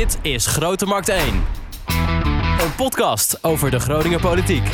Dit 0.00 0.18
is 0.22 0.46
Grote 0.46 0.86
Markt 0.86 1.08
1. 1.08 1.34
Een 2.60 2.74
podcast 2.76 3.44
over 3.44 3.70
de 3.70 3.80
Groninger 3.80 4.20
politiek. 4.20 4.64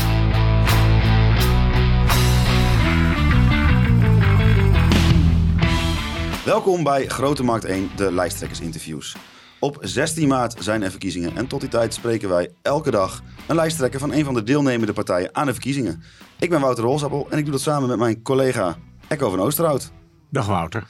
Welkom 6.45 6.83
bij 6.83 7.07
Grote 7.07 7.43
Markt 7.43 7.65
1, 7.65 7.91
de 7.97 8.13
lijsttrekkersinterviews. 8.13 9.17
Op 9.61 9.79
16 9.81 10.29
maart 10.29 10.55
zijn 10.59 10.83
er 10.83 10.91
verkiezingen 10.91 11.37
en 11.37 11.47
tot 11.47 11.61
die 11.61 11.71
tijd 11.71 11.95
spreken 11.95 12.29
wij 12.29 12.51
elke 12.63 12.91
dag 12.91 13.23
een 13.47 13.57
lijsttrekker 13.57 14.01
van 14.01 14.13
een 14.13 14.25
van 14.25 14.35
de 14.35 14.43
deelnemende 14.43 14.93
partijen 14.93 15.35
aan 15.35 15.47
de 15.47 15.53
verkiezingen. 15.53 16.03
Ik 16.39 16.51
ben 16.51 16.61
Wouter 16.61 16.85
Rolsappel 16.85 17.27
en 17.31 17.39
ik 17.39 17.45
doe 17.45 17.53
dat 17.53 17.63
samen 17.63 17.89
met 17.89 17.99
mijn 17.99 18.23
collega 18.23 18.77
Echo 19.09 19.31
van 19.31 19.41
Oosterhout. 19.41 19.93
Dag 20.31 20.47
Wouter. 20.47 20.87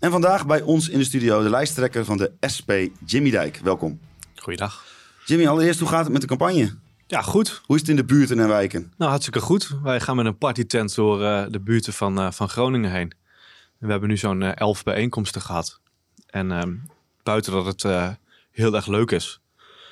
En 0.00 0.10
vandaag 0.10 0.46
bij 0.46 0.62
ons 0.62 0.88
in 0.88 0.98
de 0.98 1.04
studio 1.04 1.42
de 1.42 1.50
lijsttrekker 1.50 2.04
van 2.04 2.16
de 2.16 2.32
SP, 2.54 2.70
Jimmy 3.04 3.30
Dijk. 3.30 3.60
Welkom. 3.62 4.00
Goeiedag. 4.34 4.84
Jimmy, 5.24 5.46
allereerst, 5.46 5.80
hoe 5.80 5.88
gaat 5.88 6.04
het 6.04 6.12
met 6.12 6.20
de 6.20 6.26
campagne? 6.26 6.74
Ja, 7.06 7.22
goed. 7.22 7.60
Hoe 7.64 7.74
is 7.74 7.80
het 7.80 7.90
in 7.90 7.96
de 7.96 8.04
buurten 8.04 8.40
en 8.40 8.48
wijken? 8.48 8.92
Nou, 8.96 9.10
hartstikke 9.10 9.40
goed. 9.40 9.70
Wij 9.82 10.00
gaan 10.00 10.16
met 10.16 10.26
een 10.26 10.38
partytent 10.38 10.94
door 10.94 11.20
uh, 11.20 11.44
de 11.48 11.60
buurten 11.60 11.92
van, 11.92 12.18
uh, 12.18 12.30
van 12.30 12.48
Groningen 12.48 12.90
heen. 12.90 13.12
En 13.80 13.86
we 13.86 13.90
hebben 13.90 14.08
nu 14.08 14.16
zo'n 14.16 14.40
uh, 14.40 14.56
elf 14.56 14.82
bijeenkomsten 14.82 15.40
gehad. 15.40 15.80
En 16.26 16.52
ehm, 16.52 16.74
buiten 17.22 17.52
dat 17.52 17.66
het 17.66 18.16
heel 18.50 18.74
erg 18.74 18.86
leuk 18.86 19.10
is, 19.10 19.40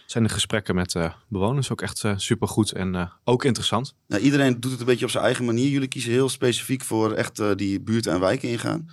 zijn 0.07 0.25
de 0.25 0.31
gesprekken 0.31 0.75
met 0.75 0.97
bewoners 1.29 1.71
ook 1.71 1.83
echt 1.83 2.05
supergoed 2.17 2.73
en 2.73 3.13
ook 3.25 3.45
interessant. 3.45 3.95
Nou, 4.07 4.23
iedereen 4.23 4.61
doet 4.61 4.71
het 4.71 4.81
een 4.81 4.87
beetje 4.87 5.05
op 5.05 5.11
zijn 5.11 5.25
eigen 5.25 5.45
manier. 5.45 5.69
Jullie 5.69 5.89
kiezen 5.89 6.13
heel 6.13 6.29
specifiek 6.29 6.83
voor 6.85 7.13
echt 7.13 7.59
die 7.59 7.81
buurten 7.81 8.13
en 8.13 8.21
wijken 8.21 8.49
ingaan. 8.49 8.89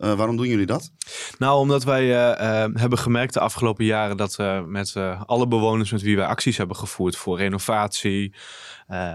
Uh, 0.00 0.14
waarom 0.14 0.36
doen 0.36 0.48
jullie 0.48 0.66
dat? 0.66 0.92
Nou, 1.38 1.58
omdat 1.58 1.84
wij 1.84 2.04
uh, 2.04 2.10
uh, 2.10 2.74
hebben 2.74 2.98
gemerkt 2.98 3.34
de 3.34 3.40
afgelopen 3.40 3.84
jaren 3.84 4.16
dat 4.16 4.36
we 4.36 4.64
met 4.66 4.96
alle 5.26 5.48
bewoners 5.48 5.90
met 5.90 6.02
wie 6.02 6.16
wij 6.16 6.26
acties 6.26 6.56
hebben 6.56 6.76
gevoerd 6.76 7.16
voor 7.16 7.38
renovatie, 7.38 8.34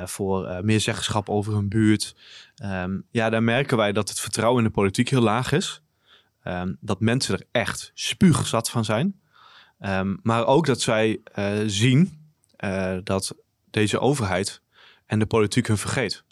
voor 0.03 0.59
meer 0.61 0.79
zeggenschap 0.79 1.29
over 1.29 1.53
hun 1.53 1.69
buurt. 1.69 2.15
Um, 2.63 3.05
ja, 3.11 3.29
daar 3.29 3.43
merken 3.43 3.77
wij 3.77 3.91
dat 3.91 4.09
het 4.09 4.19
vertrouwen 4.19 4.63
in 4.63 4.67
de 4.67 4.73
politiek 4.73 5.09
heel 5.09 5.21
laag 5.21 5.51
is. 5.51 5.81
Um, 6.43 6.77
dat 6.79 6.99
mensen 6.99 7.37
er 7.37 7.45
echt 7.51 7.91
spuugzat 7.93 8.69
van 8.69 8.85
zijn. 8.85 9.19
Um, 9.79 10.19
maar 10.23 10.45
ook 10.45 10.65
dat 10.65 10.81
zij 10.81 11.21
zien 11.65 12.31
dat 13.03 13.35
deze 13.71 13.99
overheid 13.99 14.61
en 15.05 15.19
de 15.19 15.25
politiek 15.25 15.67
hun 15.67 15.77
vergeet. 15.77 16.23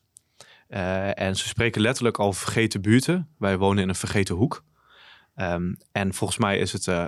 Uh, 0.73 1.19
en 1.19 1.35
ze 1.35 1.47
spreken 1.47 1.81
letterlijk 1.81 2.19
al 2.19 2.33
vergeten 2.33 2.81
buurten. 2.81 3.27
Wij 3.37 3.57
wonen 3.57 3.83
in 3.83 3.89
een 3.89 3.95
vergeten 3.95 4.35
hoek. 4.35 4.63
Um, 5.35 5.77
en 5.91 6.13
volgens 6.13 6.39
mij 6.39 6.57
is 6.57 6.73
het 6.73 6.87
uh, 6.87 7.07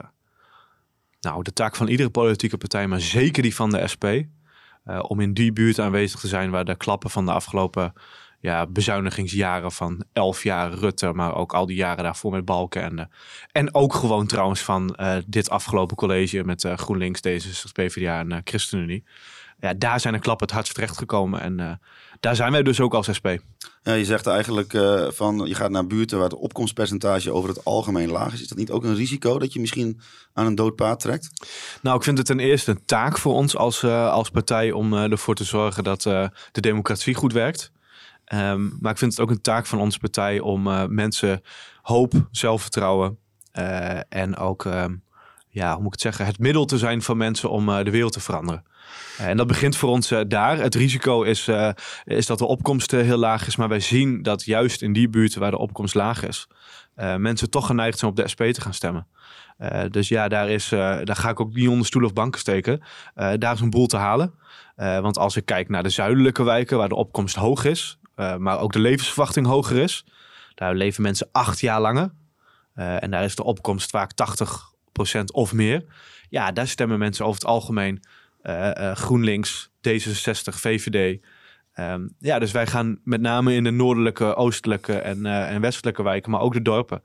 nou, 1.19 1.43
de 1.43 1.53
taak 1.53 1.75
van 1.75 1.87
iedere 1.87 2.09
politieke 2.09 2.57
partij, 2.57 2.87
maar 2.87 3.01
zeker 3.01 3.43
die 3.43 3.55
van 3.55 3.69
de 3.69 3.87
SP, 3.93 4.05
uh, 4.05 4.99
om 5.07 5.19
in 5.19 5.33
die 5.33 5.53
buurt 5.53 5.79
aanwezig 5.79 6.19
te 6.19 6.27
zijn 6.27 6.51
waar 6.51 6.65
de 6.65 6.75
klappen 6.75 7.09
van 7.09 7.25
de 7.25 7.31
afgelopen 7.31 7.93
ja, 8.39 8.67
bezuinigingsjaren 8.67 9.71
van 9.71 10.03
elf 10.13 10.43
jaar 10.43 10.73
Rutte, 10.73 11.13
maar 11.13 11.35
ook 11.35 11.53
al 11.53 11.65
die 11.65 11.75
jaren 11.75 12.03
daarvoor 12.03 12.31
met 12.31 12.45
Balken. 12.45 12.81
En, 12.81 13.09
en 13.51 13.73
ook 13.73 13.93
gewoon 13.93 14.27
trouwens 14.27 14.61
van 14.61 14.97
dit 15.27 15.49
afgelopen 15.49 15.95
college 15.95 16.43
met 16.43 16.67
GroenLinks, 16.75 17.21
D66, 17.27 17.71
PvdA 17.71 18.19
en 18.19 18.41
ChristenUnie. 18.43 19.03
Ja, 19.63 19.73
daar 19.73 19.99
zijn 19.99 20.13
de 20.13 20.19
klappen 20.19 20.45
het 20.45 20.55
hardst 20.55 20.73
terechtgekomen. 20.73 21.41
En 21.41 21.79
daar 22.19 22.35
zijn 22.35 22.51
wij 22.51 22.63
dus 22.63 22.79
ook 22.79 22.93
als 22.93 23.13
SP. 23.17 23.27
Ja, 23.83 23.93
je 23.93 24.05
zegt 24.05 24.27
eigenlijk 24.27 24.73
uh, 24.73 25.07
van 25.09 25.37
je 25.45 25.55
gaat 25.55 25.69
naar 25.69 25.87
buurten 25.87 26.17
waar 26.17 26.29
het 26.29 26.39
opkomstpercentage 26.39 27.31
over 27.31 27.49
het 27.49 27.65
algemeen 27.65 28.11
laag 28.11 28.33
is. 28.33 28.41
Is 28.41 28.47
dat 28.47 28.57
niet 28.57 28.71
ook 28.71 28.83
een 28.83 28.95
risico 28.95 29.39
dat 29.39 29.53
je 29.53 29.59
misschien 29.59 29.99
aan 30.33 30.45
een 30.45 30.55
dood 30.55 30.75
paard 30.75 30.99
trekt? 30.99 31.29
Nou, 31.81 31.97
ik 31.97 32.03
vind 32.03 32.17
het 32.17 32.27
ten 32.27 32.39
eerste 32.39 32.71
een 32.71 32.85
taak 32.85 33.17
voor 33.17 33.33
ons 33.33 33.55
als, 33.57 33.83
uh, 33.83 34.11
als 34.11 34.29
partij 34.29 34.71
om 34.71 34.93
ervoor 34.93 35.35
te 35.35 35.43
zorgen 35.43 35.83
dat 35.83 36.01
de 36.01 36.61
democratie 36.61 37.15
goed 37.15 37.33
werkt. 37.33 37.71
Um, 38.33 38.77
maar 38.79 38.91
ik 38.91 38.97
vind 38.97 39.11
het 39.11 39.21
ook 39.21 39.29
een 39.29 39.41
taak 39.41 39.65
van 39.65 39.79
onze 39.79 39.99
partij 39.99 40.39
om 40.39 40.63
mensen 40.93 41.41
hoop, 41.81 42.13
zelfvertrouwen 42.31 43.17
en 44.09 44.37
ook, 44.37 44.65
ehm, 44.65 44.95
ja, 45.49 45.73
hoe 45.73 45.83
moet 45.83 45.85
ik 45.85 45.91
het 45.91 46.01
zeggen, 46.01 46.25
het 46.25 46.39
middel 46.39 46.65
te 46.65 46.77
zijn 46.77 47.01
van 47.01 47.17
mensen 47.17 47.49
om 47.49 47.65
de 47.65 47.91
wereld 47.91 48.13
te 48.13 48.19
veranderen. 48.19 48.63
En 49.17 49.37
dat 49.37 49.47
begint 49.47 49.77
voor 49.77 49.89
ons 49.89 50.11
uh, 50.11 50.21
daar. 50.27 50.57
Het 50.57 50.75
risico 50.75 51.21
is, 51.21 51.47
uh, 51.47 51.69
is 52.03 52.25
dat 52.25 52.37
de 52.37 52.45
opkomst 52.45 52.93
uh, 52.93 53.01
heel 53.01 53.17
laag 53.17 53.47
is. 53.47 53.55
Maar 53.55 53.69
wij 53.69 53.79
zien 53.79 54.21
dat 54.21 54.43
juist 54.43 54.81
in 54.81 54.93
die 54.93 55.09
buurten 55.09 55.39
waar 55.39 55.51
de 55.51 55.57
opkomst 55.57 55.95
laag 55.95 56.27
is, 56.27 56.47
mensen 57.17 57.49
toch 57.49 57.65
geneigd 57.65 57.99
zijn 57.99 58.11
op 58.11 58.17
de 58.17 58.27
SP 58.33 58.41
te 58.41 58.61
gaan 58.61 58.73
stemmen. 58.73 59.07
dus 59.89 60.07
ja, 60.07 60.27
daar, 60.27 60.49
is, 60.49 60.69
daar 60.69 61.15
ga 61.15 61.29
ik 61.29 61.39
ook 61.39 61.53
niet 61.53 61.67
onder 61.67 61.85
stoel 61.85 62.03
of 62.03 62.13
banken 62.13 62.39
steken. 62.39 62.83
daar 63.13 63.53
is 63.53 63.59
een 63.59 63.69
boel 63.69 63.87
te 63.87 63.97
halen. 63.97 64.33
want 64.75 65.17
als 65.17 65.35
ik 65.35 65.45
kijk 65.45 65.69
naar 65.69 65.83
de 65.83 65.89
zuidelijke 65.89 66.43
wijken, 66.43 66.77
waar 66.77 66.89
de 66.89 66.95
opkomst 66.95 67.35
hoog 67.35 67.65
is, 67.65 67.97
maar 68.37 68.59
ook 68.59 68.73
de 68.73 68.79
levensverwachting 68.79 69.45
hoger 69.45 69.77
is, 69.77 70.05
daar 70.55 70.75
leven 70.75 71.03
mensen 71.03 71.29
acht 71.31 71.59
jaar 71.59 71.81
langer. 71.81 72.11
en 72.75 73.11
daar 73.11 73.23
is 73.23 73.35
de 73.35 73.43
opkomst 73.43 73.89
vaak 73.89 74.11
80% 75.21 75.23
of 75.25 75.53
meer. 75.53 75.85
Ja, 76.29 76.51
daar 76.51 76.67
stemmen 76.67 76.99
mensen 76.99 77.25
over 77.25 77.41
het 77.41 77.49
algemeen 77.49 78.03
GroenLinks, 78.93 79.69
D66, 79.87 80.55
VVD. 80.55 81.21
Um, 81.79 82.15
ja, 82.19 82.39
dus 82.39 82.51
wij 82.51 82.67
gaan 82.67 82.99
met 83.03 83.21
name 83.21 83.53
in 83.53 83.63
de 83.63 83.71
noordelijke, 83.71 84.35
oostelijke 84.35 84.97
en, 84.97 85.25
uh, 85.25 85.51
en 85.51 85.61
westelijke 85.61 86.03
wijken, 86.03 86.31
maar 86.31 86.41
ook 86.41 86.53
de 86.53 86.61
dorpen, 86.61 87.01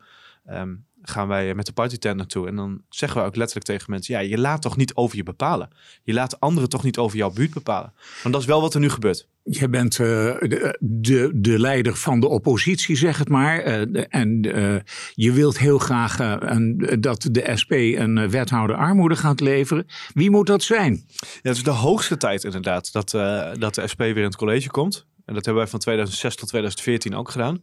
um, 0.51 0.87
gaan 1.09 1.29
wij 1.29 1.55
met 1.55 1.67
de 1.67 1.73
partytent 1.73 2.17
naartoe. 2.17 2.47
En 2.47 2.57
dan 2.57 2.83
zeggen 2.89 3.21
we 3.21 3.27
ook 3.27 3.37
letterlijk 3.37 3.67
tegen 3.67 3.91
mensen, 3.91 4.15
ja, 4.15 4.21
je 4.21 4.39
laat 4.39 4.63
toch 4.63 4.77
niet 4.77 4.95
over 4.95 5.17
je 5.17 5.23
bepalen. 5.23 5.69
Je 6.03 6.13
laat 6.13 6.41
anderen 6.41 6.69
toch 6.69 6.83
niet 6.83 6.99
over 6.99 7.17
jouw 7.17 7.31
buurt 7.31 7.55
bepalen. 7.55 7.93
Want 8.23 8.35
dat 8.35 8.43
is 8.43 8.49
wel 8.49 8.61
wat 8.61 8.75
er 8.75 8.81
nu 8.81 8.91
gebeurt. 8.91 9.29
Je 9.43 9.69
bent 9.69 9.99
uh, 9.99 10.07
de, 10.39 10.79
de, 10.81 11.31
de, 11.35 11.59
leider 11.59 11.97
van 11.97 12.21
de 12.21 12.29
oppositie, 12.29 12.97
zeg 12.97 13.19
het 13.19 13.29
maar. 13.29 13.67
Uh, 13.67 14.05
en 14.09 14.47
uh, 14.59 14.77
je 15.15 15.33
wilt 15.33 15.59
heel 15.59 15.79
graag 15.79 16.19
een, 16.41 16.97
dat 17.01 17.29
de 17.31 17.53
SP 17.61 17.73
een 17.73 18.31
wethouder 18.31 18.77
armoede 18.77 19.17
gaat 19.17 19.41
leveren. 19.41 19.87
Wie 20.15 20.31
moet 20.31 20.47
dat 20.47 20.63
zijn? 20.63 21.05
Ja, 21.19 21.29
het 21.43 21.57
is 21.57 21.63
de 21.63 21.71
hoogste 21.71 22.17
tijd 22.17 22.45
inderdaad 22.45 22.93
dat, 22.93 23.11
dat 23.59 23.75
de 23.75 23.87
SP 23.93 23.99
weer 23.99 24.17
in 24.17 24.23
het 24.23 24.37
college 24.37 24.71
komt. 24.71 25.07
En 25.29 25.35
dat 25.35 25.45
hebben 25.45 25.63
wij 25.63 25.71
van 25.71 25.81
2006 25.81 26.35
tot 26.35 26.49
2014 26.49 27.15
ook 27.15 27.31
gedaan. 27.31 27.61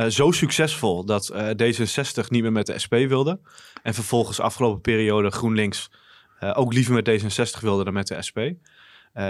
Uh, 0.00 0.06
zo 0.06 0.30
succesvol 0.30 1.04
dat 1.04 1.30
uh, 1.34 1.48
D66 1.48 2.28
niet 2.28 2.42
meer 2.42 2.52
met 2.52 2.66
de 2.66 2.78
SP 2.84 2.94
wilde. 2.94 3.40
En 3.82 3.94
vervolgens 3.94 4.40
afgelopen 4.40 4.80
periode 4.80 5.30
GroenLinks 5.30 5.90
uh, 6.42 6.52
ook 6.54 6.72
liever 6.72 6.94
met 6.94 7.08
D66 7.08 7.60
wilde 7.60 7.84
dan 7.84 7.92
met 7.92 8.06
de 8.06 8.22
SP. 8.28 8.38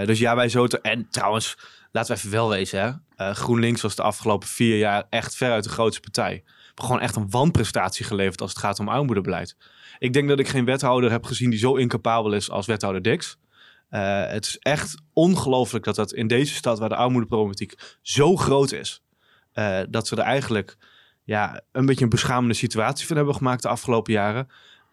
dus 0.05 0.19
ja, 0.19 0.35
wij 0.35 0.49
zo 0.49 0.67
te... 0.67 0.81
En 0.81 1.07
trouwens, 1.09 1.57
laten 1.91 2.13
we 2.13 2.17
even 2.17 2.31
wel 2.31 2.49
wezen. 2.49 3.01
Hè? 3.17 3.33
GroenLinks 3.33 3.81
was 3.81 3.95
de 3.95 4.01
afgelopen 4.01 4.47
vier 4.47 4.77
jaar 4.77 5.03
echt 5.09 5.35
veruit 5.35 5.63
de 5.63 5.69
grootste 5.69 6.01
partij. 6.01 6.43
Gewoon 6.75 6.99
echt 6.99 7.15
een 7.15 7.29
wanprestatie 7.29 8.05
geleverd 8.05 8.41
als 8.41 8.49
het 8.49 8.59
gaat 8.59 8.79
om 8.79 8.87
armoedebeleid. 8.87 9.57
Ik 9.99 10.13
denk 10.13 10.29
dat 10.29 10.39
ik 10.39 10.47
geen 10.47 10.65
wethouder 10.65 11.11
heb 11.11 11.25
gezien 11.25 11.49
die 11.49 11.59
zo 11.59 11.75
incapabel 11.75 12.33
is 12.33 12.49
als 12.49 12.65
wethouder 12.65 13.01
Dix. 13.01 13.37
het 13.89 14.45
is 14.45 14.57
echt 14.57 14.95
ongelooflijk 15.13 15.85
dat 15.85 15.95
dat 15.95 16.13
in 16.13 16.27
deze 16.27 16.53
stad, 16.53 16.79
waar 16.79 16.89
de 16.89 16.95
armoedeproblematiek 16.95 17.97
zo 18.01 18.35
groot 18.35 18.71
is, 18.71 19.01
uh, 19.53 19.79
dat 19.89 20.07
ze 20.07 20.15
er 20.15 20.21
eigenlijk 20.21 20.77
ja, 21.23 21.61
een 21.71 21.85
beetje 21.85 22.03
een 22.03 22.09
beschamende 22.09 22.53
situatie 22.53 23.07
van 23.07 23.15
hebben 23.15 23.35
gemaakt 23.35 23.61
de 23.61 23.67
afgelopen 23.67 24.13
jaren. 24.13 24.47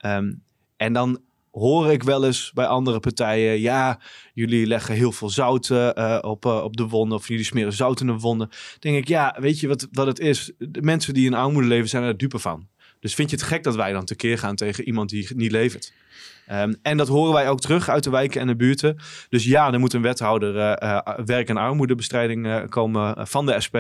Um, 0.07 0.43
en 0.77 0.93
dan 0.93 1.21
hoor 1.51 1.93
ik 1.93 2.03
wel 2.03 2.25
eens 2.25 2.53
bij 2.55 2.67
andere 2.67 3.01
partijen, 3.01 3.61
ja, 3.61 4.01
jullie 4.35 4.67
leggen 4.67 4.95
heel 4.95 5.13
veel 5.13 5.31
zout 5.31 5.69
uh, 5.69 6.19
op, 6.21 6.45
uh, 6.45 6.63
op 6.63 6.77
de 6.77 6.87
wonden 6.89 7.19
of 7.19 7.29
jullie 7.29 7.45
smeren 7.45 7.73
zout 7.73 8.01
in 8.01 8.07
de 8.07 8.13
wonden. 8.13 8.49
denk 8.79 8.97
ik, 8.97 9.09
ja, 9.09 9.37
weet 9.41 9.61
je 9.61 9.69
wat, 9.69 9.89
wat 9.93 10.07
het 10.07 10.19
is? 10.19 10.53
De 10.59 10.83
mensen 10.83 11.15
die 11.15 11.27
in 11.27 11.35
armoede 11.35 11.69
leven 11.69 11.89
zijn 11.89 12.03
er 12.03 12.17
dupe 12.17 12.39
van. 12.39 12.69
Dus 13.01 13.15
vind 13.15 13.31
je 13.31 13.37
het 13.37 13.45
gek 13.45 13.63
dat 13.63 13.75
wij 13.75 13.93
dan 13.93 14.05
tekeer 14.05 14.39
gaan 14.39 14.57
tegen 14.57 14.85
iemand 14.85 15.11
die 15.11 15.29
niet 15.35 15.53
levert? 15.53 15.93
Um, 16.53 16.77
en 16.83 16.97
dat 16.97 17.09
horen 17.09 17.33
wij 17.33 17.49
ook 17.49 17.61
terug 17.61 17.89
uit 17.89 18.05
de 18.05 18.11
wijken 18.11 18.41
en 18.41 18.47
de 18.47 18.57
buurten. 18.57 18.97
Dus 19.29 19.45
ja, 19.45 19.73
er 19.73 19.79
moet 19.79 19.93
een 19.93 20.03
wethouder 20.03 20.55
uh, 20.57 20.73
uh, 20.83 21.25
werk- 21.25 21.49
en 21.49 21.57
armoedebestrijding 21.57 22.47
uh, 22.47 22.61
komen 22.69 23.27
van 23.27 23.47
de 23.47 23.61
SP. 23.67 23.77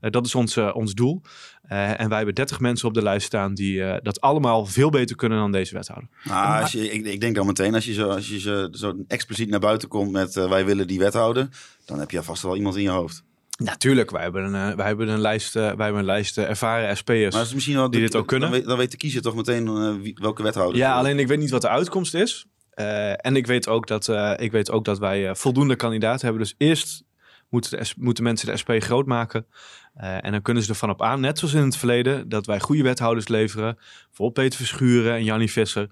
dat 0.00 0.26
is 0.26 0.34
ons, 0.34 0.56
ons 0.56 0.94
doel. 0.94 1.22
en 1.68 2.08
wij 2.08 2.16
hebben 2.16 2.34
30 2.34 2.60
mensen 2.60 2.88
op 2.88 2.94
de 2.94 3.02
lijst 3.02 3.26
staan 3.26 3.54
die 3.54 4.00
dat 4.02 4.20
allemaal 4.20 4.66
veel 4.66 4.90
beter 4.90 5.16
kunnen 5.16 5.38
dan 5.38 5.52
deze 5.52 5.74
wethouder. 5.74 6.08
Nou, 6.24 6.62
als 6.62 6.72
je, 6.72 6.92
ik, 6.92 7.06
ik, 7.06 7.20
denk 7.20 7.34
dan 7.34 7.46
meteen, 7.46 7.74
als 7.74 7.84
je, 7.84 7.92
zo, 7.92 8.08
als 8.08 8.28
je 8.28 8.40
zo, 8.40 8.68
zo 8.72 8.94
expliciet 9.08 9.48
naar 9.48 9.60
buiten 9.60 9.88
komt 9.88 10.10
met 10.10 10.34
wij 10.34 10.64
willen 10.64 10.86
die 10.86 10.98
wethouder, 10.98 11.48
dan 11.84 11.98
heb 11.98 12.10
je 12.10 12.22
vast 12.22 12.42
wel 12.42 12.56
iemand 12.56 12.76
in 12.76 12.82
je 12.82 12.88
hoofd. 12.88 13.24
Natuurlijk, 13.64 14.10
wij 14.10 14.22
hebben 14.22 14.44
een, 14.44 14.70
uh, 14.70 14.76
wij 14.76 14.86
hebben 14.86 15.08
een 15.08 15.20
lijst, 15.20 15.56
uh, 15.56 15.62
wij 15.62 15.84
hebben 15.84 15.98
een 15.98 16.04
lijst 16.04 16.38
uh, 16.38 16.48
ervaren 16.48 16.96
SP'ers 16.96 17.34
maar 17.34 17.42
is 17.42 17.54
misschien 17.54 17.76
wel 17.76 17.90
die 17.90 18.00
dit 18.00 18.16
ook 18.16 18.26
kunnen. 18.26 18.50
Dan 18.50 18.58
weet, 18.58 18.68
dan 18.68 18.78
weet 18.78 18.90
de 18.90 18.96
kiezer 18.96 19.22
toch 19.22 19.34
meteen 19.34 20.00
wie, 20.02 20.16
welke 20.20 20.42
wethouder. 20.42 20.76
Ja, 20.76 20.94
alleen 20.94 21.18
ik 21.18 21.26
weet 21.26 21.38
niet 21.38 21.50
wat 21.50 21.60
de 21.60 21.68
uitkomst 21.68 22.14
is. 22.14 22.46
en 23.16 23.36
ik 23.36 23.46
weet 23.46 23.68
ook 23.68 23.86
dat, 23.86 24.08
ik 24.36 24.52
weet 24.52 24.70
ook 24.70 24.84
dat 24.84 24.98
wij 24.98 25.34
voldoende 25.34 25.76
kandidaten 25.76 26.26
hebben. 26.26 26.42
Dus 26.42 26.54
eerst 26.58 27.04
moeten, 27.48 27.78
de, 27.78 27.92
moeten 27.96 28.24
mensen 28.24 28.46
de 28.46 28.56
SP 28.62 28.70
groot 28.78 29.06
maken. 29.06 29.46
en 29.94 30.32
dan 30.32 30.42
kunnen 30.42 30.62
ze 30.62 30.68
ervan 30.68 30.90
op 30.90 31.02
aan, 31.02 31.20
net 31.20 31.38
zoals 31.38 31.54
in 31.54 31.64
het 31.64 31.76
verleden, 31.76 32.28
dat 32.28 32.46
wij 32.46 32.60
goede 32.60 32.82
wethouders 32.82 33.28
leveren. 33.28 33.74
Bijvoorbeeld 34.06 34.32
Peter 34.32 34.58
Verschuren 34.66 35.14
en 35.14 35.24
Jannie 35.24 35.50
Visser. 35.50 35.88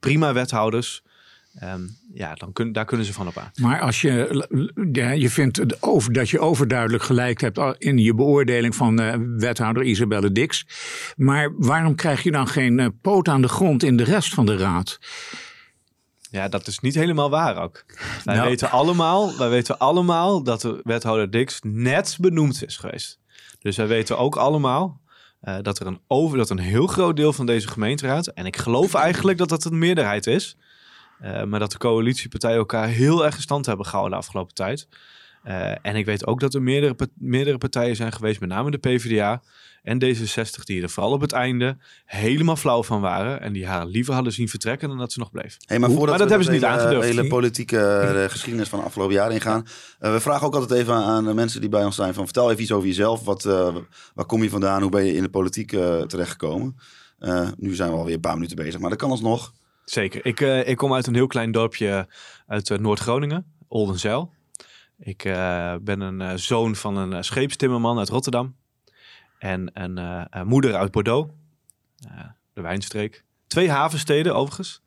prima 0.00 0.32
wethouders. 0.32 1.02
Ehm, 1.54 1.82
ja, 2.14 2.34
dan 2.34 2.52
kun, 2.52 2.72
daar 2.72 2.84
kunnen 2.84 3.06
ze 3.06 3.12
van 3.12 3.26
op 3.26 3.36
aan. 3.36 3.50
Maar 3.54 3.80
als 3.80 4.00
je, 4.00 4.46
ja, 4.92 5.10
je 5.10 5.30
vindt 5.30 5.56
het 5.56 5.82
over, 5.82 6.12
dat 6.12 6.30
je 6.30 6.40
overduidelijk 6.40 7.02
gelijk 7.02 7.40
hebt 7.40 7.60
in 7.78 7.98
je 7.98 8.14
beoordeling 8.14 8.74
van 8.74 9.00
uh, 9.00 9.14
wethouder 9.36 9.82
Isabelle 9.82 10.32
Dix. 10.32 10.66
Maar 11.16 11.52
waarom 11.56 11.94
krijg 11.94 12.22
je 12.22 12.30
dan 12.30 12.48
geen 12.48 12.78
uh, 12.78 12.86
poot 13.00 13.28
aan 13.28 13.42
de 13.42 13.48
grond 13.48 13.82
in 13.82 13.96
de 13.96 14.04
rest 14.04 14.34
van 14.34 14.46
de 14.46 14.56
raad? 14.56 14.98
Ja, 16.30 16.48
dat 16.48 16.66
is 16.66 16.78
niet 16.78 16.94
helemaal 16.94 17.30
waar 17.30 17.62
ook. 17.62 17.84
Wij, 18.24 18.36
Nou. 18.36 18.48
weten, 18.48 18.70
allemaal, 18.70 19.38
wij 19.38 19.48
weten 19.48 19.78
allemaal 19.78 20.42
dat 20.42 20.60
de 20.60 20.80
wethouder 20.82 21.30
Dix 21.30 21.60
net 21.62 22.16
benoemd 22.20 22.64
is 22.64 22.76
geweest. 22.76 23.18
Dus 23.58 23.76
wij 23.76 23.86
weten 23.86 24.18
ook 24.18 24.36
allemaal 24.36 25.00
eh, 25.40 25.56
dat 25.62 25.78
er 25.78 25.86
een 25.86 26.00
over 26.06 26.36
dat 26.36 26.50
een 26.50 26.58
heel 26.58 26.86
groot 26.86 27.16
deel 27.16 27.32
van 27.32 27.46
deze 27.46 27.68
gemeenteraad, 27.68 28.26
en 28.26 28.46
ik 28.46 28.56
geloof 28.56 28.94
eigenlijk 28.94 29.38
dat 29.38 29.48
dat 29.48 29.64
een 29.64 29.78
meerderheid 29.78 30.26
is, 30.26 30.56
eh, 30.58 30.63
maar 31.44 31.60
dat 31.60 31.72
de 31.72 31.78
coalitiepartijen 31.78 32.56
elkaar 32.58 32.88
heel 32.88 33.24
erg 33.24 33.36
in 33.36 33.42
stand 33.42 33.66
hebben 33.66 33.86
gehouden 33.86 34.18
de 34.18 34.24
afgelopen 34.24 34.54
tijd. 34.54 34.88
Eh, 35.42 35.70
en 35.82 35.96
ik 35.96 36.06
weet 36.06 36.26
ook 36.26 36.40
dat 36.40 36.54
er 36.54 36.62
meerdere, 36.62 36.96
meerdere 37.14 37.58
partijen 37.58 37.96
zijn 37.96 38.12
geweest, 38.12 38.40
met 38.40 38.48
name 38.48 38.70
de 38.70 38.78
PvdA 38.78 39.42
en 39.82 40.04
D66, 40.04 40.62
die 40.64 40.82
er 40.82 40.90
vooral 40.90 41.12
op 41.12 41.20
het 41.20 41.32
einde 41.32 41.76
helemaal 42.04 42.56
flauw 42.56 42.82
van 42.82 43.00
waren. 43.00 43.40
En 43.40 43.52
die 43.52 43.66
haar 43.66 43.86
liever 43.86 44.14
hadden 44.14 44.32
zien 44.32 44.48
vertrekken 44.48 44.88
dan 44.88 44.98
dat 44.98 45.12
ze 45.12 45.18
nog 45.18 45.30
bleef. 45.30 45.56
Hey, 45.66 45.78
maar 45.78 45.90
voordat 45.90 46.08
Maar 46.08 46.18
dat 46.18 46.26
we 46.26 46.32
hebben 46.34 46.46
ze 46.46 46.52
niet 46.52 46.62
hele, 46.70 46.80
aangedurfd. 46.82 47.08
hele 47.08 47.26
politieke 47.28 47.78
eh, 47.78 48.30
geschiedenis 48.30 48.68
van 48.68 48.78
de 48.78 48.84
afgelopen 48.84 49.14
jaren 49.14 49.34
ingaan. 49.34 49.66
eh, 49.98 50.12
we 50.12 50.20
vragen 50.20 50.46
ook 50.46 50.54
altijd 50.54 50.80
even 50.80 50.94
aan 50.94 51.24
de 51.24 51.34
mensen 51.34 51.60
die 51.60 51.70
bij 51.70 51.84
ons 51.84 51.96
zijn: 51.96 52.14
van, 52.14 52.24
vertel 52.24 52.50
even 52.50 52.62
iets 52.62 52.72
over 52.72 52.88
jezelf. 52.88 53.24
Wat, 53.24 53.44
eh, 53.44 53.74
waar 54.14 54.26
kom 54.26 54.42
je 54.42 54.50
vandaan? 54.50 54.82
Hoe 54.82 54.90
ben 54.90 55.04
je 55.04 55.14
in 55.16 55.22
de 55.22 55.30
politiek 55.30 55.72
eh, 55.72 56.00
terechtgekomen? 56.02 56.76
Eh, 57.18 57.48
nu 57.56 57.74
zijn 57.74 57.90
we 57.90 57.96
alweer 57.96 58.14
een 58.14 58.20
paar 58.20 58.34
minuten 58.34 58.56
bezig, 58.56 58.80
maar 58.80 58.90
dat 58.90 58.98
kan 58.98 59.10
alsnog. 59.10 59.52
Zeker. 59.84 60.26
Ik, 60.26 60.40
eh, 60.40 60.68
ik 60.68 60.76
kom 60.76 60.94
uit 60.94 61.06
een 61.06 61.14
heel 61.14 61.26
klein 61.26 61.52
dorpje 61.52 62.08
uit 62.46 62.70
eh, 62.70 62.78
Noord-Groningen, 62.78 63.54
Oldenzeil. 63.68 64.32
Ik 64.98 65.24
eh, 65.24 65.74
ben 65.80 66.00
een 66.00 66.38
zoon 66.38 66.76
van 66.76 66.96
een 66.96 67.24
scheepstimmerman 67.24 67.98
uit 67.98 68.08
Rotterdam. 68.08 68.56
En 69.38 69.70
een 69.72 70.46
moeder 70.46 70.74
uit 70.74 70.90
Bordeaux, 70.90 71.32
de 72.52 72.60
wijnstreek. 72.60 73.24
Twee 73.46 73.70
havensteden 73.70 74.34
overigens. 74.34 74.82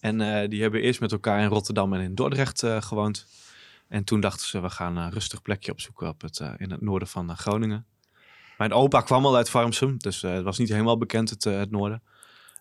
En 0.00 0.48
die 0.48 0.62
hebben 0.62 0.80
eerst 0.80 1.00
met 1.00 1.12
elkaar 1.12 1.40
in 1.40 1.48
Rotterdam 1.48 1.92
en 1.94 2.00
in 2.00 2.14
Dordrecht 2.14 2.66
gewoond. 2.80 3.26
En 3.88 4.04
toen 4.04 4.20
dachten 4.20 4.46
ze, 4.46 4.60
we 4.60 4.70
gaan 4.70 4.96
een 4.96 5.10
rustig 5.10 5.42
plekje 5.42 5.72
opzoeken 5.72 6.08
op 6.08 6.20
het, 6.20 6.40
in 6.56 6.70
het 6.70 6.80
noorden 6.80 7.08
van 7.08 7.36
Groningen. 7.36 7.86
Mijn 8.58 8.72
opa 8.72 9.00
kwam 9.00 9.26
al 9.26 9.36
uit 9.36 9.50
Farmsum, 9.50 9.98
dus 9.98 10.22
het 10.22 10.42
was 10.42 10.58
niet 10.58 10.68
helemaal 10.68 10.98
bekend 10.98 11.30
het, 11.30 11.44
het 11.44 11.70
noorden. 11.70 12.02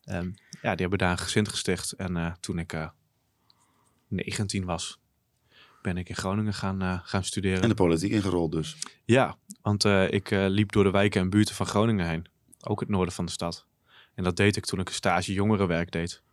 Ehm, 0.05 0.31
ja, 0.61 0.71
die 0.71 0.81
hebben 0.81 0.97
daar 0.97 1.11
een 1.11 1.17
gezin 1.17 1.47
gesticht. 1.47 1.91
En 1.91 2.17
eh, 2.17 2.31
toen 2.39 2.59
ik 2.59 2.73
eh 2.73 2.89
19 4.07 4.65
was, 4.65 4.99
ben 5.81 5.97
ik 5.97 6.09
in 6.09 6.15
Groningen 6.15 6.53
gaan, 6.53 6.81
eh, 6.81 6.99
gaan 7.03 7.23
studeren. 7.23 7.61
En 7.61 7.69
de 7.69 7.75
politiek 7.75 8.11
ingerold 8.11 8.51
dus. 8.51 8.77
Ja, 9.03 9.37
want 9.61 9.83
ik 10.09 10.29
liep 10.29 10.71
door 10.71 10.83
de 10.83 10.91
wijken 10.91 11.21
en 11.21 11.29
buurten 11.29 11.55
van 11.55 11.65
Groningen 11.65 12.07
heen. 12.07 12.25
Ook 12.59 12.79
het 12.79 12.89
noorden 12.89 13.13
van 13.13 13.25
de 13.25 13.31
stad. 13.31 13.65
En 14.13 14.23
dat 14.23 14.37
deed 14.37 14.55
ik 14.55 14.65
toen 14.65 14.79
ik 14.79 14.87
een 14.87 14.93
stage 14.93 15.33
jongerenwerk 15.33 15.91
deed. 15.91 16.23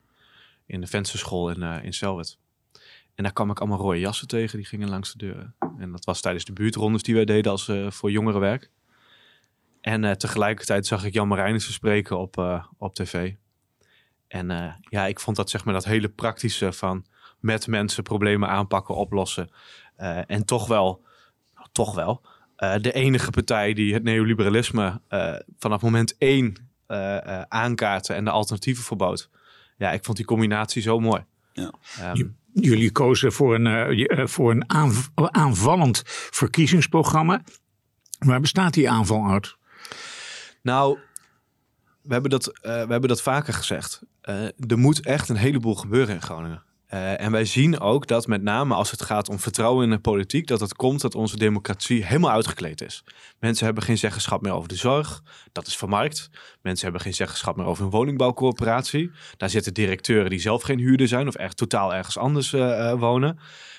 In 0.67 0.81
de 0.81 0.87
vensterschool 0.87 1.51
in, 1.51 1.63
in 1.63 1.93
Selwet. 1.93 2.39
En 3.15 3.23
daar 3.23 3.33
kwam 3.33 3.51
ik 3.51 3.61
allemaal 3.61 3.79
rode 3.79 3.99
jassen 3.99 4.29
tegen, 4.29 4.59
die 4.59 4.67
gingen 4.67 4.89
langs 4.89 5.13
de 5.13 5.19
deuren. 5.19 5.55
En 5.79 5.93
dat 5.93 6.05
was 6.05 6.21
tijdens 6.21 6.45
de 6.45 6.53
buurtrondes 6.53 7.03
die 7.03 7.15
wij 7.15 7.25
deden 7.25 7.53
als, 7.53 7.71
voor 7.89 8.11
jongerenwerk. 8.11 8.71
En 9.81 10.19
tegelijkertijd 10.19 10.87
zag 10.87 11.05
ik 11.05 11.13
Jan 11.13 11.29
Marijnissen 11.29 11.73
spreken 11.73 12.19
op, 12.19 12.63
op 12.79 12.95
tv. 12.95 13.35
En 14.32 14.50
eh, 14.50 14.73
ja, 14.81 15.06
ik 15.06 15.20
vond 15.20 15.37
dat 15.37 15.50
zeg 15.50 15.64
maar 15.64 15.75
dat 15.75 15.84
hele 15.84 16.08
praktische 16.08 16.73
van 16.73 17.05
met 17.40 17.67
mensen 17.67 18.02
problemen 18.02 18.49
aanpakken, 18.49 18.94
oplossen. 18.94 19.50
Eh, 19.96 20.31
en 20.31 20.44
toch 20.44 20.67
wel, 20.67 21.05
toch 21.73 21.94
wel, 21.94 22.23
eh, 22.56 22.75
de 22.81 22.93
enige 22.93 23.31
partij 23.31 23.73
die 23.73 23.94
het 23.94 24.02
neoliberalisme 24.02 25.00
eh, 25.08 25.34
vanaf 25.58 25.82
moment 25.82 26.14
één 26.19 26.70
eh, 26.87 27.17
eh, 27.40 27.44
aankaartte 27.49 28.12
en 28.14 28.25
de 28.25 28.31
alternatieven 28.31 28.84
verbood. 28.84 29.31
Ja, 29.76 29.90
ik 29.93 30.05
vond 30.05 30.17
die 30.17 30.26
combinatie 30.26 30.82
zo 30.82 31.00
mooi. 31.00 31.25
Ja. 31.52 31.73
Ehm, 31.99 32.23
Jullie 32.55 32.93
kozen 32.93 33.32
voor 33.32 33.55
een, 33.55 34.28
voor 34.28 34.50
een 34.50 34.70
aanv- 34.70 35.08
aanvallend 35.14 36.02
verkiezingsprogramma. 36.06 37.43
Waar 38.19 38.40
bestaat 38.40 38.75
die 38.75 38.90
aanval 38.90 39.31
uit? 39.31 39.56
Nou, 40.62 40.99
we 42.02 42.12
hebben 42.12 42.31
dat, 42.31 42.46
eh, 42.46 42.73
we 42.73 42.90
hebben 42.90 43.08
dat 43.08 43.23
vaker 43.23 43.52
gezegd. 43.55 44.02
Eh, 44.23 44.45
er 44.45 44.79
moet 44.79 45.07
echt 45.07 45.29
een 45.29 45.37
heleboel 45.37 45.75
gebeuren 45.75 46.15
in 46.15 46.23
Groningen. 46.23 46.63
Eh, 46.93 47.21
en 47.21 47.33
wij 47.33 47.45
zien 47.45 47.81
ook 47.81 48.07
dat 48.07 48.27
met 48.27 48.43
name 48.43 48.75
als 48.75 48.91
het 48.91 49.03
gaat 49.03 49.29
om 49.29 49.39
vertrouwen 49.39 49.85
in 49.85 49.91
de 49.91 49.99
politiek, 49.99 50.47
dat 50.47 50.61
het 50.61 50.75
komt 50.75 51.01
dat 51.01 51.15
onze 51.15 51.37
democratie 51.37 52.05
helemaal 52.05 52.31
uitgekleed 52.31 52.81
is. 52.81 53.05
Mensen 53.41 53.65
hebben 53.65 53.83
geen 53.83 53.99
zeggenschap 53.99 54.43
meer 54.43 54.53
over 54.53 54.69
de 54.69 54.77
zorg, 54.77 55.23
dat 55.53 55.67
is 55.67 55.77
vermarkt. 55.77 56.31
Mensen 56.63 56.85
hebben 56.85 57.03
geen 57.03 57.15
zeggenschap 57.15 57.57
meer 57.57 57.67
over 57.67 57.85
een 57.85 57.91
woningbouwcorporatie. 57.91 59.11
Daar 59.37 59.51
zitten 59.51 59.75
directeuren 59.75 60.31
die 60.31 60.41
zelf 60.41 60.63
geen 60.63 60.79
huurder 60.79 61.09
zijn 61.09 61.29
of 61.29 61.35
echt 61.35 61.57
totaal 61.57 61.95
ergens 61.95 62.19
anders 62.19 62.53
eh, 62.53 62.93
wonen. 62.93 63.39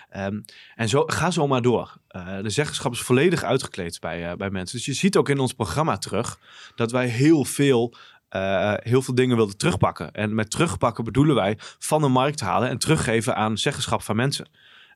Ehm, 0.09 0.41
en 0.75 0.89
zo, 0.89 1.03
ga 1.05 1.31
zo 1.31 1.47
maar 1.47 1.61
door. 1.61 1.97
De 2.41 2.49
zeggenschap 2.49 2.91
is 2.91 3.01
volledig 3.01 3.43
uitgekleed 3.43 3.99
bij, 3.99 4.35
bij 4.35 4.49
mensen. 4.49 4.77
Dus 4.77 4.85
je 4.85 4.93
ziet 4.93 5.17
ook 5.17 5.29
in 5.29 5.39
ons 5.39 5.53
programma 5.53 5.97
terug 5.97 6.39
dat 6.75 6.91
wij 6.91 7.07
heel 7.07 7.45
veel, 7.45 7.95
eh, 8.33 8.73
heel 8.77 9.01
veel 9.01 9.15
dingen 9.15 9.35
wilden 9.35 9.57
terugpakken. 9.57 10.11
En 10.11 10.35
met 10.35 10.51
terugpakken 10.51 11.03
bedoelen 11.03 11.35
wij 11.35 11.57
van 11.79 12.01
de 12.01 12.07
markt 12.07 12.39
halen 12.39 12.69
en 12.69 12.77
teruggeven 12.77 13.35
aan 13.35 13.57
zeggenschap 13.57 14.01
van 14.01 14.15
mensen. 14.15 14.47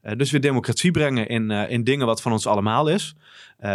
Eh, 0.01 0.15
dus 0.15 0.31
weer 0.31 0.41
democratie 0.41 0.91
brengen 0.91 1.27
in, 1.27 1.51
eh, 1.51 1.69
in 1.69 1.83
dingen 1.83 2.05
wat 2.05 2.21
van 2.21 2.31
ons 2.31 2.47
allemaal 2.47 2.87
is. 2.87 3.15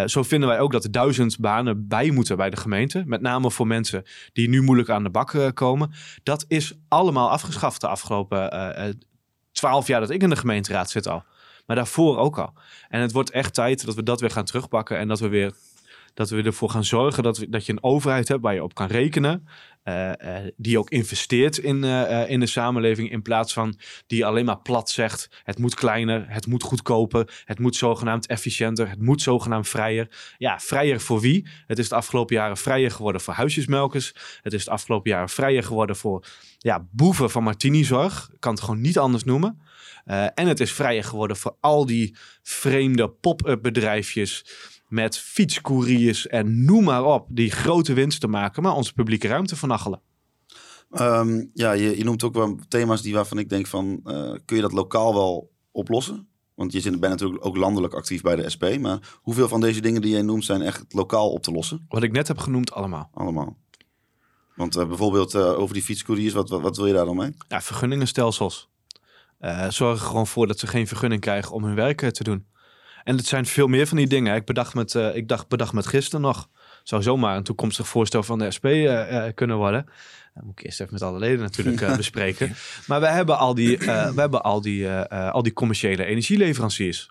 Zo 0.06 0.22
vinden 0.22 0.48
wij 0.48 0.60
ook 0.60 0.72
dat 0.72 0.84
er 0.84 0.90
duizend 0.90 1.38
banen 1.38 1.88
bij 1.88 2.10
moeten 2.10 2.36
bij 2.36 2.50
de 2.50 2.56
gemeente. 2.56 3.02
Met 3.06 3.20
name 3.20 3.50
voor 3.50 3.66
mensen 3.66 4.04
die 4.32 4.48
nu 4.48 4.62
moeilijk 4.62 4.88
aan 4.88 5.02
de 5.02 5.10
bak 5.10 5.50
komen. 5.54 5.92
Dat 6.22 6.44
is 6.48 6.72
allemaal 6.88 7.30
afgeschaft 7.30 7.80
de 7.80 7.88
afgelopen 7.88 8.50
twaalf 9.52 9.86
jaar 9.86 10.00
dat 10.00 10.10
ik 10.10 10.22
in 10.22 10.30
de 10.30 10.36
gemeenteraad 10.36 10.90
zit 10.90 11.08
al. 11.08 11.24
Maar 11.66 11.76
daarvoor 11.76 12.18
ook 12.18 12.38
al. 12.38 12.52
En 12.88 13.00
het 13.00 13.12
wordt 13.12 13.30
echt 13.30 13.54
tijd 13.54 13.86
dat 13.86 13.94
we 13.94 14.02
dat 14.02 14.20
weer 14.20 14.30
gaan 14.30 14.44
terugpakken. 14.44 14.98
En 14.98 15.08
dat 15.08 15.20
we 15.20 15.28
weer 15.28 15.52
dat 16.14 16.30
we 16.30 16.42
ervoor 16.42 16.70
gaan 16.70 16.84
zorgen 16.84 17.22
dat, 17.22 17.38
we, 17.38 17.48
dat 17.48 17.66
je 17.66 17.72
een 17.72 17.82
overheid 17.82 18.28
hebt 18.28 18.42
waar 18.42 18.54
je 18.54 18.62
op 18.62 18.74
kan 18.74 18.86
rekenen. 18.86 19.46
eh, 19.82 20.36
eh, 20.36 20.52
die 20.56 20.78
ook 20.78 20.90
investeert 20.90 21.58
in, 21.58 21.84
eh, 21.84 22.30
in 22.30 22.40
de 22.40 22.46
samenleving. 22.46 23.10
In 23.10 23.22
plaats 23.22 23.52
van 23.52 23.78
die 24.06 24.26
alleen 24.26 24.44
maar 24.44 24.60
plat 24.60 24.90
zegt. 24.90 25.42
Het 25.44 25.58
moet 25.58 25.74
kleiner, 25.74 26.24
het 26.28 26.46
moet 26.46 26.62
goedkoper. 26.62 27.42
Het 27.44 27.58
moet 27.58 27.76
zogenaamd 27.76 28.26
efficiënter. 28.26 28.88
Het 28.88 29.00
moet 29.00 29.22
zogenaamd 29.22 29.68
vrijer. 29.68 30.34
Ja, 30.38 30.58
vrijer 30.58 31.00
voor 31.00 31.20
wie? 31.20 31.48
Het 31.66 31.78
is 31.78 31.88
de 31.88 31.94
afgelopen 31.94 32.36
jaren 32.36 32.56
vrijer 32.56 32.90
geworden 32.90 33.20
voor 33.20 33.34
huisjesmelkers. 33.34 34.14
Het 34.42 34.52
is 34.52 34.64
de 34.64 34.70
afgelopen 34.70 35.10
jaren 35.10 35.28
vrijer 35.28 35.62
geworden 35.62 35.96
voor 35.96 36.26
ja, 36.58 36.86
boeven 36.90 37.30
van 37.30 37.42
martinizorg. 37.42 38.30
Ik 38.32 38.40
kan 38.40 38.52
het 38.52 38.62
gewoon 38.62 38.80
niet 38.80 38.98
anders 38.98 39.24
noemen. 39.24 39.60
En 40.34 40.46
het 40.46 40.60
is 40.60 40.72
vrijer 40.72 41.04
geworden 41.04 41.36
voor 41.36 41.56
al 41.60 41.86
die 41.86 42.16
vreemde 42.42 43.10
pop-up 43.10 43.62
bedrijfjes 43.62 44.44
met 44.92 45.18
fietscouriers 45.18 46.26
en 46.26 46.64
noem 46.64 46.84
maar 46.84 47.04
op, 47.04 47.26
die 47.30 47.50
grote 47.50 47.92
winsten 47.92 48.30
maken, 48.30 48.62
maar 48.62 48.74
onze 48.74 48.92
publieke 48.92 49.28
ruimte 49.28 49.56
vernachelen. 49.56 50.00
Ehm, 50.90 51.44
ja, 51.54 51.72
je, 51.72 51.98
je 51.98 52.04
noemt 52.04 52.22
ook 52.22 52.34
wel 52.34 52.58
thema's 52.68 53.02
die 53.02 53.14
waarvan 53.14 53.38
ik 53.38 53.48
denk 53.48 53.66
van, 53.66 54.00
eh, 54.04 54.32
kun 54.44 54.56
je 54.56 54.62
dat 54.62 54.72
lokaal 54.72 55.14
wel 55.14 55.50
oplossen? 55.70 56.26
Want 56.54 56.72
je 56.72 56.80
zit- 56.80 57.00
bent 57.00 57.12
natuurlijk 57.12 57.44
ook 57.46 57.56
landelijk 57.56 57.94
actief 57.94 58.20
bij 58.22 58.36
de 58.36 58.50
SP. 58.54 58.64
Maar 58.80 58.98
hoeveel 59.22 59.48
van 59.48 59.60
deze 59.60 59.80
dingen 59.80 60.00
die 60.00 60.10
jij 60.10 60.22
noemt 60.22 60.44
zijn 60.44 60.62
echt 60.62 60.84
lokaal 60.88 61.30
op 61.30 61.42
te 61.42 61.52
lossen? 61.52 61.86
Wat 61.88 62.02
ik 62.02 62.12
net 62.12 62.28
heb 62.28 62.38
genoemd 62.38 62.72
allemaal. 62.72 63.10
Allemaal. 63.14 63.56
Want 64.56 64.76
eh, 64.76 64.88
bijvoorbeeld 64.88 65.34
eh, 65.34 65.58
over 65.58 65.74
die 65.74 65.82
fietscouriers, 65.82 66.34
wat, 66.34 66.48
wat, 66.48 66.60
wat 66.60 66.76
wil 66.76 66.86
je 66.86 66.92
daar 66.92 67.04
dan 67.04 67.16
mee? 67.16 67.30
Ja, 67.48 67.60
vergunningenstelsels. 67.60 68.70
Eh 69.38 69.68
zorg 69.68 70.00
er 70.00 70.06
gewoon 70.06 70.26
voor 70.26 70.46
dat 70.46 70.58
ze 70.58 70.66
geen 70.66 70.86
vergunning 70.86 71.20
krijgen 71.20 71.52
om 71.54 71.64
hun 71.64 71.74
werk 71.74 72.10
te 72.10 72.24
doen. 72.24 72.46
En 73.04 73.16
het 73.16 73.26
zijn 73.26 73.46
veel 73.46 73.66
meer 73.66 73.86
van 73.86 73.96
die 73.96 74.06
dingen. 74.06 74.34
Ik 74.34 74.44
bedacht 74.44 74.74
met, 74.74 74.94
eh, 74.94 75.16
ik 75.16 75.28
dacht, 75.28 75.48
bedacht 75.48 75.72
met 75.72 75.86
gisteren 75.86 76.20
nog. 76.20 76.48
Zou 76.82 77.02
zomaar 77.02 77.36
een 77.36 77.42
toekomstig 77.42 77.88
voorstel 77.88 78.22
van 78.22 78.38
de 78.38 78.50
SP 78.56 78.64
eh, 78.64 79.26
eh, 79.26 79.34
kunnen 79.34 79.56
worden. 79.56 79.86
Dat 80.34 80.44
moet 80.44 80.58
ik 80.58 80.64
eerst 80.64 80.80
even 80.80 80.92
met 80.92 81.02
alle 81.02 81.18
leden 81.18 81.40
natuurlijk 81.40 81.96
bespreken. 81.96 82.54
Maar 82.86 83.00
we 83.00 83.08
hebben 83.08 83.38
al 83.38 83.54
die, 83.54 83.78
we 83.78 84.12
hebben 84.16 84.42
al 84.42 84.60
die, 84.60 84.90
al 85.10 85.42
die 85.42 85.52
commerciële 85.52 86.04
energieleveranciers. 86.04 87.10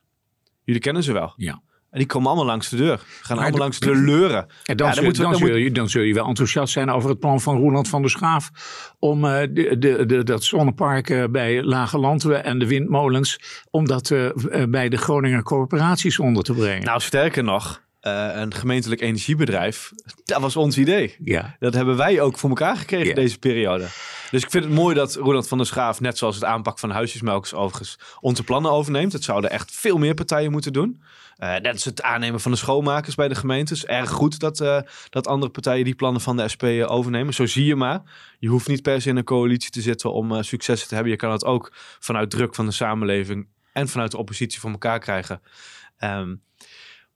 Jullie 0.64 0.82
kennen 0.82 1.04
ze 1.04 1.14
wel. 1.14 1.34
Ja. 1.36 1.62
En 1.92 1.98
die 1.98 2.08
komen 2.08 2.28
allemaal 2.28 2.46
langs 2.46 2.70
de 2.70 2.76
deur. 2.76 2.98
Gaan 2.98 3.36
Maar 3.36 3.46
allemaal 3.46 3.62
langs 3.62 3.80
de 3.80 3.96
leuren. 3.96 4.48
En 4.66 4.78
dan, 4.78 4.88
Ja, 4.88 4.94
zul, 4.94 5.14
dan, 5.14 5.36
zul 5.36 5.56
je, 5.56 5.72
dan 5.72 5.90
zul 5.90 6.02
je 6.02 6.14
wel 6.14 6.28
enthousiast 6.28 6.74
zijn 6.74 6.90
over 6.90 7.10
het 7.10 7.20
plan 7.20 7.42
van 7.42 7.58
Roeland 7.58 7.88
van 7.88 8.02
der 8.02 8.12
Schaaf. 8.12 8.52
om 9.00 9.26
eh, 9.26 9.48
de, 9.52 9.76
de, 9.80 10.06
de, 10.06 10.24
dat 10.24 10.44
zonnepark 10.44 11.10
eh, 11.10 11.24
bij 11.30 11.64
Lage 11.64 11.98
Landwe 11.98 12.36
en 12.36 12.60
de 12.60 12.68
windmolens. 12.68 13.40
om 13.70 13.88
dat 13.88 14.12
eh, 14.12 14.30
bij 14.70 14.90
de 14.90 14.98
Groninger 14.98 15.44
corporaties 15.44 16.20
onder 16.20 16.44
te 16.44 16.54
brengen. 16.54 16.84
Nou, 16.86 17.00
sterker 17.02 17.44
nog, 17.44 17.82
een 18.02 18.54
gemeentelijk 18.54 19.02
energiebedrijf. 19.02 19.92
Dat 20.26 20.42
was 20.42 20.56
ons 20.56 20.78
idee. 20.78 21.16
ja. 21.24 21.56
Dat 21.60 21.74
hebben 21.74 21.98
wij 21.98 22.22
ook 22.22 22.38
voor 22.38 22.50
elkaar 22.50 22.78
gekregen 22.78 23.08
Ja. 23.08 23.14
deze 23.14 23.38
periode. 23.40 23.86
Dus 24.32 24.44
ik 24.44 24.50
vind 24.52 24.64
het 24.64 24.74
mooi 24.74 24.96
dat 24.96 25.16
Roland 25.16 25.48
van 25.48 25.58
der 25.58 25.68
Schaaf, 25.68 26.00
net 26.00 26.18
zoals 26.18 26.36
het 26.36 26.44
aanpak 26.44 26.80
van 26.80 26.90
huisjesmelkers 26.92 27.54
overigens, 27.54 28.00
onze 28.20 28.44
plannen 28.44 28.72
overneemt. 28.72 29.14
Het 29.14 29.24
zouden 29.24 29.50
echt 29.52 29.72
veel 29.72 29.98
meer 29.98 30.14
partijen 30.14 30.52
moeten 30.52 30.74
doen. 30.74 31.02
Uh, 31.44 31.50
net 31.50 31.74
als 31.74 31.86
het 31.86 32.02
aannemen 32.02 32.40
van 32.40 32.52
de 32.52 32.58
schoonmakers 32.58 33.16
bij 33.16 33.28
de 33.28 33.36
gemeentes. 33.36 33.86
Erg 33.86 34.10
goed 34.10 34.40
dat, 34.40 34.60
uh, 34.60 34.82
dat 35.10 35.28
andere 35.28 35.52
partijen 35.52 35.86
die 35.86 35.96
plannen 35.96 36.22
van 36.22 36.38
de 36.38 36.48
SP 36.54 36.64
overnemen. 36.86 37.34
Zo 37.34 37.46
zie 37.46 37.66
je 37.66 37.76
maar. 37.76 38.02
Je 38.40 38.48
hoeft 38.48 38.68
niet 38.68 38.82
per 38.82 39.02
se 39.02 39.10
in 39.10 39.18
een 39.18 39.24
coalitie 39.24 39.72
te 39.72 39.82
zitten 39.82 40.14
om 40.14 40.44
successen 40.44 40.88
te 40.88 40.94
hebben. 40.94 41.12
Je 41.12 41.18
kan 41.18 41.32
het 41.32 41.46
ook 41.46 41.74
vanuit 42.00 42.30
druk 42.30 42.56
van 42.56 42.66
de 42.66 42.72
samenleving 42.72 43.48
en 43.74 43.88
vanuit 43.88 44.12
de 44.12 44.18
oppositie 44.18 44.60
voor 44.60 44.72
elkaar 44.72 45.00
krijgen. 45.00 45.42
Um, 46.00 46.42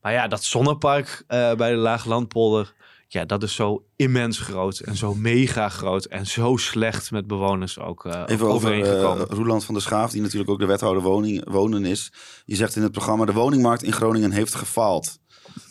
maar 0.02 0.14
ja, 0.14 0.28
dat 0.28 0.44
zonnepark 0.44 1.24
bij 1.28 1.56
de 1.56 1.76
Lage 1.76 2.10
Landpolder 2.10 2.74
ja, 3.08 3.26
dat 3.26 3.44
is 3.44 3.56
zo 3.56 3.86
immens 3.96 4.40
groot 4.40 4.80
en 4.80 4.96
zo 4.96 5.14
mega 5.14 5.70
groot 5.70 6.06
en 6.06 6.26
zo 6.26 6.58
slecht 6.58 7.12
met 7.12 7.28
bewoners 7.28 7.80
ook 7.80 8.06
uh, 8.06 8.24
Even 8.26 8.48
over 8.48 8.78
uh, 8.78 9.22
Roeland 9.28 9.66
van 9.66 9.74
der 9.74 9.84
Schaaf, 9.84 10.12
die 10.12 10.22
natuurlijk 10.22 10.50
ook 10.50 10.60
de 10.60 10.66
wethouder 10.66 11.04
woning, 11.04 11.50
wonen 11.50 11.86
is. 11.86 12.12
Je 12.46 12.56
zegt 12.56 12.76
in 12.76 12.82
het 12.82 12.92
programma, 12.92 13.26
de 13.26 13.34
woningmarkt 13.34 13.84
in 13.84 13.92
Groningen 13.92 14.32
heeft 14.32 14.56
gefaald. 14.56 15.20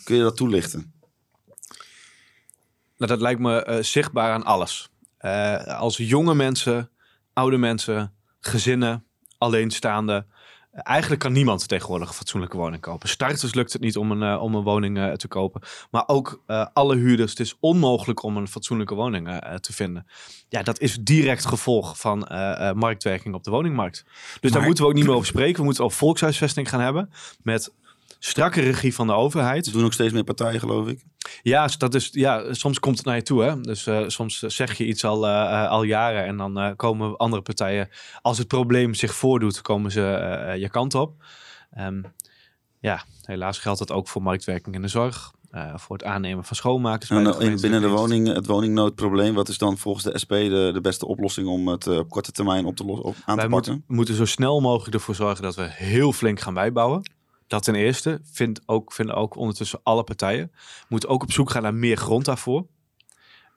Kun 0.03 0.15
je 0.15 0.21
dat 0.21 0.35
toelichten? 0.37 0.93
Nou, 2.97 3.11
dat 3.11 3.21
lijkt 3.21 3.39
me 3.39 3.67
uh, 3.69 3.83
zichtbaar 3.83 4.31
aan 4.31 4.43
alles. 4.43 4.89
als 5.67 5.97
jonge 5.97 6.35
mensen, 6.35 6.89
oude 7.33 7.57
mensen, 7.57 8.13
gezinnen, 8.39 9.05
alleenstaande, 9.37 10.25
Eigenlijk 10.75 11.21
kan 11.21 11.31
niemand 11.31 11.67
tegenwoordig 11.67 12.07
een 12.07 12.13
fatsoenlijke 12.13 12.57
woning 12.57 12.81
kopen. 12.81 13.09
Starters 13.09 13.53
lukt 13.53 13.73
het 13.73 13.81
niet 13.81 13.97
om 13.97 14.11
een, 14.11 14.21
uh, 14.33 14.41
om 14.41 14.55
een 14.55 14.63
woning 14.63 14.97
uh, 14.97 15.11
te 15.11 15.27
kopen. 15.27 15.61
Maar 15.91 16.03
ook 16.07 16.43
uh, 16.47 16.65
alle 16.73 16.95
huurders. 16.95 17.31
Het 17.31 17.39
is 17.39 17.57
onmogelijk 17.59 18.23
om 18.23 18.37
een 18.37 18.47
fatsoenlijke 18.47 18.95
woning 18.95 19.41
te 19.59 19.73
vinden. 19.73 20.07
Ja, 20.49 20.63
dat 20.63 20.79
is 20.79 20.97
direct 20.97 21.45
gevolg 21.45 21.99
van 21.99 22.17
marktwerking 22.75 23.35
op 23.35 23.43
de 23.43 23.51
woningmarkt. 23.51 24.03
Dus 24.03 24.41
maar... 24.41 24.51
daar 24.51 24.61
moeten 24.61 24.83
we 24.83 24.89
ook 24.89 24.95
niet 24.95 25.05
meer 25.05 25.13
over 25.13 25.27
spreken. 25.27 25.57
We 25.57 25.63
moeten 25.63 25.83
over 25.83 25.97
volkshuisvesting 25.97 26.69
gaan 26.69 26.81
hebben. 26.81 27.09
Met 27.43 27.73
strakke 28.19 28.61
regie 28.61 28.95
van 28.95 29.07
de 29.07 29.13
overheid. 29.13 29.65
Er 29.65 29.71
doen 29.71 29.85
ook 29.85 29.93
steeds 29.93 30.13
meer 30.13 30.23
partijen, 30.23 30.59
geloof 30.59 30.87
ik. 30.87 31.03
Ja, 31.41 31.69
dat 31.77 31.93
is, 31.93 32.09
ja 32.11 32.53
soms 32.53 32.79
komt 32.79 32.97
het 32.97 33.05
naar 33.05 33.15
je 33.15 33.21
toe. 33.21 33.43
Hè? 33.43 33.61
Dus 33.61 33.87
uh, 33.87 34.03
soms 34.07 34.39
zeg 34.39 34.77
je 34.77 34.85
iets 34.85 35.03
al, 35.03 35.27
uh, 35.27 35.69
al 35.69 35.83
jaren 35.83 36.25
en 36.25 36.37
dan 36.37 36.59
uh, 36.59 36.71
komen 36.75 37.17
andere 37.17 37.41
partijen, 37.41 37.89
als 38.21 38.37
het 38.37 38.47
probleem 38.47 38.93
zich 38.93 39.15
voordoet, 39.15 39.61
komen 39.61 39.91
ze 39.91 40.55
je 40.59 40.69
kant 40.69 40.95
op. 40.95 41.23
Um, 41.79 42.13
ja, 42.79 43.03
helaas 43.21 43.59
geldt 43.59 43.79
dat 43.79 43.91
ook 43.91 44.07
voor 44.07 44.21
marktwerking 44.21 44.75
in 44.75 44.81
de 44.81 44.87
zorg. 44.87 45.31
voor 45.75 45.97
het 45.97 46.05
aannemen 46.05 46.43
van 46.43 46.55
schoonmakers. 46.55 47.09
En, 47.09 47.23
de 47.23 47.57
binnen 47.61 47.81
de 47.81 47.87
woning, 47.87 48.27
het 48.33 48.45
woningnoodprobleem, 48.45 49.33
wat 49.33 49.49
is 49.49 49.57
dan 49.57 49.77
volgens 49.77 50.03
de 50.03 50.17
SP 50.23 50.29
de, 50.29 50.69
de 50.73 50.81
beste 50.81 51.07
oplossing 51.07 51.47
om 51.47 51.67
het 51.67 51.87
op 51.87 52.09
korte 52.09 52.31
termijn 52.31 52.65
op 52.65 52.75
te 52.75 52.83
op, 52.83 53.15
aan 53.25 53.35
Wij 53.35 53.45
te 53.45 53.51
pakken? 53.51 53.83
we 53.87 53.95
moeten 53.95 54.15
zo 54.15 54.25
snel 54.25 54.61
mogelijk 54.61 54.95
ervoor 54.95 55.15
zorgen 55.15 55.43
dat 55.43 55.55
we 55.55 55.67
heel 55.69 56.13
flink 56.13 56.39
gaan 56.39 56.53
bijbouwen. 56.53 57.14
Dat 57.47 57.63
ten 57.63 57.75
eerste 57.75 58.21
vindt 58.23 58.61
ook, 58.65 58.93
vinden 58.93 59.15
ook 59.15 59.35
ondertussen 59.35 59.79
alle 59.83 60.03
partijen. 60.03 60.51
Moet 60.87 61.07
ook 61.07 61.23
op 61.23 61.31
zoek 61.31 61.49
gaan 61.49 61.61
naar 61.61 61.73
meer 61.73 61.97
grond 61.97 62.25
daarvoor. 62.25 62.67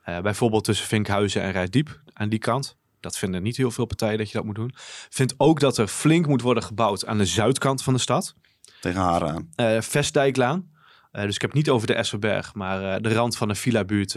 Uh, 0.09 0.21
bijvoorbeeld 0.21 0.65
tussen 0.65 0.87
Vinkhuizen 0.87 1.43
en 1.43 1.53
Rijdiep 1.53 2.01
aan 2.13 2.29
die 2.29 2.39
kant. 2.39 2.77
Dat 3.01 3.19
vinden 3.19 3.43
niet 3.43 3.57
heel 3.57 3.71
veel 3.71 3.87
partijen 3.87 4.19
dat 4.19 4.31
je 4.31 4.37
dat 4.37 4.47
moet 4.47 4.55
doen. 4.55 4.75
Vindt 5.09 5.35
ook 5.37 5.61
dat 5.61 5.79
er 5.79 5.87
flink 5.87 6.27
moet 6.27 6.43
worden 6.43 6.63
gebouwd 6.63 7.07
aan 7.07 7.19
de 7.19 7.27
zuidkant 7.27 7.83
van 7.83 7.93
de 7.93 8.01
stad. 8.01 8.35
Tegen 8.81 9.01
haar 9.01 9.29
aan. 9.29 9.51
Uh, 9.57 9.81
Vestdijklaan. 9.81 10.71
Uh, 11.13 11.23
dus 11.23 11.35
ik 11.35 11.41
heb 11.41 11.51
het 11.51 11.59
niet 11.59 11.71
over 11.71 11.87
de 11.87 11.95
Esserberg, 11.95 12.55
maar 12.55 13.03
de 13.03 13.15
rand 13.15 13.37
van 13.37 13.49
de 13.49 13.55
villa-buurt 13.55 14.13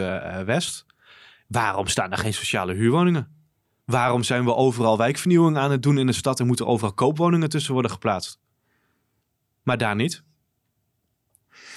West. 0.45 0.85
Waarom 1.47 1.87
staan 1.87 2.11
er 2.11 2.17
geen 2.17 2.33
sociale 2.33 2.73
huurwoningen? 2.73 3.35
Waarom 3.85 4.23
zijn 4.23 4.45
we 4.45 4.55
overal 4.55 4.97
wijkvernieuwing 4.97 5.57
aan 5.57 5.71
het 5.71 5.83
doen 5.83 5.97
in 5.97 6.05
de 6.05 6.13
stad 6.13 6.39
en 6.39 6.47
moeten 6.47 6.67
overal 6.67 6.93
koopwoningen 6.93 7.49
tussen 7.49 7.73
worden 7.73 7.91
geplaatst? 7.91 8.39
Maar 9.63 9.77
daar 9.77 9.95
niet? 9.95 10.23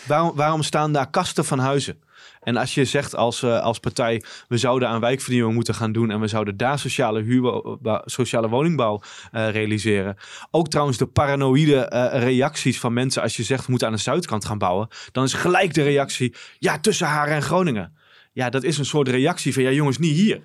Waarom, 0.06 0.34
waarom 0.34 0.62
staan 0.62 0.92
daar 0.92 1.10
kasten 1.10 1.44
van 1.44 1.58
huizen? 1.58 2.02
En 2.40 2.56
als 2.56 2.74
je 2.74 2.84
zegt 2.84 3.16
als, 3.16 3.42
uh, 3.42 3.60
als 3.60 3.78
partij, 3.78 4.22
we 4.48 4.56
zouden 4.56 4.88
aan 4.88 5.00
wijkvernieuwing 5.00 5.54
moeten 5.54 5.74
gaan 5.74 5.92
doen 5.92 6.10
en 6.10 6.20
we 6.20 6.26
zouden 6.26 6.56
daar 6.56 6.78
sociale, 6.78 7.22
huur, 7.22 7.62
sociale 8.04 8.48
woningbouw 8.48 9.00
uh, 9.32 9.50
realiseren. 9.50 10.16
Ook 10.50 10.68
trouwens 10.68 10.98
de 10.98 11.06
paranoïde 11.06 11.80
reacties 12.12 12.80
van 12.80 12.92
mensen 12.92 13.22
als 13.22 13.36
je 13.36 13.42
zegt 13.42 13.64
we 13.64 13.70
moeten 13.70 13.88
aan 13.88 13.94
de 13.94 14.00
zuidkant 14.00 14.44
gaan 14.44 14.58
bouwen. 14.58 14.88
Dan 15.12 15.24
is 15.24 15.32
gelijk 15.32 15.74
de 15.74 15.82
reactie, 15.82 16.34
ja 16.58 16.78
tussen 16.78 17.06
haar 17.06 17.28
en 17.28 17.42
Groningen. 17.42 17.96
Ja, 18.32 18.50
dat 18.50 18.62
is 18.62 18.78
een 18.78 18.84
soort 18.84 19.08
reactie 19.08 19.52
van 19.52 19.62
ja 19.62 19.70
jongens, 19.70 19.98
niet 19.98 20.16
hier. 20.16 20.42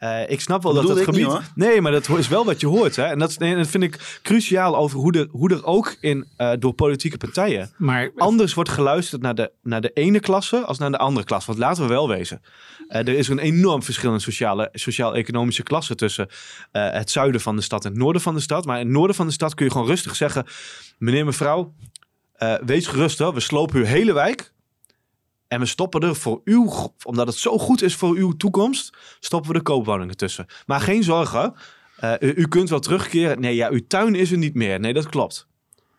Uh, 0.00 0.30
ik 0.30 0.40
snap 0.40 0.62
wel 0.62 0.74
dat, 0.74 0.86
dat, 0.86 1.00
gebied. 1.00 1.26
Niet, 1.26 1.40
nee, 1.54 1.80
maar 1.80 1.92
dat 1.92 2.08
is 2.08 2.28
wel 2.28 2.44
wat 2.44 2.60
je 2.60 2.66
hoort. 2.66 2.96
Hè? 2.96 3.04
En 3.04 3.18
dat, 3.18 3.38
nee, 3.38 3.56
dat 3.56 3.66
vind 3.66 3.82
ik 3.82 4.18
cruciaal 4.22 4.76
over 4.76 4.98
hoe, 4.98 5.12
de, 5.12 5.28
hoe 5.30 5.50
er 5.50 5.64
ook 5.64 5.96
in, 6.00 6.26
uh, 6.38 6.52
door 6.58 6.72
politieke 6.72 7.16
partijen 7.16 7.70
maar, 7.76 8.10
anders 8.16 8.54
wordt 8.54 8.70
geluisterd 8.70 9.22
naar 9.22 9.34
de, 9.34 9.50
naar 9.62 9.80
de 9.80 9.90
ene 9.94 10.20
klasse 10.20 10.64
als 10.64 10.78
naar 10.78 10.90
de 10.90 10.98
andere 10.98 11.26
klasse. 11.26 11.46
Want 11.46 11.58
laten 11.58 11.82
we 11.82 11.88
wel 11.88 12.08
wezen. 12.08 12.42
Uh, 12.88 12.98
er 12.98 13.08
is 13.08 13.28
een 13.28 13.38
enorm 13.38 13.82
verschil 13.82 14.12
in 14.12 14.20
sociale, 14.20 14.68
sociaal-economische 14.72 15.62
klasse 15.62 15.94
tussen 15.94 16.28
het 16.72 17.10
zuiden 17.10 17.40
van 17.40 17.56
de 17.56 17.62
stad 17.62 17.84
en 17.84 17.90
het 17.90 18.00
noorden 18.00 18.22
van 18.22 18.34
de 18.34 18.40
stad. 18.40 18.64
Maar 18.64 18.78
in 18.78 18.86
het 18.86 18.94
noorden 18.94 19.16
van 19.16 19.26
de 19.26 19.32
stad 19.32 19.54
kun 19.54 19.64
je 19.64 19.72
gewoon 19.72 19.86
rustig 19.86 20.16
zeggen: 20.16 20.46
meneer, 20.98 21.24
mevrouw, 21.24 21.72
wees 22.64 22.86
gerust, 22.86 23.18
hoor. 23.18 23.34
we 23.34 23.40
slopen 23.40 23.78
uw 23.78 23.84
hele 23.84 24.12
wijk. 24.12 24.54
En 25.48 25.60
we 25.60 25.66
stoppen 25.66 26.00
er 26.00 26.16
voor 26.16 26.40
u, 26.44 26.68
omdat 27.02 27.26
het 27.26 27.36
zo 27.36 27.58
goed 27.58 27.82
is 27.82 27.94
voor 27.94 28.14
uw 28.14 28.32
toekomst, 28.32 28.96
stoppen 29.20 29.50
we 29.50 29.56
de 29.56 29.62
koopwoningen 29.62 30.16
tussen. 30.16 30.46
Maar 30.66 30.80
geen 30.80 31.02
zorgen, 31.02 31.54
uh, 32.04 32.12
u, 32.20 32.32
u, 32.36 32.48
kunt 32.48 32.70
wel 32.70 32.80
terugkeren. 32.80 33.40
Nee, 33.40 33.54
ja, 33.54 33.70
uw 33.70 33.86
tuin 33.88 34.14
is 34.14 34.32
er 34.32 34.38
niet 34.38 34.54
meer. 34.54 34.80
Nee, 34.80 34.92
dat 34.92 35.08
klopt. 35.08 35.46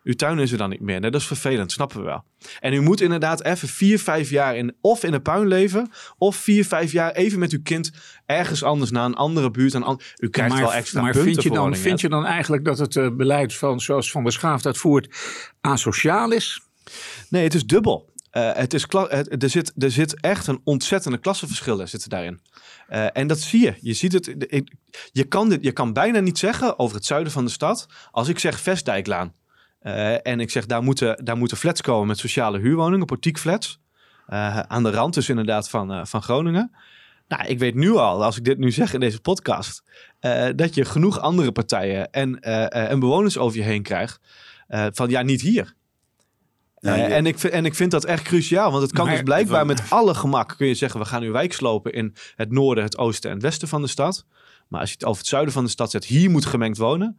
Uw 0.07 0.13
tuin 0.13 0.39
is 0.39 0.51
er 0.51 0.57
dan 0.57 0.69
niet 0.69 0.81
meer. 0.81 0.99
Nee, 0.99 1.11
dat 1.11 1.21
is 1.21 1.27
vervelend, 1.27 1.71
snappen 1.71 1.99
we 1.99 2.05
wel. 2.05 2.23
En 2.59 2.73
u 2.73 2.81
moet 2.81 3.01
inderdaad 3.01 3.43
even 3.43 3.67
vier, 3.67 3.99
vijf 3.99 4.29
jaar 4.29 4.55
in, 4.55 4.75
of 4.81 5.03
in 5.03 5.13
een 5.13 5.21
puin 5.21 5.47
leven, 5.47 5.89
of 6.17 6.35
vier, 6.35 6.65
vijf 6.65 6.91
jaar 6.91 7.11
even 7.11 7.39
met 7.39 7.51
uw 7.51 7.61
kind 7.63 7.91
ergens 8.25 8.63
anders 8.63 8.91
naar 8.91 9.05
een 9.05 9.15
andere 9.15 9.51
buurt. 9.51 9.75
An 9.75 9.99
u 10.17 10.29
krijgt 10.29 10.53
maar, 10.53 10.61
wel 10.61 10.73
extra 10.73 11.01
maar 11.01 11.11
punten 11.11 11.31
vind 11.31 11.43
je, 11.43 11.49
dan, 11.49 11.75
vind 11.75 12.01
je 12.01 12.09
dan 12.09 12.25
eigenlijk 12.25 12.65
dat 12.65 12.77
het 12.77 12.95
uh, 12.95 13.09
beleid 13.11 13.55
van, 13.55 13.79
zoals 13.79 14.11
Van 14.11 14.23
der 14.23 14.31
Schaaf 14.31 14.61
dat 14.61 14.77
voert, 14.77 15.15
asociaal 15.61 16.31
is? 16.31 16.61
Nee, 17.29 17.43
het 17.43 17.53
is 17.53 17.65
dubbel. 17.65 18.09
Uh, 18.31 18.53
het 18.53 18.73
is 18.73 18.85
het, 18.91 19.43
er, 19.43 19.49
zit, 19.49 19.73
er 19.77 19.91
zit 19.91 20.19
echt 20.19 20.47
een 20.47 20.61
ontzettende 20.63 21.17
klassenverschillen 21.17 21.89
zitten 21.89 22.09
daarin. 22.09 22.41
En 23.13 23.27
dat 23.27 23.39
zie 23.39 23.61
je. 23.61 23.75
Je, 23.81 23.93
ziet 23.93 24.13
het, 24.13 24.35
je, 25.11 25.23
kan 25.23 25.57
je 25.61 25.71
kan 25.71 25.93
bijna 25.93 26.19
niet 26.19 26.37
zeggen 26.37 26.79
over 26.79 26.95
het 26.95 27.05
zuiden 27.05 27.31
van 27.31 27.45
de 27.45 27.51
stad. 27.51 27.85
Als 28.11 28.27
ik 28.27 28.39
zeg 28.39 28.59
Vestdijklaan. 28.59 29.33
En 30.23 30.39
ik 30.39 30.49
zeg 30.49 30.65
daar 30.65 30.83
moeten, 30.83 31.25
daar 31.25 31.37
moeten 31.37 31.57
flats 31.57 31.81
komen 31.81 32.07
met 32.07 32.17
sociale 32.17 32.59
huurwoningen, 32.59 33.05
portiekflats. 33.05 33.79
aan 34.67 34.83
de 34.83 34.91
rand 34.91 35.13
dus 35.13 35.29
inderdaad 35.29 35.69
van, 35.69 36.07
van 36.07 36.21
Groningen. 36.21 36.71
Nou, 37.27 37.47
ik 37.47 37.59
weet 37.59 37.75
nu 37.75 37.91
al, 37.91 38.23
als 38.23 38.37
ik 38.37 38.43
dit 38.43 38.57
nu 38.57 38.71
zeg 38.71 38.93
in 38.93 38.99
deze 38.99 39.21
podcast, 39.21 39.83
dat 40.55 40.75
je 40.75 40.85
genoeg 40.85 41.19
andere 41.19 41.51
partijen 41.51 42.11
en, 42.11 42.39
en 42.69 42.99
bewoners 42.99 43.37
over 43.37 43.57
je 43.57 43.63
heen 43.63 43.83
krijgt. 43.83 44.19
van 44.67 45.09
ja, 45.09 45.21
niet 45.21 45.41
hier. 45.41 45.75
Uh, 46.87 47.15
en, 47.15 47.25
ik, 47.25 47.43
en 47.43 47.65
ik 47.65 47.75
vind 47.75 47.91
dat 47.91 48.05
echt 48.05 48.23
cruciaal, 48.23 48.71
want 48.71 48.83
het 48.83 48.91
kan 48.91 49.05
maar, 49.05 49.13
dus 49.13 49.23
blijkbaar 49.23 49.65
met 49.65 49.81
alle 49.89 50.13
gemak 50.13 50.53
kun 50.57 50.67
je 50.67 50.73
zeggen: 50.73 50.99
we 50.99 51.05
gaan 51.05 51.21
nu 51.21 51.31
wijk 51.31 51.53
slopen 51.53 51.93
in 51.93 52.15
het 52.35 52.51
noorden, 52.51 52.83
het 52.83 52.97
oosten 52.97 53.29
en 53.29 53.35
het 53.35 53.45
westen 53.45 53.67
van 53.67 53.81
de 53.81 53.87
stad. 53.87 54.25
Maar 54.67 54.79
als 54.79 54.89
je 54.89 54.95
het 54.95 55.05
over 55.05 55.19
het 55.19 55.29
zuiden 55.29 55.53
van 55.53 55.63
de 55.63 55.69
stad 55.69 55.91
zet, 55.91 56.05
hier 56.05 56.29
moet 56.29 56.45
gemengd 56.45 56.77
wonen. 56.77 57.17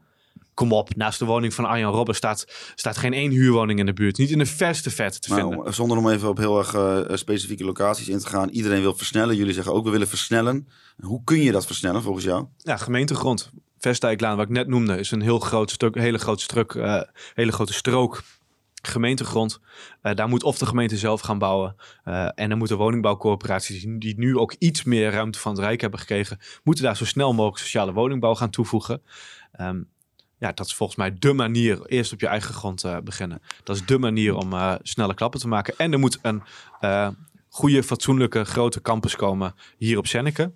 Kom 0.54 0.72
op, 0.72 0.96
naast 0.96 1.18
de 1.18 1.25
woning 1.25 1.54
van 1.54 1.64
Arjan 1.64 1.92
Robben 1.92 2.14
staat, 2.14 2.46
staat 2.75 2.96
geen 2.96 3.12
één 3.12 3.30
huurwoning 3.30 3.78
in 3.78 3.87
de 3.87 3.92
buurt. 3.92 4.18
Niet 4.18 4.30
in 4.30 4.38
de 4.38 4.46
verste 4.46 4.90
vet 4.90 5.22
te 5.22 5.34
nou, 5.34 5.52
vinden. 5.52 5.75
Zonder 5.75 5.98
om 5.98 6.08
even 6.08 6.28
op 6.28 6.37
heel 6.37 6.58
erg 6.58 6.75
uh, 6.75 7.00
specifieke 7.12 7.64
locaties 7.64 8.08
in 8.08 8.18
te 8.18 8.26
gaan. 8.26 8.48
Iedereen 8.48 8.80
wil 8.80 8.94
versnellen. 8.94 9.37
Jullie 9.37 9.54
zeggen 9.54 9.72
ook, 9.72 9.84
we 9.84 9.90
willen 9.90 10.08
versnellen. 10.08 10.68
Hoe 11.00 11.20
kun 11.25 11.42
je 11.42 11.52
dat 11.52 11.66
versnellen 11.66 12.02
volgens 12.02 12.25
jou? 12.25 12.46
Ja, 12.56 12.76
gemeentegrond. 12.76 13.50
Vestdijklaan, 13.78 14.37
wat 14.37 14.44
ik 14.44 14.52
net 14.52 14.66
noemde, 14.66 14.98
is 14.98 15.10
een 15.10 15.20
heel 15.20 15.38
groot 15.38 15.70
stuk, 15.70 15.94
hele 15.94 16.18
groot 16.18 16.40
stuk, 16.40 16.75
uh, 16.75 17.00
hele 17.34 17.52
grote 17.52 17.72
strook 17.72 18.22
gemeentegrond. 18.82 19.61
Uh, 20.02 20.14
daar 20.14 20.28
moet 20.28 20.42
of 20.42 20.58
de 20.58 20.66
gemeente 20.66 20.97
zelf 20.97 21.20
gaan 21.20 21.38
bouwen. 21.38 21.76
Uh, 22.04 22.28
en 22.35 22.49
dan 22.49 22.58
moeten 22.58 22.76
woningbouwcorporaties 22.76 23.87
die 23.88 24.18
nu 24.18 24.38
ook 24.38 24.54
iets 24.58 24.85
meer 24.85 25.11
ruimte 25.11 25.38
van 25.38 25.52
het 25.52 25.61
Rijk 25.61 25.80
hebben 25.80 26.00
gekregen, 26.00 26.38
moeten 26.62 26.85
daar 26.85 26.97
zo 26.97 27.04
snel 27.04 27.35
mogelijk 27.35 27.58
sociale 27.58 27.92
woningbouw 27.92 28.35
gaan 28.35 28.50
toevoegen. 28.50 29.02
Um, 29.61 29.88
ja, 30.38 30.52
dat 30.52 30.66
is 30.66 30.75
volgens 30.75 30.99
mij 30.99 31.16
de 31.18 31.32
manier. 31.32 31.87
Eerst 31.87 32.12
op 32.12 32.20
je 32.20 32.26
eigen 32.26 32.54
grond 32.54 32.85
uh, 32.85 32.97
beginnen. 33.04 33.42
Dat 33.64 33.76
is 33.76 33.87
de 33.87 33.99
manier 33.99 34.35
om 34.35 34.78
snelle 34.82 35.14
klappen 35.14 35.40
te 35.40 35.49
maken. 35.49 35.75
En 35.76 35.92
er 35.92 35.99
moet 35.99 36.18
een 36.23 36.42
goede, 37.49 37.82
fatsoenlijke, 37.82 38.44
grote 38.44 38.80
campus 38.80 39.16
komen 39.16 39.54
hier 39.76 39.99
op 39.99 40.06
Zenneke. 40.06 40.52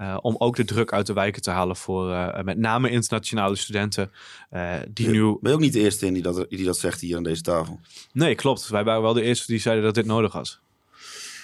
Uh, 0.00 0.16
om 0.20 0.34
ook 0.38 0.56
de 0.56 0.64
druk 0.64 0.92
uit 0.92 1.06
de 1.06 1.12
wijken 1.12 1.42
te 1.42 1.50
halen 1.50 1.76
voor 1.76 2.10
uh, 2.10 2.40
met 2.40 2.58
name 2.58 2.90
internationale 2.90 3.56
studenten. 3.56 4.10
Uh, 4.52 4.74
die 4.88 5.08
nu... 5.08 5.20
Ben 5.40 5.50
je 5.50 5.56
ook 5.56 5.60
niet 5.60 5.72
de 5.72 5.80
eerste 5.80 6.06
in 6.06 6.12
die 6.12 6.22
dat, 6.22 6.46
die 6.48 6.64
dat 6.64 6.78
zegt 6.78 7.00
hier 7.00 7.16
aan 7.16 7.22
deze 7.22 7.42
tafel? 7.42 7.80
Nee, 8.12 8.34
klopt. 8.34 8.68
Wij 8.68 8.84
waren 8.84 9.02
wel 9.02 9.12
de 9.12 9.22
eerste 9.22 9.46
die 9.46 9.60
zeiden 9.60 9.84
dat 9.84 9.94
dit 9.94 10.06
nodig 10.06 10.32
was. 10.32 10.60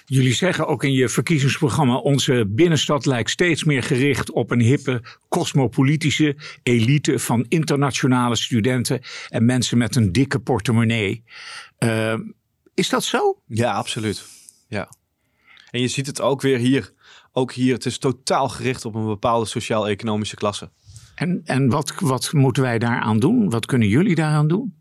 Jullie 0.05 0.35
zeggen 0.35 0.67
ook 0.67 0.85
in 0.85 0.93
je 0.93 1.09
verkiezingsprogramma: 1.09 1.97
onze 1.97 2.47
binnenstad 2.49 3.07
lijkt 3.07 3.31
steeds 3.31 3.65
meer 3.65 3.83
gericht 3.83 4.31
op 4.31 4.51
een 4.51 4.61
hippe, 4.61 5.03
cosmopolitische 5.29 6.37
elite 6.63 7.19
van 7.19 7.47
internationale 7.49 8.37
studenten 8.37 9.01
en 9.29 9.45
mensen 9.45 9.79
met 9.79 9.97
een 9.97 10.13
dikke 10.13 10.39
portemonnee. 10.39 11.25
Uh, 11.79 12.15
is 12.75 12.89
dat 12.89 13.05
zo? 13.05 13.39
Ja, 13.47 13.73
absoluut. 13.73 14.25
Ja. 14.69 14.89
En 15.71 15.81
je 15.81 15.89
ziet 15.89 16.07
het 16.07 16.21
ook 16.21 16.41
weer 16.41 16.59
hier. 16.59 16.93
Ook 17.33 17.53
hier, 17.53 17.75
het 17.75 17.87
is 17.87 17.99
totaal 17.99 18.49
gericht 18.49 18.85
op 18.85 18.95
een 18.95 19.07
bepaalde 19.07 19.47
sociaal-economische 19.47 20.37
klasse. 20.37 20.71
En, 21.15 21.41
en 21.45 21.69
wat, 21.69 21.95
wat 21.99 22.33
moeten 22.33 22.63
wij 22.63 22.79
daaraan 22.79 23.19
doen? 23.19 23.51
Wat 23.51 23.67
kunnen 23.67 23.89
jullie 23.89 24.15
daaraan 24.15 24.49
doen? 24.49 24.79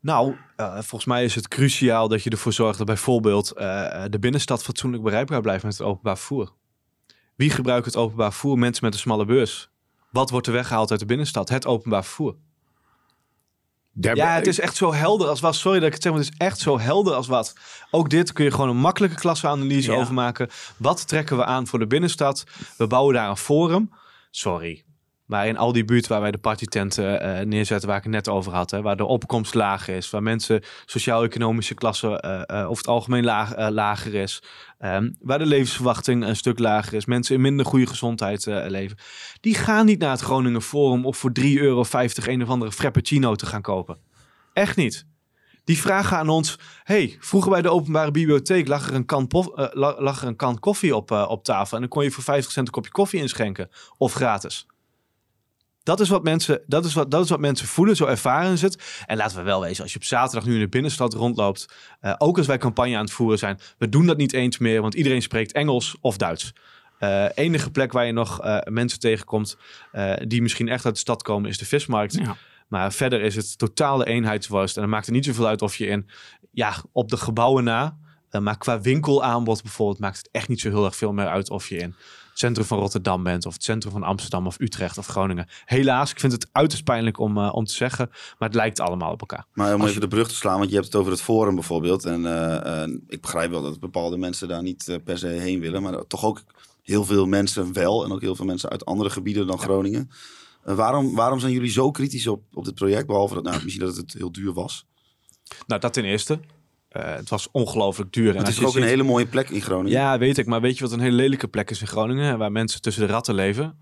Nou, 0.00 0.34
uh, 0.56 0.72
volgens 0.72 1.04
mij 1.04 1.24
is 1.24 1.34
het 1.34 1.48
cruciaal 1.48 2.08
dat 2.08 2.22
je 2.22 2.30
ervoor 2.30 2.52
zorgt 2.52 2.78
dat 2.78 2.86
bijvoorbeeld 2.86 3.52
uh, 3.56 4.04
de 4.10 4.18
binnenstad 4.18 4.62
fatsoenlijk 4.62 5.02
bereikbaar 5.02 5.40
blijft 5.40 5.64
met 5.64 5.78
het 5.78 5.86
openbaar 5.86 6.16
vervoer. 6.16 6.52
Wie 7.36 7.50
gebruikt 7.50 7.86
het 7.86 7.96
openbaar 7.96 8.30
vervoer? 8.30 8.58
Mensen 8.58 8.84
met 8.84 8.94
een 8.94 9.00
smalle 9.00 9.24
beurs. 9.24 9.70
Wat 10.10 10.30
wordt 10.30 10.46
er 10.46 10.52
weggehaald 10.52 10.90
uit 10.90 11.00
de 11.00 11.06
binnenstad? 11.06 11.48
Het 11.48 11.66
openbaar 11.66 12.04
vervoer. 12.04 12.36
Ja, 14.00 14.34
het 14.34 14.46
is 14.46 14.60
echt 14.60 14.76
zo 14.76 14.92
helder 14.92 15.28
als 15.28 15.40
wat. 15.40 15.54
Sorry 15.54 15.78
dat 15.78 15.86
ik 15.86 15.94
het 15.94 16.02
zeg, 16.02 16.12
maar 16.12 16.20
het 16.20 16.30
is 16.32 16.38
echt 16.38 16.58
zo 16.58 16.78
helder 16.78 17.14
als 17.14 17.26
wat. 17.26 17.54
Ook 17.90 18.10
dit 18.10 18.32
kun 18.32 18.44
je 18.44 18.50
gewoon 18.50 18.68
een 18.68 18.76
makkelijke 18.76 19.16
klasseanalyse 19.16 19.92
ja. 19.92 19.98
over 19.98 20.14
maken. 20.14 20.48
Wat 20.76 21.08
trekken 21.08 21.36
we 21.36 21.44
aan 21.44 21.66
voor 21.66 21.78
de 21.78 21.86
binnenstad? 21.86 22.44
We 22.76 22.86
bouwen 22.86 23.14
daar 23.14 23.28
een 23.28 23.36
forum. 23.36 23.90
Sorry, 24.30 24.84
maar 25.26 25.46
in 25.46 25.56
al 25.56 25.72
die 25.72 25.84
buurten 25.84 26.10
waar 26.10 26.20
wij 26.20 26.30
de 26.30 26.38
partytenten 26.38 27.26
uh, 27.26 27.46
neerzetten, 27.46 27.88
waar 27.88 27.96
ik 27.96 28.02
het 28.02 28.12
net 28.12 28.28
over 28.28 28.52
had, 28.52 28.70
hè, 28.70 28.82
waar 28.82 28.96
de 28.96 29.04
opkomst 29.04 29.54
laag 29.54 29.88
is, 29.88 30.10
waar 30.10 30.22
mensen 30.22 30.62
sociaal-economische 30.84 31.74
klasse 31.74 32.22
uh, 32.24 32.56
uh, 32.56 32.64
over 32.64 32.76
het 32.76 32.86
algemeen 32.86 33.24
lager 33.72 34.14
is, 34.14 34.42
um, 34.80 35.16
waar 35.20 35.38
de 35.38 35.46
levensverwachting 35.46 36.24
een 36.24 36.36
stuk 36.36 36.58
lager 36.58 36.94
is, 36.94 37.04
mensen 37.04 37.34
in 37.34 37.40
minder 37.40 37.66
goede 37.66 37.86
gezondheid 37.86 38.46
leven, 38.46 38.96
die 39.40 39.54
gaan 39.54 39.86
niet 39.86 39.98
naar 39.98 40.10
het 40.10 40.20
Groningen 40.20 40.62
Forum 40.62 41.06
of 41.06 41.16
voor 41.16 41.32
3,50 41.40 41.46
euro 41.54 41.84
een 42.14 42.42
of 42.42 42.48
andere 42.48 42.72
frappuccino 42.72 43.34
te 43.34 43.46
gaan 43.46 43.62
kopen. 43.62 43.98
Echt 44.52 44.76
niet. 44.76 45.06
Die 45.64 45.78
vragen 45.78 46.16
aan 46.16 46.28
ons: 46.28 46.58
hey, 46.82 47.16
vroeger 47.20 47.50
bij 47.50 47.62
de 47.62 47.70
openbare 47.70 48.10
bibliotheek 48.10 48.68
lag 48.68 48.88
er 48.88 48.94
een 48.94 49.04
kan, 49.04 49.28
lag 49.74 50.20
er 50.20 50.28
een 50.28 50.36
kan 50.36 50.58
koffie 50.58 50.96
op, 50.96 51.10
op 51.10 51.44
tafel 51.44 51.74
en 51.74 51.80
dan 51.80 51.90
kon 51.90 52.04
je 52.04 52.10
voor 52.10 52.24
50 52.24 52.52
cent 52.52 52.66
een 52.66 52.72
kopje 52.72 52.90
koffie 52.90 53.20
inschenken 53.20 53.68
of 53.96 54.12
gratis. 54.12 54.66
Dat 55.84 56.00
is, 56.00 56.08
wat 56.08 56.22
mensen, 56.22 56.60
dat, 56.66 56.84
is 56.84 56.94
wat, 56.94 57.10
dat 57.10 57.24
is 57.24 57.30
wat 57.30 57.40
mensen 57.40 57.66
voelen, 57.66 57.96
zo 57.96 58.06
ervaren 58.06 58.58
ze 58.58 58.64
het. 58.64 59.02
En 59.06 59.16
laten 59.16 59.36
we 59.36 59.42
wel 59.42 59.60
wezen, 59.60 59.82
als 59.82 59.92
je 59.92 59.98
op 59.98 60.04
zaterdag 60.04 60.48
nu 60.48 60.54
in 60.54 60.60
de 60.60 60.68
binnenstad 60.68 61.14
rondloopt, 61.14 61.68
uh, 62.02 62.14
ook 62.18 62.38
als 62.38 62.46
wij 62.46 62.58
campagne 62.58 62.96
aan 62.96 63.04
het 63.04 63.12
voeren 63.12 63.38
zijn, 63.38 63.58
we 63.78 63.88
doen 63.88 64.06
dat 64.06 64.16
niet 64.16 64.32
eens 64.32 64.58
meer, 64.58 64.80
want 64.80 64.94
iedereen 64.94 65.22
spreekt 65.22 65.52
Engels 65.52 65.96
of 66.00 66.16
Duits. 66.16 66.52
Uh, 67.00 67.24
enige 67.34 67.70
plek 67.70 67.92
waar 67.92 68.06
je 68.06 68.12
nog 68.12 68.44
uh, 68.44 68.58
mensen 68.64 69.00
tegenkomt 69.00 69.56
die 70.26 70.42
misschien 70.42 70.68
echt 70.68 70.84
uit 70.84 70.94
de 70.94 71.00
stad 71.00 71.22
komen, 71.22 71.50
is 71.50 71.58
de 71.58 71.64
vismarkt. 71.64 72.14
Ja. 72.14 72.36
Maar 72.68 72.92
verder 72.92 73.20
is 73.20 73.36
het 73.36 73.58
totale 73.58 74.06
eenheidsworst. 74.06 74.76
En 74.76 74.82
dan 74.82 74.90
maakt 74.90 75.06
het 75.06 75.14
niet 75.14 75.24
zoveel 75.24 75.46
uit 75.46 75.62
of 75.62 75.76
je 75.76 75.86
in, 75.86 76.08
ja, 76.50 76.74
op 76.92 77.08
de 77.08 77.16
gebouwen 77.16 77.64
na, 77.64 77.96
maar 78.40 78.58
qua 78.58 78.80
winkelaanbod 78.80 79.62
bijvoorbeeld, 79.62 79.98
maakt 79.98 80.16
het 80.16 80.28
echt 80.32 80.48
niet 80.48 80.60
zo 80.60 80.68
heel 80.68 80.84
erg 80.84 80.96
veel 80.96 81.12
meer 81.12 81.28
uit 81.28 81.50
of 81.50 81.68
je 81.68 81.76
in 81.76 81.94
centrum 82.34 82.66
van 82.66 82.78
Rotterdam 82.78 83.22
bent, 83.22 83.46
of 83.46 83.52
het 83.52 83.62
centrum 83.62 83.92
van 83.92 84.02
Amsterdam, 84.02 84.46
of 84.46 84.60
Utrecht 84.60 84.98
of 84.98 85.06
Groningen. 85.06 85.48
Helaas, 85.64 86.10
ik 86.10 86.20
vind 86.20 86.32
het 86.32 86.48
uiterst 86.52 86.84
pijnlijk 86.84 87.18
om, 87.18 87.38
uh, 87.38 87.54
om 87.54 87.64
te 87.64 87.74
zeggen, 87.74 88.08
maar 88.10 88.48
het 88.48 88.56
lijkt 88.56 88.80
allemaal 88.80 89.12
op 89.12 89.20
elkaar. 89.20 89.46
Maar 89.52 89.74
om 89.74 89.84
even 89.84 90.00
de 90.00 90.08
brug 90.08 90.28
te 90.28 90.34
slaan, 90.34 90.58
want 90.58 90.68
je 90.68 90.74
hebt 90.74 90.86
het 90.86 90.96
over 90.96 91.12
het 91.12 91.20
Forum 91.20 91.54
bijvoorbeeld. 91.54 92.04
En 92.04 92.20
uh, 92.20 92.82
ik 93.08 93.20
begrijp 93.20 93.50
wel 93.50 93.62
dat 93.62 93.80
bepaalde 93.80 94.16
mensen 94.16 94.48
daar 94.48 94.62
niet 94.62 94.98
per 95.04 95.18
se 95.18 95.26
heen 95.26 95.60
willen, 95.60 95.82
maar 95.82 96.06
toch 96.06 96.24
ook 96.24 96.42
heel 96.82 97.04
veel 97.04 97.26
mensen 97.26 97.72
wel. 97.72 98.04
En 98.04 98.12
ook 98.12 98.20
heel 98.20 98.36
veel 98.36 98.44
mensen 98.44 98.70
uit 98.70 98.84
andere 98.84 99.10
gebieden 99.10 99.46
dan 99.46 99.58
Groningen. 99.58 100.10
waarom, 100.62 101.14
waarom 101.14 101.38
zijn 101.38 101.52
jullie 101.52 101.70
zo 101.70 101.90
kritisch 101.90 102.26
op, 102.26 102.42
op 102.52 102.64
dit 102.64 102.74
project? 102.74 103.06
Behalve 103.06 103.34
dat, 103.34 103.42
nou, 103.42 103.62
misschien 103.64 103.86
dat 103.86 103.96
het 103.96 104.12
heel 104.12 104.32
duur 104.32 104.52
was. 104.52 104.86
Nou, 105.66 105.80
dat 105.80 105.92
ten 105.92 106.04
eerste. 106.04 106.40
Uh, 106.96 107.14
het 107.14 107.28
was 107.28 107.48
ongelooflijk 107.50 108.12
duur. 108.12 108.36
Het 108.36 108.48
is 108.48 108.64
ook 108.64 108.74
een 108.74 108.82
hele 108.82 109.02
mooie 109.02 109.26
plek 109.26 109.50
in 109.50 109.60
Groningen. 109.60 109.90
Ja, 109.90 110.18
weet 110.18 110.38
ik. 110.38 110.46
Maar 110.46 110.60
weet 110.60 110.78
je 110.78 110.84
wat 110.84 110.92
een 110.92 111.00
hele 111.00 111.16
lelijke 111.16 111.48
plek 111.48 111.70
is 111.70 111.80
in 111.80 111.86
Groningen? 111.86 112.38
Waar 112.38 112.52
mensen 112.52 112.82
tussen 112.82 113.06
de 113.06 113.12
ratten 113.12 113.34
leven. 113.34 113.78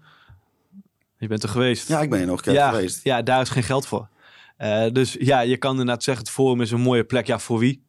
Je 1.18 1.26
bent 1.26 1.42
er 1.42 1.48
geweest. 1.48 1.88
Ja, 1.88 2.00
ik 2.00 2.10
ben 2.10 2.20
er 2.20 2.26
nog 2.26 2.36
een 2.36 2.42
keer 2.42 2.52
ja, 2.52 2.70
geweest. 2.70 3.04
Ja, 3.04 3.22
daar 3.22 3.40
is 3.40 3.48
geen 3.48 3.62
geld 3.62 3.86
voor. 3.86 4.08
Uh, 4.58 4.86
dus 4.92 5.16
ja, 5.18 5.40
je 5.40 5.56
kan 5.56 5.70
inderdaad 5.70 6.02
zeggen, 6.02 6.24
het 6.24 6.32
Forum 6.32 6.60
is 6.60 6.70
een 6.70 6.80
mooie 6.80 7.04
plek. 7.04 7.26
Ja, 7.26 7.38
voor 7.38 7.58
wie? 7.58 7.82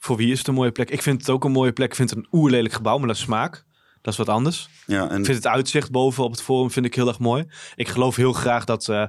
Voor 0.00 0.16
wie 0.16 0.32
is 0.32 0.38
het 0.38 0.46
een 0.46 0.54
mooie 0.54 0.72
plek? 0.72 0.90
Ik 0.90 1.02
vind 1.02 1.20
het 1.20 1.30
ook 1.30 1.44
een 1.44 1.52
mooie 1.52 1.72
plek. 1.72 1.88
Ik 1.88 1.94
vind 1.94 2.10
het 2.10 2.18
een 2.18 2.28
oerlelijk 2.32 2.74
gebouw, 2.74 2.98
maar 2.98 3.06
dat 3.06 3.16
is 3.16 3.22
smaak. 3.22 3.64
Dat 4.02 4.12
is 4.12 4.18
wat 4.18 4.28
anders. 4.28 4.68
Ja, 4.86 5.10
en... 5.10 5.18
Ik 5.18 5.24
vind 5.24 5.36
het 5.36 5.46
uitzicht 5.46 5.90
boven 5.90 6.24
op 6.24 6.30
het 6.30 6.42
forum 6.42 6.70
vind 6.70 6.86
ik 6.86 6.94
heel 6.94 7.08
erg 7.08 7.18
mooi. 7.18 7.44
Ik 7.74 7.88
geloof 7.88 8.16
heel 8.16 8.32
graag 8.32 8.64
dat 8.64 8.88
uh, 8.88 9.04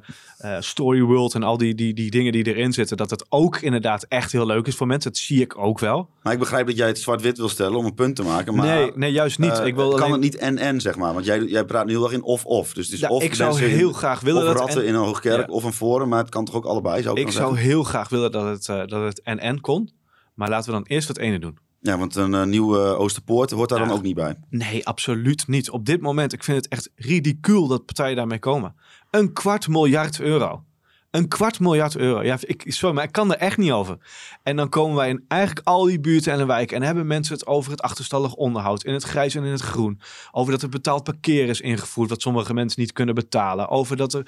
uh, 0.45 0.55
Story 0.59 1.01
World 1.01 1.33
en 1.33 1.43
al 1.43 1.57
die, 1.57 1.75
die, 1.75 1.93
die 1.93 2.11
dingen 2.11 2.31
die 2.31 2.47
erin 2.47 2.73
zitten, 2.73 2.97
dat 2.97 3.09
het 3.09 3.25
ook 3.29 3.59
inderdaad 3.59 4.03
echt 4.03 4.31
heel 4.31 4.45
leuk 4.45 4.67
is 4.67 4.75
voor 4.75 4.87
mensen. 4.87 5.11
Dat 5.11 5.19
zie 5.19 5.41
ik 5.41 5.57
ook 5.57 5.79
wel. 5.79 6.09
Maar 6.21 6.33
ik 6.33 6.39
begrijp 6.39 6.67
dat 6.67 6.77
jij 6.77 6.87
het 6.87 6.99
zwart-wit 6.99 7.37
wil 7.37 7.49
stellen 7.49 7.77
om 7.77 7.85
een 7.85 7.93
punt 7.93 8.15
te 8.15 8.23
maken. 8.23 8.55
Maar, 8.55 8.65
nee, 8.65 8.91
nee, 8.95 9.11
juist 9.11 9.39
niet. 9.39 9.59
Uh, 9.59 9.65
ik 9.65 9.75
wil 9.75 9.89
kan 9.89 9.99
alleen... 9.99 10.11
het 10.11 10.21
niet 10.21 10.35
en-en, 10.35 10.81
zeg 10.81 10.95
maar? 10.95 11.13
Want 11.13 11.25
jij, 11.25 11.43
jij 11.43 11.65
praat 11.65 11.85
nu 11.85 11.91
heel 11.91 12.03
erg 12.03 12.13
in 12.13 12.23
of-of. 12.23 12.73
Dus 12.73 12.85
het 12.85 12.93
is 12.93 12.99
ja, 12.99 13.07
of 13.07 13.23
ik 13.23 13.35
zou 13.35 13.59
heel 13.59 13.87
in, 13.87 13.93
graag 13.93 14.19
willen 14.19 14.41
of 14.41 14.47
dat 14.47 14.57
ratten 14.57 14.81
en... 14.81 14.87
in 14.87 14.93
een 14.93 15.03
hoogkerk 15.03 15.47
ja. 15.47 15.53
of 15.53 15.63
een 15.63 15.73
forum, 15.73 16.09
maar 16.09 16.19
het 16.19 16.29
kan 16.29 16.45
toch 16.45 16.55
ook 16.55 16.65
allebei? 16.65 17.01
Zou 17.01 17.19
ik 17.19 17.27
ik 17.27 17.33
zou 17.33 17.49
zeggen? 17.49 17.67
heel 17.67 17.83
graag 17.83 18.09
willen 18.09 18.31
dat 18.31 18.43
het, 18.43 18.89
dat 18.89 19.03
het 19.03 19.21
en-en 19.21 19.61
kon. 19.61 19.91
Maar 20.33 20.49
laten 20.49 20.65
we 20.65 20.75
dan 20.75 20.85
eerst 20.87 21.07
het 21.07 21.17
ene 21.17 21.39
doen. 21.39 21.57
Ja, 21.83 21.97
want 21.97 22.15
een 22.15 22.33
uh, 22.33 22.43
nieuwe 22.43 22.77
Oosterpoort 22.79 23.51
hoort 23.51 23.69
daar 23.69 23.79
Ja. 23.79 23.85
dan 23.85 23.95
ook 23.95 24.03
niet 24.03 24.15
bij. 24.15 24.35
Nee, 24.49 24.85
absoluut 24.87 25.47
niet. 25.47 25.69
Op 25.69 25.85
dit 25.85 26.01
moment, 26.01 26.33
ik 26.33 26.43
vind 26.43 26.57
het 26.57 26.67
echt 26.67 26.89
ridicuul 26.95 27.67
dat 27.67 27.85
partijen 27.85 28.15
daarmee 28.15 28.39
komen. 28.39 28.75
Een 29.11 29.33
kwart 29.33 29.67
miljard 29.67 30.19
euro. 30.19 30.63
Een 31.11 31.27
kwart 31.27 31.59
miljard 31.59 31.97
euro. 31.97 32.23
Ja, 32.23 32.37
ik, 32.41 32.63
sorry, 32.67 32.95
maar 32.95 33.03
ik 33.03 33.11
kan 33.11 33.31
er 33.31 33.37
echt 33.37 33.57
niet 33.57 33.71
over. 33.71 33.97
En 34.43 34.55
dan 34.55 34.69
komen 34.69 34.95
wij 34.95 35.09
in 35.09 35.25
eigenlijk 35.27 35.67
al 35.67 35.83
die 35.85 35.99
buurten 35.99 36.31
en 36.31 36.37
de 36.37 36.45
wijken. 36.45 36.77
En 36.77 36.83
hebben 36.83 37.07
mensen 37.07 37.33
het 37.33 37.47
over 37.47 37.71
het 37.71 37.81
achterstallig 37.81 38.33
onderhoud. 38.33 38.83
In 38.83 38.93
het 38.93 39.03
grijs 39.03 39.35
en 39.35 39.43
in 39.43 39.51
het 39.51 39.61
groen. 39.61 39.99
Over 40.31 40.51
dat 40.51 40.61
er 40.61 40.69
betaald 40.69 41.03
parkeer 41.03 41.49
is 41.49 41.61
ingevoerd. 41.61 42.09
Wat 42.09 42.21
sommige 42.21 42.53
mensen 42.53 42.81
niet 42.81 42.91
kunnen 42.93 43.15
betalen. 43.15 43.69
Over 43.69 43.97
dat 43.97 44.13
er... 44.13 44.27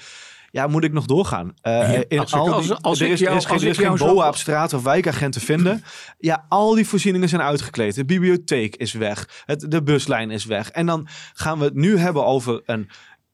Ja, 0.55 0.67
moet 0.67 0.83
ik 0.83 0.93
nog 0.93 1.05
doorgaan? 1.05 1.45
Uh, 1.47 1.53
Ja, 1.93 2.03
in 2.07 2.19
als 2.19 2.31
ik- 2.31 2.37
al 2.39 2.53
als- 2.53 2.65
die, 2.65 2.75
als 2.75 2.99
er 2.99 3.05
ik 3.05 3.11
is, 3.11 3.19
jou- 3.19 3.31
er 3.31 3.37
is 3.37 3.45
geen, 3.45 3.59
er 3.59 3.67
is 3.67 3.77
geen 3.77 3.95
BOA 3.97 4.27
op 4.27 4.35
straat 4.35 4.73
of 4.73 4.83
wijkagent 4.83 5.33
te 5.33 5.39
vinden. 5.39 5.83
Ja, 6.17 6.45
al 6.49 6.75
die 6.75 6.87
voorzieningen 6.87 7.29
zijn 7.29 7.41
uitgekleed. 7.41 7.95
De 7.95 8.05
bibliotheek 8.05 8.75
is 8.75 8.93
weg. 8.93 9.43
Het, 9.45 9.71
de 9.71 9.83
buslijn 9.83 10.31
is 10.31 10.45
weg. 10.45 10.69
En 10.71 10.85
dan 10.85 11.07
gaan 11.33 11.59
we 11.59 11.65
het 11.65 11.73
nu 11.73 11.97
hebben 11.97 12.25
over 12.25 12.61
een 12.65 12.89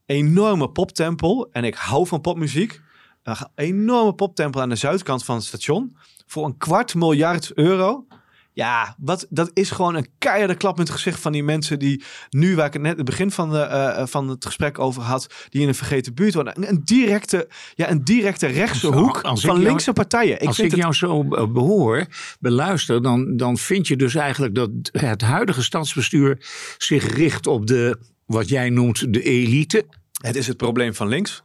enorme 0.05 0.69
poptempel. 0.69 1.49
En 1.51 1.63
ik 1.63 1.75
hou 1.75 2.07
van 2.07 2.21
popmuziek. 2.21 2.81
Een 3.23 3.35
enorme 3.55 4.13
poptempel 4.13 4.61
aan 4.61 4.69
de 4.69 4.75
zuidkant 4.75 5.23
van 5.25 5.35
het 5.35 5.43
station. 5.45 5.95
Voor 6.27 6.45
een 6.45 6.57
kwart 6.57 6.95
miljard 6.95 7.53
euro. 7.53 8.05
Ja, 8.53 8.95
wat, 8.99 9.27
dat 9.29 9.51
is 9.53 9.71
gewoon 9.71 9.95
een 9.95 10.07
keiharde 10.17 10.55
klap 10.55 10.75
in 10.75 10.81
het 10.81 10.91
gezicht 10.91 11.19
van 11.19 11.31
die 11.31 11.43
mensen 11.43 11.79
die 11.79 12.03
nu, 12.29 12.55
waar 12.55 12.65
ik 12.65 12.73
het 12.73 12.81
net 12.81 12.95
het 12.95 13.05
begin 13.05 13.31
van, 13.31 13.49
de, 13.49 13.59
eh, 13.59 14.05
van 14.05 14.27
het 14.27 14.45
gesprek 14.45 14.79
over 14.79 15.01
had, 15.01 15.27
die 15.49 15.61
in 15.61 15.67
een 15.67 15.75
vergeten 15.75 16.13
buurt 16.13 16.33
wonen. 16.33 16.57
Een, 16.57 16.69
een 16.69 16.81
directe, 16.83 17.49
ja, 17.75 17.89
een 17.89 18.03
directe 18.03 18.47
rechtse 18.47 18.87
hoek 18.87 19.19
van 19.23 19.35
jou- 19.35 19.59
linkse 19.59 19.93
partijen. 19.93 20.41
Ik 20.41 20.47
Als 20.47 20.55
vind 20.55 20.67
ik 20.71 20.73
het 20.73 20.81
jou 20.81 20.93
zo 20.93 21.35
eh, 21.35 21.47
behoor, 21.51 22.05
beluister, 22.39 23.01
dan, 23.01 23.37
dan 23.37 23.57
vind 23.57 23.87
je 23.87 23.95
dus 23.95 24.15
eigenlijk 24.15 24.55
dat 24.55 24.69
het 24.91 25.21
huidige 25.21 25.63
stadsbestuur 25.63 26.45
zich 26.77 27.13
richt 27.15 27.47
op 27.47 27.67
de, 27.67 27.99
wat 28.25 28.49
jij 28.49 28.69
noemt, 28.69 29.13
de 29.13 29.21
elite. 29.23 29.85
Het 30.21 30.35
is 30.35 30.47
het 30.47 30.57
probleem 30.57 30.93
van 30.95 31.07
links. 31.07 31.43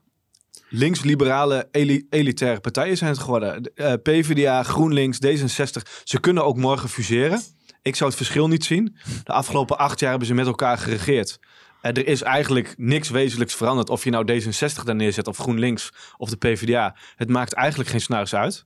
Links-liberale 0.77 1.69
eli- 1.71 2.07
elitaire 2.11 2.61
partijen 2.61 2.97
zijn 2.97 3.11
het 3.11 3.21
geworden. 3.21 3.63
De, 3.63 3.73
eh, 3.75 3.93
PvdA, 4.03 4.63
GroenLinks, 4.63 5.19
D66. 5.19 5.83
Ze 6.05 6.21
kunnen 6.21 6.45
ook 6.45 6.57
morgen 6.57 6.89
fuseren. 6.89 7.41
Ik 7.83 7.97
zou 7.97 8.09
het 8.09 8.19
verschil 8.19 8.49
niet 8.49 8.65
zien. 8.65 8.97
De 9.25 9.33
afgelopen 9.33 9.79
acht 9.79 10.01
jaar 10.01 10.11
hebben 10.11 10.29
ze 10.29 10.35
met 10.35 10.47
elkaar 10.47 10.79
geregeerd. 10.79 11.39
Eh, 11.81 11.91
er 11.91 12.07
is 12.07 12.23
eigenlijk 12.23 12.75
niks 12.77 13.11
wezenlijks 13.11 13.55
veranderd. 13.55 13.91
Of 13.91 14.05
je 14.05 14.11
nou 14.11 14.25
D66 14.33 14.85
daar 14.85 14.95
neerzet 14.95 15.27
of 15.27 15.37
GroenLinks 15.37 15.93
of 16.17 16.31
de 16.31 16.37
PvdA. 16.37 16.97
Het 17.17 17.29
maakt 17.29 17.53
eigenlijk 17.53 17.91
geen 17.91 18.01
snuis 18.01 18.35
uit. 18.35 18.65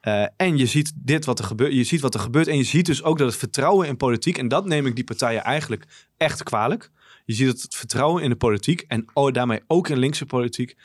Eh, 0.00 0.24
en 0.36 0.56
je 0.56 0.66
ziet 0.66 0.92
dit 0.96 1.24
wat 1.24 1.38
er 1.38 1.44
gebeurt. 1.44 1.72
Je 1.72 1.84
ziet 1.84 2.00
wat 2.00 2.14
er 2.14 2.20
gebeurt. 2.20 2.48
En 2.48 2.56
je 2.56 2.64
ziet 2.64 2.86
dus 2.86 3.02
ook 3.02 3.18
dat 3.18 3.26
het 3.28 3.36
vertrouwen 3.36 3.86
in 3.86 3.96
politiek. 3.96 4.38
En 4.38 4.48
dat 4.48 4.66
neem 4.66 4.86
ik 4.86 4.94
die 4.94 5.04
partijen 5.04 5.42
eigenlijk 5.42 5.84
echt 6.16 6.42
kwalijk. 6.42 6.90
Je 7.24 7.34
ziet 7.34 7.46
dat 7.46 7.60
het 7.60 7.74
vertrouwen 7.74 8.22
in 8.22 8.30
de 8.30 8.36
politiek. 8.36 8.84
En 8.88 9.04
daarmee 9.32 9.60
ook 9.66 9.88
in 9.88 9.98
linkse 9.98 10.26
politiek. 10.26 10.76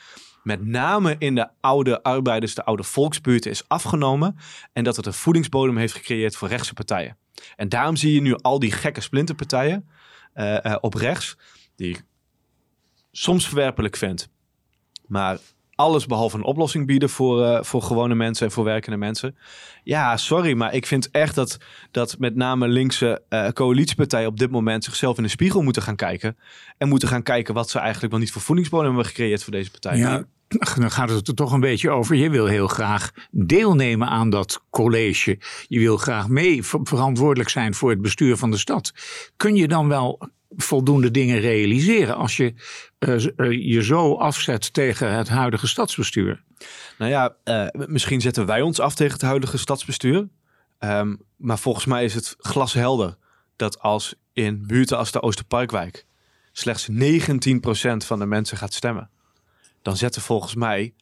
Met 0.46 0.66
name 0.66 1.16
in 1.18 1.34
de 1.34 1.48
oude 1.60 2.02
arbeiders, 2.02 2.54
de 2.54 2.64
oude 2.64 2.82
volksbuurten 2.82 3.50
is 3.50 3.68
afgenomen. 3.68 4.36
En 4.72 4.84
dat 4.84 4.96
het 4.96 5.06
een 5.06 5.12
voedingsbodem 5.12 5.76
heeft 5.76 5.92
gecreëerd 5.92 6.36
voor 6.36 6.48
rechtse 6.48 6.74
partijen. 6.74 7.16
En 7.56 7.68
daarom 7.68 7.96
zie 7.96 8.12
je 8.12 8.20
nu 8.20 8.34
al 8.34 8.58
die 8.58 8.72
gekke 8.72 9.00
splinterpartijen 9.00 9.88
eh, 10.32 10.64
eh, 10.64 10.76
op 10.80 10.94
rechts. 10.94 11.36
Die 11.76 11.88
ik 11.88 12.04
soms 13.10 13.46
verwerpelijk 13.46 13.96
vind. 13.96 14.28
Maar 15.06 15.38
alles 15.74 16.06
behalve 16.06 16.36
een 16.36 16.44
oplossing 16.44 16.86
bieden 16.86 17.10
voor, 17.10 17.44
eh, 17.44 17.62
voor 17.62 17.82
gewone 17.82 18.14
mensen 18.14 18.46
en 18.46 18.52
voor 18.52 18.64
werkende 18.64 18.96
mensen. 18.96 19.36
Ja, 19.82 20.16
sorry, 20.16 20.52
maar 20.52 20.74
ik 20.74 20.86
vind 20.86 21.10
echt 21.10 21.34
dat, 21.34 21.58
dat 21.90 22.18
met 22.18 22.34
name 22.34 22.68
linkse 22.68 23.22
coalitiepartijen 23.52 24.28
op 24.28 24.38
dit 24.38 24.50
moment 24.50 24.84
zichzelf 24.84 25.16
in 25.16 25.22
de 25.22 25.28
spiegel 25.28 25.62
moeten 25.62 25.82
gaan 25.82 25.96
kijken. 25.96 26.36
En 26.78 26.88
moeten 26.88 27.08
gaan 27.08 27.22
kijken 27.22 27.54
wat 27.54 27.70
ze 27.70 27.78
eigenlijk 27.78 28.12
wel 28.12 28.20
niet 28.20 28.32
voor 28.32 28.42
voedingsbodem 28.42 28.86
hebben 28.86 29.06
gecreëerd 29.06 29.42
voor 29.42 29.52
deze 29.52 29.70
partij. 29.70 29.96
Ja, 29.96 30.26
dan 30.48 30.90
gaat 30.90 31.10
het 31.10 31.28
er 31.28 31.34
toch 31.34 31.52
een 31.52 31.60
beetje 31.60 31.90
over. 31.90 32.16
Je 32.16 32.30
wil 32.30 32.46
heel 32.46 32.68
graag 32.68 33.10
deelnemen 33.30 34.08
aan 34.08 34.30
dat 34.30 34.62
college. 34.70 35.38
Je 35.68 35.78
wil 35.78 35.96
graag 35.96 36.28
mee 36.28 36.62
verantwoordelijk 36.62 37.48
zijn 37.48 37.74
voor 37.74 37.90
het 37.90 38.00
bestuur 38.00 38.36
van 38.36 38.50
de 38.50 38.56
stad. 38.56 38.92
Kun 39.36 39.56
je 39.56 39.68
dan 39.68 39.88
wel 39.88 40.28
voldoende 40.56 41.10
dingen 41.10 41.40
realiseren 41.40 42.16
als 42.16 42.36
je 42.36 42.54
uh, 42.98 43.74
je 43.74 43.82
zo 43.82 44.14
afzet 44.14 44.72
tegen 44.72 45.12
het 45.12 45.28
huidige 45.28 45.66
stadsbestuur? 45.66 46.42
Nou 46.98 47.10
ja, 47.10 47.36
uh, 47.44 47.66
misschien 47.86 48.20
zetten 48.20 48.46
wij 48.46 48.60
ons 48.60 48.80
af 48.80 48.94
tegen 48.94 49.12
het 49.12 49.22
huidige 49.22 49.58
stadsbestuur. 49.58 50.28
Um, 50.78 51.20
maar 51.36 51.58
volgens 51.58 51.84
mij 51.84 52.04
is 52.04 52.14
het 52.14 52.34
glashelder 52.38 53.16
dat 53.56 53.80
als 53.80 54.14
in 54.32 54.66
buurten 54.66 54.98
als 54.98 55.12
de 55.12 55.22
Oosterparkwijk 55.22 56.06
slechts 56.52 56.88
19% 56.90 56.94
van 57.96 58.18
de 58.18 58.26
mensen 58.26 58.56
gaat 58.56 58.74
stemmen, 58.74 59.10
dan 59.86 59.96
zetten 59.96 60.22
volgens 60.22 60.54
mij 60.54 60.94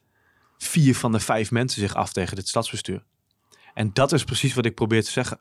vier 0.57 0.95
van 0.95 1.11
de 1.11 1.19
vijf 1.19 1.51
mensen 1.51 1.81
zich 1.81 1.95
af 1.95 2.13
tegen 2.13 2.35
dit 2.35 2.47
stadsbestuur. 2.47 3.03
En 3.73 3.93
dat 3.93 4.11
is 4.11 4.23
precies 4.23 4.53
wat 4.53 4.65
ik 4.65 4.75
probeer 4.75 5.03
te 5.03 5.11
zeggen. 5.11 5.39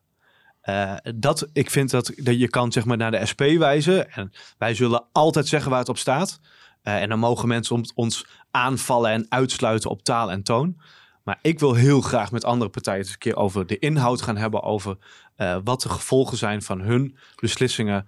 Uh, 0.65 0.95
dat, 1.15 1.49
ik 1.53 1.71
vind 1.71 1.91
dat, 1.91 2.13
dat 2.17 2.39
je 2.39 2.49
kan 2.49 2.73
zeg 2.73 2.85
maar, 2.85 2.97
naar 2.97 3.11
de 3.11 3.27
SP 3.31 3.41
wijzen. 3.41 4.13
En 4.13 4.33
wij 4.59 4.75
zullen 4.75 5.05
altijd 5.13 5.49
zeggen 5.49 5.71
waar 5.71 5.79
het 5.79 5.89
op 5.89 5.99
staat. 5.99 6.41
Uh, 6.83 7.03
en 7.03 7.09
dan 7.09 7.19
mogen 7.19 7.49
mensen 7.49 7.85
ons 7.95 8.27
aanvallen 8.51 9.11
en 9.11 9.27
uitsluiten 9.29 9.91
op 9.91 10.03
taal 10.03 10.31
en 10.31 10.43
toon. 10.43 10.81
Maar 11.23 11.39
ik 11.43 11.59
wil 11.59 11.75
heel 11.75 12.01
graag 12.01 12.33
met 12.33 12.45
andere 12.45 12.71
partijen 12.71 13.01
eens 13.01 13.13
een 13.13 13.19
keer 13.19 13.37
over 13.37 13.67
de 13.67 13.79
inhoud 13.79 14.23
gaan 14.23 14.37
hebben. 14.37 14.63
Over 14.63 14.99
uh, 15.37 15.59
wat 15.65 15.83
de 15.83 15.89
gevolgen 15.89 16.37
zijn 16.37 16.63
van 16.63 16.81
hun 16.81 17.17
beslissingen 17.41 18.07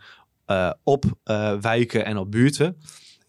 op 0.82 1.04
wijken 1.60 2.04
en 2.04 2.16
op 2.16 2.30
buurten. 2.30 2.76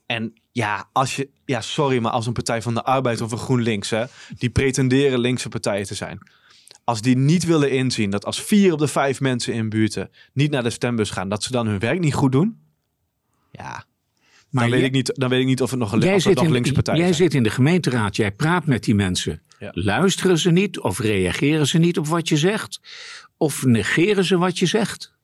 En 0.06 0.34
ja, 0.58 0.90
als 0.92 1.16
je, 1.16 1.30
ja, 1.46 1.62
sorry, 1.62 2.00
maar 2.00 2.12
als 2.12 2.26
een 2.26 2.34
Partij 2.34 2.62
van 2.62 2.74
de 2.74 2.84
Arbeid 2.84 3.22
of 3.22 3.32
een 3.32 3.38
GroenLinks, 3.38 3.90
hè, 3.90 4.06
die 4.38 4.50
pretenderen 4.50 5.20
linkse 5.20 5.50
partijen 5.50 5.86
te 5.86 5.96
zijn 5.96 6.20
als 6.88 7.02
die 7.02 7.18
niet 7.18 7.46
willen 7.46 7.72
inzien 7.72 8.10
dat 8.10 8.26
als 8.26 8.42
vier 8.42 8.74
op 8.74 8.80
de 8.80 8.88
vijf 8.88 9.20
mensen 9.20 9.54
in 9.54 9.70
buurten 9.70 10.10
niet 10.34 10.52
naar 10.52 10.64
de 10.64 10.70
stembus 10.70 11.10
gaan, 11.10 11.30
dat 11.30 11.44
ze 11.44 11.52
dan 11.52 11.68
hun 11.68 11.80
werk 11.80 12.00
niet 12.00 12.14
goed 12.14 12.32
doen. 12.32 12.58
Ja, 13.52 13.86
maar 14.50 14.64
dan, 14.64 14.72
weet 14.72 14.84
ik 14.84 14.92
niet, 14.92 15.12
dan 15.16 15.30
weet 15.30 15.40
ik 15.40 15.46
niet 15.46 15.62
of 15.62 15.70
het 15.70 15.80
nog 15.80 15.92
een, 15.92 16.00
jij 16.00 16.20
zit 16.20 16.42
in, 16.42 16.52
linkse 16.52 16.74
partij 16.74 16.98
Jij 16.98 17.14
zit 17.14 17.34
in 17.34 17.44
de 17.44 17.50
gemeenteraad, 17.50 18.16
jij 18.16 18.32
praat 18.32 18.66
met 18.66 18.84
die 18.84 18.96
mensen. 18.96 19.42
Luisteren 19.72 20.38
ze 20.38 20.52
niet 20.52 20.80
of 20.80 21.00
reageren 21.00 21.68
ze 21.68 21.78
niet 21.78 21.98
op 21.98 22.08
wat 22.08 22.30
je 22.30 22.38
zegt? 22.38 22.80
Of 23.38 23.66
negeren 23.66 24.24
ze 24.24 24.38
wat 24.38 24.60
je 24.60 24.66
zegt? 24.66 25.17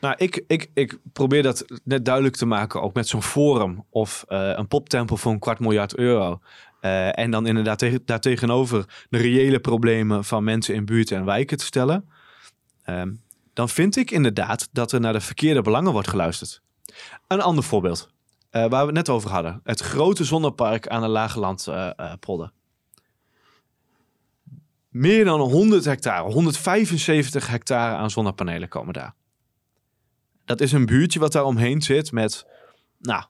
Nou, 0.00 0.14
ik, 0.18 0.44
ik, 0.46 0.70
ik 0.74 0.98
probeer 1.12 1.42
dat 1.42 1.64
net 1.84 2.04
duidelijk 2.04 2.36
te 2.36 2.46
maken, 2.46 2.82
ook 2.82 2.94
met 2.94 3.08
zo'n 3.08 3.22
forum 3.22 3.84
of 3.90 4.24
uh, 4.28 4.52
een 4.54 4.68
poptempel 4.68 5.16
voor 5.16 5.32
een 5.32 5.38
kwart 5.38 5.58
miljard 5.58 5.96
euro. 5.96 6.40
Uh, 6.80 7.18
en 7.18 7.30
dan 7.30 7.46
inderdaad 7.46 7.78
tegen, 7.78 8.02
daartegenover 8.04 9.06
de 9.10 9.18
reële 9.18 9.60
problemen 9.60 10.24
van 10.24 10.44
mensen 10.44 10.74
in 10.74 10.84
buurten 10.84 11.16
en 11.16 11.24
wijken 11.24 11.56
te 11.56 11.64
stellen. 11.64 12.08
Uh, 12.86 13.02
dan 13.52 13.68
vind 13.68 13.96
ik 13.96 14.10
inderdaad 14.10 14.68
dat 14.72 14.92
er 14.92 15.00
naar 15.00 15.12
de 15.12 15.20
verkeerde 15.20 15.62
belangen 15.62 15.92
wordt 15.92 16.08
geluisterd. 16.08 16.62
Een 17.26 17.40
ander 17.40 17.64
voorbeeld, 17.64 18.08
uh, 18.52 18.66
waar 18.66 18.80
we 18.80 18.86
het 18.86 18.94
net 18.94 19.08
over 19.08 19.30
hadden. 19.30 19.60
Het 19.64 19.80
grote 19.80 20.24
zonnepark 20.24 20.88
aan 20.88 21.00
de 21.00 21.08
Lagelandpolder. 21.08 22.50
Meer 24.88 25.24
dan 25.24 25.40
100 25.40 25.84
hectare, 25.84 26.32
175 26.32 27.46
hectare 27.46 27.96
aan 27.96 28.10
zonnepanelen 28.10 28.68
komen 28.68 28.94
daar. 28.94 29.14
Dat 30.46 30.60
is 30.60 30.72
een 30.72 30.86
buurtje 30.86 31.18
wat 31.18 31.32
daar 31.32 31.44
omheen 31.44 31.82
zit 31.82 32.12
met, 32.12 32.46
nou, 32.98 33.24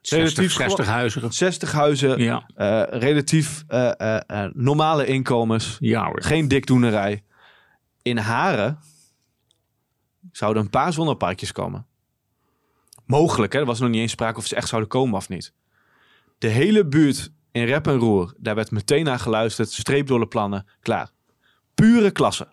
60, 0.00 0.50
60 0.50 0.86
huizen. 0.86 1.32
60 1.32 1.72
huizen. 1.72 2.18
Ja. 2.18 2.48
Uh, 2.56 3.00
relatief 3.00 3.64
uh, 3.68 3.92
uh, 3.98 4.46
normale 4.52 5.06
inkomens. 5.06 5.76
Ja, 5.80 6.04
hoor. 6.04 6.22
Geen 6.22 6.48
dikdoenerij. 6.48 7.22
In 8.02 8.16
Haren 8.16 8.78
zouden 10.32 10.62
een 10.62 10.70
paar 10.70 10.92
zonneparkjes 10.92 11.52
komen. 11.52 11.86
Mogelijk, 13.06 13.52
hè? 13.52 13.58
er 13.58 13.66
was 13.66 13.80
nog 13.80 13.90
niet 13.90 14.00
eens 14.00 14.12
sprake 14.12 14.38
of 14.38 14.46
ze 14.46 14.56
echt 14.56 14.68
zouden 14.68 14.90
komen 14.90 15.16
of 15.16 15.28
niet. 15.28 15.52
De 16.38 16.48
hele 16.48 16.86
buurt 16.86 17.32
in 17.52 17.64
Rep 17.64 17.86
en 17.86 17.96
Roer, 17.96 18.34
daar 18.38 18.54
werd 18.54 18.70
meteen 18.70 19.04
naar 19.04 19.18
geluisterd. 19.18 19.70
Streep 19.70 20.06
door 20.06 20.18
de 20.18 20.26
plannen, 20.26 20.66
klaar. 20.80 21.10
Pure 21.74 22.10
klasse. 22.10 22.48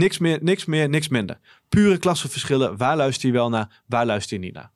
Niks 0.00 0.18
meer, 0.18 0.38
niks 0.42 0.64
meer, 0.64 0.88
niks 0.88 1.08
minder. 1.08 1.38
Pure 1.68 1.98
klassenverschillen. 1.98 2.76
Waar 2.76 2.96
luister 2.96 3.28
je 3.28 3.34
wel 3.34 3.48
naar, 3.48 3.82
waar 3.86 4.06
luister 4.06 4.36
je 4.36 4.44
niet 4.44 4.54
naar? 4.54 4.70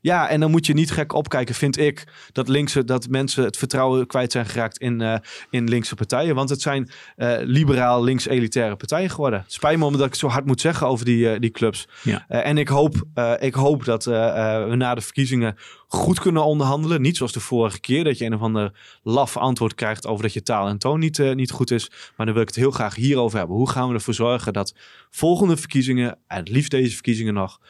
Ja, 0.00 0.28
en 0.28 0.40
dan 0.40 0.50
moet 0.50 0.66
je 0.66 0.72
niet 0.72 0.90
gek 0.90 1.12
opkijken, 1.12 1.54
vind 1.54 1.78
ik, 1.78 2.06
dat, 2.32 2.48
linkse, 2.48 2.84
dat 2.84 3.08
mensen 3.08 3.44
het 3.44 3.56
vertrouwen 3.56 4.06
kwijt 4.06 4.32
zijn 4.32 4.46
geraakt 4.46 4.78
in, 4.78 5.00
uh, 5.00 5.14
in 5.50 5.68
linkse 5.68 5.94
partijen. 5.94 6.34
Want 6.34 6.50
het 6.50 6.60
zijn 6.60 6.90
uh, 7.16 7.36
liberaal 7.40 8.04
links-elitaire 8.04 8.76
partijen 8.76 9.10
geworden. 9.10 9.44
Spijt 9.46 9.78
me 9.78 9.84
omdat 9.84 10.00
ik 10.00 10.10
het 10.10 10.20
zo 10.20 10.28
hard 10.28 10.46
moet 10.46 10.60
zeggen 10.60 10.86
over 10.86 11.04
die, 11.04 11.32
uh, 11.32 11.38
die 11.38 11.50
clubs. 11.50 11.88
Ja. 12.02 12.24
en 12.28 12.58
ik 12.58 12.68
hoop, 12.68 12.94
ik 13.38 13.54
hoop 13.54 13.84
dat 13.84 14.04
we 14.04 14.74
na 14.76 14.94
de 14.94 15.00
verkiezingen 15.00 15.56
goed 15.88 16.20
kunnen 16.20 16.44
onderhandelen. 16.44 17.00
Niet 17.00 17.16
zoals 17.16 17.32
de 17.32 17.40
vorige 17.40 17.80
keer, 17.80 18.04
dat 18.04 18.18
je 18.18 18.24
een 18.24 18.34
of 18.34 18.40
ander 18.40 18.72
laf 19.02 19.36
antwoord 19.36 19.74
krijgt 19.74 20.06
over 20.06 20.22
dat 20.22 20.32
je 20.32 20.42
taal 20.42 20.68
en 20.68 20.78
toon 20.78 20.98
niet, 20.98 21.34
niet 21.34 21.50
goed 21.50 21.70
is. 21.70 21.90
Maar 22.16 22.26
dan 22.26 22.34
wil 22.34 22.42
ik 22.42 22.48
het 22.48 22.56
heel 22.56 22.70
graag 22.70 22.94
hierover 22.94 23.38
hebben. 23.38 23.56
Hoe 23.56 23.70
gaan 23.70 23.88
we 23.88 23.94
ervoor 23.94 24.14
zorgen 24.14 24.52
dat 24.52 24.74
volgende 25.10 25.56
verkiezingen, 25.56 26.18
en 26.26 26.38
het 26.38 26.48
liefst 26.48 26.70
deze 26.70 26.94
verkiezingen 26.94 27.34
nog, 27.34 27.60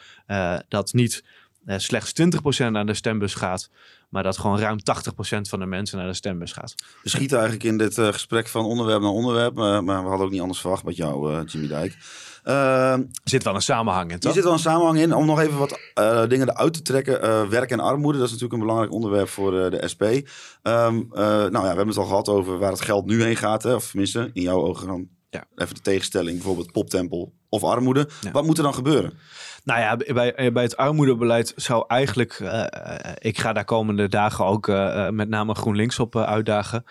dat 0.67 0.93
niet 0.93 1.23
slechts 1.65 2.13
20% 2.21 2.71
naar 2.71 2.85
de 2.85 2.93
stembus 2.93 3.33
gaat. 3.33 3.69
Maar 4.09 4.23
dat 4.23 4.37
gewoon 4.37 4.59
ruim 4.59 4.77
80% 4.79 5.41
van 5.41 5.59
de 5.59 5.65
mensen 5.65 5.97
naar 5.97 6.07
de 6.07 6.13
stembus 6.13 6.51
gaat. 6.51 6.75
We 7.03 7.09
schieten 7.09 7.37
eigenlijk 7.37 7.67
in 7.69 7.77
dit 7.77 7.97
uh, 7.97 8.07
gesprek 8.07 8.47
van 8.47 8.65
onderwerp 8.65 9.01
naar 9.01 9.11
onderwerp. 9.11 9.53
maar 9.55 9.83
we 9.83 10.09
hadden 10.09 10.25
ook 10.25 10.31
niet 10.31 10.41
anders 10.41 10.59
verwacht 10.59 10.83
met 10.83 10.95
jou, 10.95 11.33
uh, 11.33 11.39
Jimmy 11.45 11.67
Dijk. 11.67 11.97
er 12.43 13.07
zit 13.23 13.43
wel 13.43 13.55
een 13.55 13.61
samenhang 13.61 14.11
in, 14.11 14.19
toch? 14.19 14.29
Er 14.29 14.35
zit 14.35 14.43
wel 14.43 14.53
een 14.53 14.59
samenhang 14.59 14.99
in. 14.99 15.15
Om 15.15 15.25
nog 15.25 15.39
even 15.39 15.57
wat 15.57 15.79
dingen 16.29 16.49
eruit 16.49 16.73
te 16.73 16.81
trekken. 16.81 17.49
werk 17.49 17.71
en 17.71 17.79
armoede, 17.79 18.17
dat 18.17 18.27
is 18.27 18.33
natuurlijk 18.33 18.59
een 18.59 18.67
belangrijk 18.67 18.93
onderwerp 18.93 19.29
voor 19.29 19.51
de 19.51 19.87
SP. 19.93 20.03
Um, 20.03 20.21
ehm, 20.63 21.03
nou 21.11 21.51
ja, 21.51 21.61
we 21.61 21.67
hebben 21.67 21.87
het 21.87 21.97
al 21.97 22.05
gehad 22.05 22.29
over 22.29 22.57
waar 22.57 22.71
het 22.71 22.81
geld 22.81 23.05
nu 23.05 23.23
heen 23.23 23.35
gaat. 23.35 23.63
Hè? 23.63 23.73
Of 23.73 23.89
tenminste, 23.89 24.29
in 24.33 24.41
jouw 24.41 24.61
ogen 24.61 24.87
dan 24.87 25.07
ja. 25.31 25.45
even 25.55 25.75
de 25.75 25.81
tegenstelling. 25.81 26.35
Bijvoorbeeld 26.35 26.71
poptempel 26.71 27.33
of 27.49 27.63
armoede. 27.63 28.09
Wat 28.31 28.45
moet 28.45 28.57
er 28.57 28.63
dan 28.63 28.73
gebeuren? 28.73 29.13
Nou 29.63 29.79
ja, 29.79 30.13
bij, 30.13 30.33
eh, 30.33 30.51
bij 30.51 30.63
het 30.63 30.77
armoedebeleid 30.77 31.53
zou 31.55 31.83
eigenlijk, 31.87 32.39
uh, 32.39 32.65
ik 33.17 33.39
ga 33.39 33.53
daar 33.53 33.65
komende 33.65 34.07
dagen 34.07 34.45
ook 34.45 34.67
uh, 34.67 35.09
met 35.09 35.29
name 35.29 35.55
GroenLinks 35.55 35.99
op 35.99 36.17
uitdagen. 36.17 36.83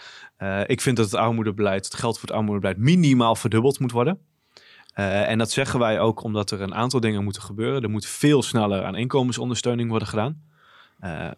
ik 0.66 0.80
vind 0.80 0.96
dat 0.96 1.06
het 1.10 1.14
armoedebeleid, 1.14 1.84
het 1.84 1.94
geld 1.94 2.18
voor 2.18 2.28
het 2.28 2.36
armoedebeleid 2.36 2.78
minimaal 2.78 3.36
verdubbeld 3.36 3.78
moet 3.78 3.92
worden. 3.92 4.18
en 4.94 5.38
dat 5.38 5.50
zeggen 5.50 5.78
wij 5.78 6.00
ook 6.00 6.22
omdat 6.22 6.50
er 6.50 6.60
een 6.60 6.74
aantal 6.74 7.00
dingen 7.00 7.24
moeten 7.24 7.42
gebeuren. 7.42 7.82
Er 7.82 7.90
moet 7.90 8.06
veel 8.06 8.42
sneller 8.42 8.84
aan 8.84 8.96
inkomensondersteuning 8.96 9.90
worden 9.90 10.08
gedaan. 10.08 10.42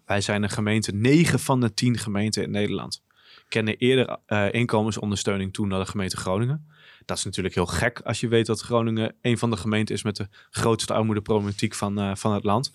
wij 0.05 0.21
zijn 0.21 0.43
een 0.43 0.49
gemeente, 0.49 0.91
negen 0.91 1.39
van 1.39 1.59
de 1.59 1.73
tien 1.73 1.97
gemeenten 1.97 2.43
in 2.43 2.51
Nederland 2.51 3.01
kennen 3.47 3.77
eerder 3.77 4.19
inkomensondersteuning 4.51 5.53
toen 5.53 5.69
dan 5.69 5.79
de 5.79 5.85
gemeente 5.85 6.17
Groningen. 6.17 6.67
Dat 7.05 7.17
is 7.17 7.23
natuurlijk 7.23 7.55
heel 7.55 7.65
gek 7.65 7.99
als 7.99 8.19
je 8.19 8.27
weet 8.27 8.45
dat 8.45 8.61
Groningen 8.61 9.15
een 9.21 9.37
van 9.37 9.49
de 9.49 9.57
gemeenten 9.57 9.95
is 9.95 10.03
met 10.03 10.15
de 10.15 10.27
grootste 10.49 10.93
armoedeproblematiek 10.93 11.73
van, 11.73 11.99
uh, 11.99 12.15
van 12.15 12.33
het 12.33 12.43
land. 12.43 12.71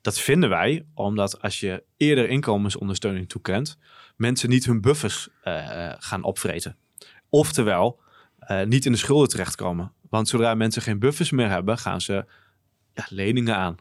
Dat 0.00 0.18
vinden 0.18 0.48
wij 0.48 0.86
omdat 0.94 1.42
als 1.42 1.60
je 1.60 1.82
eerder 1.96 2.28
inkomensondersteuning 2.28 3.28
toekent, 3.28 3.78
mensen 4.16 4.48
niet 4.48 4.64
hun 4.64 4.80
buffers 4.80 5.28
uh, 5.44 5.92
gaan 5.98 6.22
opvreten. 6.22 6.76
Oftewel, 7.28 8.00
uh, 8.50 8.62
niet 8.62 8.86
in 8.86 8.92
de 8.92 8.98
schulden 8.98 9.28
terechtkomen. 9.28 9.92
Want 10.10 10.28
zodra 10.28 10.54
mensen 10.54 10.82
geen 10.82 10.98
buffers 10.98 11.30
meer 11.30 11.48
hebben, 11.48 11.78
gaan 11.78 12.00
ze 12.00 12.24
ja, 12.94 13.06
leningen 13.08 13.56
aan. 13.56 13.76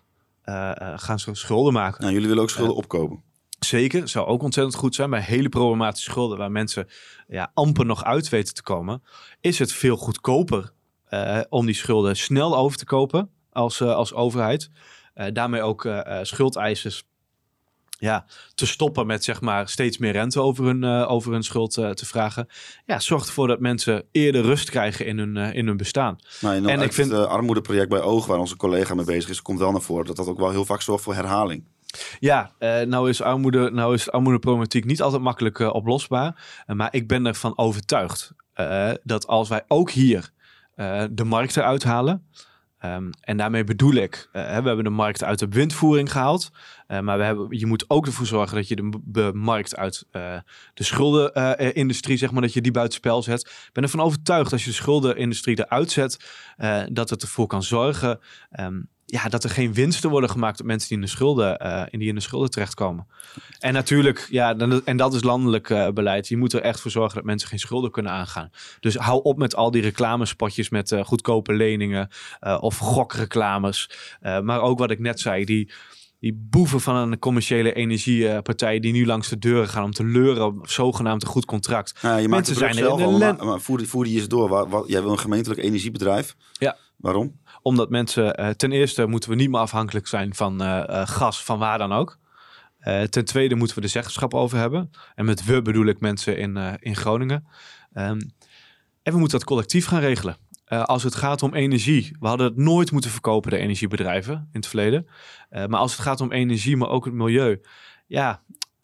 gaan 1.00 1.20
ze 1.20 1.34
schulden 1.34 1.74
maken. 1.74 2.02
Nou, 2.02 2.14
jullie 2.14 2.28
willen 2.28 2.44
ook 2.44 2.50
schulden 2.50 2.76
opkopen. 2.76 3.24
Zeker, 3.72 4.08
zou 4.08 4.28
ook 4.28 4.44
ontzettend 4.44 4.76
goed 4.76 4.96
zijn 4.96 5.10
bij 5.10 5.22
hele 5.22 5.50
problematische 5.50 6.10
schulden 6.10 6.38
waar 6.38 6.52
mensen 6.52 6.88
ja, 7.28 7.52
amper 7.54 7.86
nog 7.86 8.04
uit 8.04 8.30
weten 8.30 8.54
te 8.54 8.64
komen. 8.64 9.04
Is 9.42 9.60
het 9.60 9.74
veel 9.74 9.98
goedkoper 9.98 10.72
uh, 11.10 11.40
om 11.50 11.66
die 11.66 11.76
schulden 11.76 12.18
snel 12.18 12.58
over 12.58 12.78
te 12.78 12.86
kopen 12.86 13.30
als, 13.52 13.80
uh, 13.80 13.96
als 13.96 14.14
overheid. 14.14 14.70
Uh, 15.16 15.26
daarmee 15.34 15.62
ook 15.62 15.88
schuldeisers 16.22 17.04
ja, 18.00 18.26
te 18.56 18.68
stoppen 18.68 19.08
met 19.08 19.24
zeg 19.24 19.42
maar 19.42 19.70
steeds 19.70 19.98
meer 19.98 20.12
rente 20.12 20.42
over 20.42 20.66
hun, 20.66 20.84
over 20.86 21.32
hun 21.32 21.44
schuld 21.44 21.74
te 21.74 22.06
vragen. 22.06 22.48
Ja, 22.86 23.00
zorgt 23.00 23.28
ervoor 23.28 23.48
dat 23.48 23.60
mensen 23.60 24.06
eerder 24.12 24.42
rust 24.42 24.70
krijgen 24.70 25.06
in 25.06 25.18
hun, 25.18 25.38
in 25.38 25.68
hun 25.68 25.78
bestaan. 25.78 26.20
Nou, 26.42 26.68
en 26.68 26.82
ik 26.82 26.94
vind 26.94 27.12
het 27.12 27.26
armoedeproject 27.26 27.90
bij 27.90 28.02
Oog, 28.02 28.26
waar 28.26 28.40
onze 28.40 28.58
collega 28.58 28.94
mee 28.94 29.06
bezig 29.06 29.30
is, 29.30 29.42
komt 29.42 29.60
wel 29.60 29.72
naar 29.72 29.82
voren 29.82 30.06
dat 30.06 30.16
dat 30.16 30.28
ook 30.28 30.40
wel 30.40 30.50
heel 30.50 30.66
vaak 30.66 30.82
zorgt 30.82 31.04
voor 31.04 31.14
herhaling. 31.14 31.64
Ja, 32.20 32.52
uh, 32.60 32.82
nou 32.82 33.10
is 33.10 33.22
armoede, 33.22 33.72
nou 33.72 33.94
is 33.94 34.12
armoedeproblematiek 34.12 34.86
niet 34.86 35.02
altijd 35.02 35.22
makkelijk 35.22 35.60
uh, 35.60 35.74
oplosbaar. 35.74 36.64
Uh, 36.68 36.76
maar 36.76 36.94
ik 36.94 37.08
ben 37.08 37.26
ervan 37.26 37.58
overtuigd 37.58 38.34
dat 39.04 39.28
als 39.28 39.50
wij 39.50 39.64
ook 39.68 39.92
hier 39.92 40.32
de 41.12 41.24
markt 41.26 41.58
eruit 41.58 41.84
halen. 41.84 42.28
Um, 42.86 43.10
en 43.22 43.38
daarmee 43.38 43.64
bedoel 43.64 43.94
ik, 43.94 44.30
we 44.32 44.40
hebben 44.40 44.84
de 44.84 44.90
markt 44.90 45.24
uit 45.24 45.40
de 45.40 45.48
windvoering 45.48 46.12
gehaald. 46.12 46.50
maar 46.88 47.18
we 47.18 47.24
hebben, 47.24 47.60
je 47.60 47.66
moet 47.66 47.86
ook 47.88 48.06
ervoor 48.06 48.26
zorgen 48.26 48.56
dat 48.56 48.68
je 48.68 49.00
de, 49.04 49.32
markt 49.34 49.76
uit 49.76 50.06
de 50.74 50.84
schuldenindustrie, 50.84 52.18
zeg 52.18 52.32
maar, 52.32 52.42
dat 52.42 52.54
je 52.54 52.62
die 52.62 52.72
buitenspel 52.72 53.24
zet. 53.24 53.42
Ik 53.42 53.70
ben 53.74 53.84
ervan 53.84 54.00
overtuigd 54.00 54.52
als 54.52 54.64
je 54.64 54.70
de 54.70 54.76
schuldenindustrie 54.76 55.60
eruit 55.60 55.92
zet, 55.92 56.26
dat 56.92 57.10
het 57.10 57.22
ervoor 57.22 57.48
kan 57.48 57.64
zorgen 57.64 58.20
um, 58.60 58.90
ja, 59.12 59.30
dat 59.30 59.44
er 59.44 59.50
geen 59.50 59.74
winsten 59.74 60.10
worden 60.10 60.30
gemaakt 60.30 60.60
op 60.60 60.66
mensen 60.66 60.88
die 60.90 60.98
in 60.98 61.04
de 61.04 61.10
schulden, 61.10 61.66
uh, 61.66 61.84
die 61.92 62.08
in 62.08 62.16
de 62.16 62.22
schulden 62.22 62.50
terechtkomen. 62.50 63.08
En 63.60 63.74
natuurlijk, 63.74 64.28
ja, 64.30 64.58
en 64.86 64.98
dat 64.98 65.14
is 65.14 65.24
landelijk 65.24 65.70
uh, 65.70 65.90
beleid. 65.90 66.28
Je 66.28 66.38
moet 66.38 66.54
er 66.54 66.62
echt 66.62 66.80
voor 66.80 66.92
zorgen 66.92 67.16
dat 67.16 67.24
mensen 67.24 67.50
geen 67.50 67.60
schulden 67.60 67.92
kunnen 67.92 68.12
aangaan. 68.12 68.50
Dus 68.80 68.96
hou 68.96 69.22
op 69.24 69.38
met 69.38 69.56
al 69.56 69.72
die 69.72 69.82
reclamespotjes 69.82 70.70
met 70.70 70.92
uh, 70.92 71.04
goedkope 71.04 71.54
leningen 71.54 72.10
of 72.60 72.78
gokreclames. 72.78 73.90
maar 74.22 74.62
ook 74.62 74.80
wat 74.80 74.92
ik 74.92 75.00
net 75.00 75.20
zei, 75.20 75.46
die, 75.46 75.72
die 76.20 76.48
boeven 76.50 76.82
van 76.82 76.96
een 76.96 77.20
commerciële 77.20 77.74
energiepartij 77.74 78.80
die 78.80 78.92
nu 78.92 79.06
langs 79.06 79.30
de 79.30 79.38
deuren 79.38 79.70
gaan 79.70 79.84
om 79.84 79.92
te 79.92 80.04
leuren 80.04 80.46
op 80.46 80.70
zogenaamd 80.70 81.24
een 81.24 81.30
goed 81.30 81.46
contract. 81.46 82.00
Ja, 82.02 82.18
je 82.18 82.28
maakt 82.28 82.30
Mensen 82.30 82.56
zijn 82.56 82.74
zelf 82.74 83.02
al, 83.02 83.18
maar, 83.18 83.46
maar 83.46 83.62
voer, 83.62 83.86
voer 83.86 84.04
die 84.04 84.18
eens 84.18 84.28
door. 84.28 84.50
Wat, 84.50 84.68
wat, 84.70 84.88
jij 84.88 85.02
wil 85.02 85.12
een 85.12 85.20
gemeentelijk 85.20 85.62
energiebedrijf. 85.62 86.36
Ja. 86.52 86.78
Waarom? 86.98 87.40
Omdat 87.62 87.90
mensen, 87.90 88.40
uh, 88.40 88.50
ten 88.50 88.72
eerste 88.72 89.06
moeten 89.06 89.30
we 89.30 89.36
niet 89.36 89.50
meer 89.50 89.60
afhankelijk 89.60 90.08
zijn 90.08 90.36
van 90.36 90.62
uh, 90.62 90.84
uh, 90.90 91.08
gas, 91.08 91.44
van 91.44 91.60
waar 91.60 91.78
dan 91.78 91.92
ook. 91.92 92.18
ten 93.10 93.26
tweede 93.26 93.56
moeten 93.56 93.76
we 93.76 93.82
de 93.82 93.88
zeggenschap 93.88 94.34
over 94.34 94.58
hebben. 94.58 94.92
En 95.16 95.26
met 95.26 95.46
we 95.46 95.62
bedoel 95.62 95.86
ik 95.86 96.00
mensen 96.00 96.38
in, 96.38 96.58
in 96.80 96.96
Groningen. 96.96 97.48
Um, 97.94 98.34
en 99.04 99.14
we 99.14 99.20
moeten 99.20 99.38
dat 99.38 99.48
collectief 99.48 99.86
gaan 99.86 100.00
regelen. 100.00 100.38
als 100.66 101.04
het 101.04 101.16
gaat 101.16 101.44
om 101.44 101.54
energie, 101.54 102.16
we 102.20 102.28
hadden 102.28 102.48
het 102.48 102.58
nooit 102.58 102.92
moeten 102.92 103.12
verkopen, 103.12 103.52
de 103.52 103.58
energiebedrijven 103.58 104.34
in 104.34 104.60
het 104.60 104.68
verleden. 104.68 105.08
maar 105.50 105.80
als 105.80 105.92
het 105.92 106.02
gaat 106.02 106.22
om 106.22 106.32
energie, 106.32 106.78
maar 106.78 106.90
ook 106.90 107.06
het 107.06 107.14
milieu. 107.14 107.62
Ja, 108.08 108.42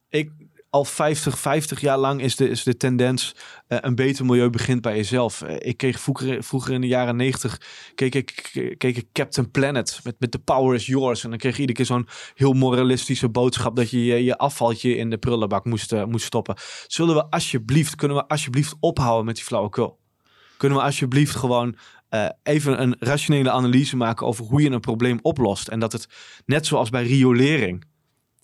ik, 0.10 0.32
al 0.78 0.86
50, 0.86 1.40
50 1.40 1.82
jaar 1.82 1.98
lang 1.98 2.22
is 2.22 2.36
de, 2.36 2.50
is 2.50 2.64
de 2.64 2.78
tendens 2.78 3.36
uh, 3.68 3.78
een 3.82 3.96
beter 3.96 4.26
milieu 4.26 4.50
begint 4.50 4.82
bij 4.82 4.96
jezelf. 4.96 5.42
Uh, 5.42 5.56
ik 5.58 5.78
kreeg 5.78 6.00
vroeger, 6.00 6.44
vroeger 6.44 6.74
in 6.74 6.82
de 6.82 6.88
jaren 6.88 7.16
90 7.16 7.62
keek 7.96 8.16
ik, 8.16 8.52
keek 8.78 8.98
ik 8.98 9.08
Captain 9.14 9.52
Planet 9.52 10.00
met, 10.04 10.16
met 10.20 10.32
The 10.32 10.40
Power 10.40 10.76
is 10.76 10.86
Yours. 10.86 11.24
En 11.24 11.30
dan 11.30 11.40
kreeg 11.40 11.54
je 11.54 11.60
iedere 11.60 11.78
keer 11.78 11.88
zo'n 11.88 12.08
heel 12.34 12.54
moralistische 12.54 13.30
boodschap 13.30 13.76
dat 13.76 13.90
je 13.90 14.06
je, 14.06 14.24
je 14.24 14.38
afvaltje 14.38 14.96
in 14.96 15.10
de 15.10 15.18
prullenbak 15.18 15.66
moest, 15.66 15.94
uh, 15.94 16.06
moest 16.06 16.26
stoppen. 16.26 16.56
Zullen 16.88 17.16
we 17.16 17.30
alsjeblieft, 17.30 17.96
kunnen 17.96 18.18
we 18.18 18.28
alsjeblieft 18.28 18.76
ophouden 18.80 19.26
met 19.26 19.36
die 19.36 19.44
flauwekul? 19.44 20.00
Kunnen 20.58 20.78
we 20.78 20.84
alsjeblieft 20.84 21.36
gewoon 21.36 21.76
even 22.44 22.82
een 22.82 22.96
rationele 23.00 23.52
analyse 23.52 23.96
maken 23.96 24.28
over 24.28 24.46
hoe 24.46 24.62
je 24.62 24.70
een 24.70 24.80
probleem 24.80 25.20
oplost? 25.22 25.68
En 25.68 25.80
dat 25.80 25.92
het 25.92 26.08
net 26.46 26.66
zoals 26.66 26.90
bij 26.90 27.04
riolering 27.04 27.84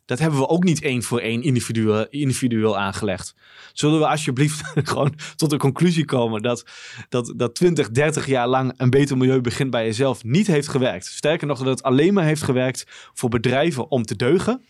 dat 0.05 0.19
hebben 0.19 0.39
we 0.39 0.47
ook 0.47 0.63
niet 0.63 0.81
één 0.81 1.03
voor 1.03 1.19
één 1.19 1.43
individueel, 1.43 2.07
individueel 2.09 2.77
aangelegd. 2.77 3.35
Zullen 3.73 3.99
we 3.99 4.07
alsjeblieft 4.07 4.61
gewoon 4.89 5.15
tot 5.35 5.49
de 5.49 5.57
conclusie 5.57 6.05
komen 6.05 6.41
dat, 6.41 6.65
dat, 7.09 7.33
dat 7.35 7.55
20, 7.55 7.89
30 7.89 8.25
jaar 8.25 8.47
lang 8.47 8.73
een 8.77 8.89
beter 8.89 9.17
milieu 9.17 9.41
begint 9.41 9.69
bij 9.69 9.85
jezelf 9.85 10.23
niet 10.23 10.47
heeft 10.47 10.67
gewerkt. 10.67 11.05
Sterker 11.05 11.47
nog, 11.47 11.57
dat 11.57 11.67
het 11.67 11.83
alleen 11.83 12.13
maar 12.13 12.23
heeft 12.23 12.43
gewerkt 12.43 12.85
voor 13.13 13.29
bedrijven 13.29 13.91
om 13.91 14.03
te 14.03 14.15
deugen. 14.15 14.61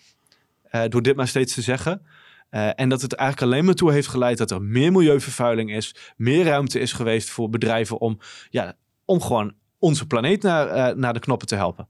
Uh, 0.72 0.82
door 0.88 1.02
dit 1.02 1.16
maar 1.16 1.28
steeds 1.28 1.54
te 1.54 1.62
zeggen. 1.62 2.02
Uh, 2.52 2.80
en 2.80 2.90
dat 2.90 3.02
het 3.02 3.14
eigenlijk 3.14 3.52
alleen 3.52 3.66
maar 3.66 3.74
toe 3.74 3.92
heeft 3.92 4.08
geleid 4.08 4.38
dat 4.38 4.52
er 4.52 4.62
meer 4.62 4.92
milieuvervuiling 4.92 5.72
is. 5.76 5.96
Meer 6.16 6.46
ruimte 6.46 6.80
is 6.80 6.94
geweest 6.94 7.30
voor 7.30 7.50
bedrijven 7.50 8.00
om, 8.00 8.20
ja, 8.50 8.74
om 9.06 9.22
gewoon 9.22 9.54
onze 9.78 10.08
planeet 10.08 10.42
naar, 10.42 10.68
uh, 10.68 10.96
naar 10.96 11.14
de 11.14 11.20
knoppen 11.20 11.48
te 11.48 11.56
helpen. 11.56 11.88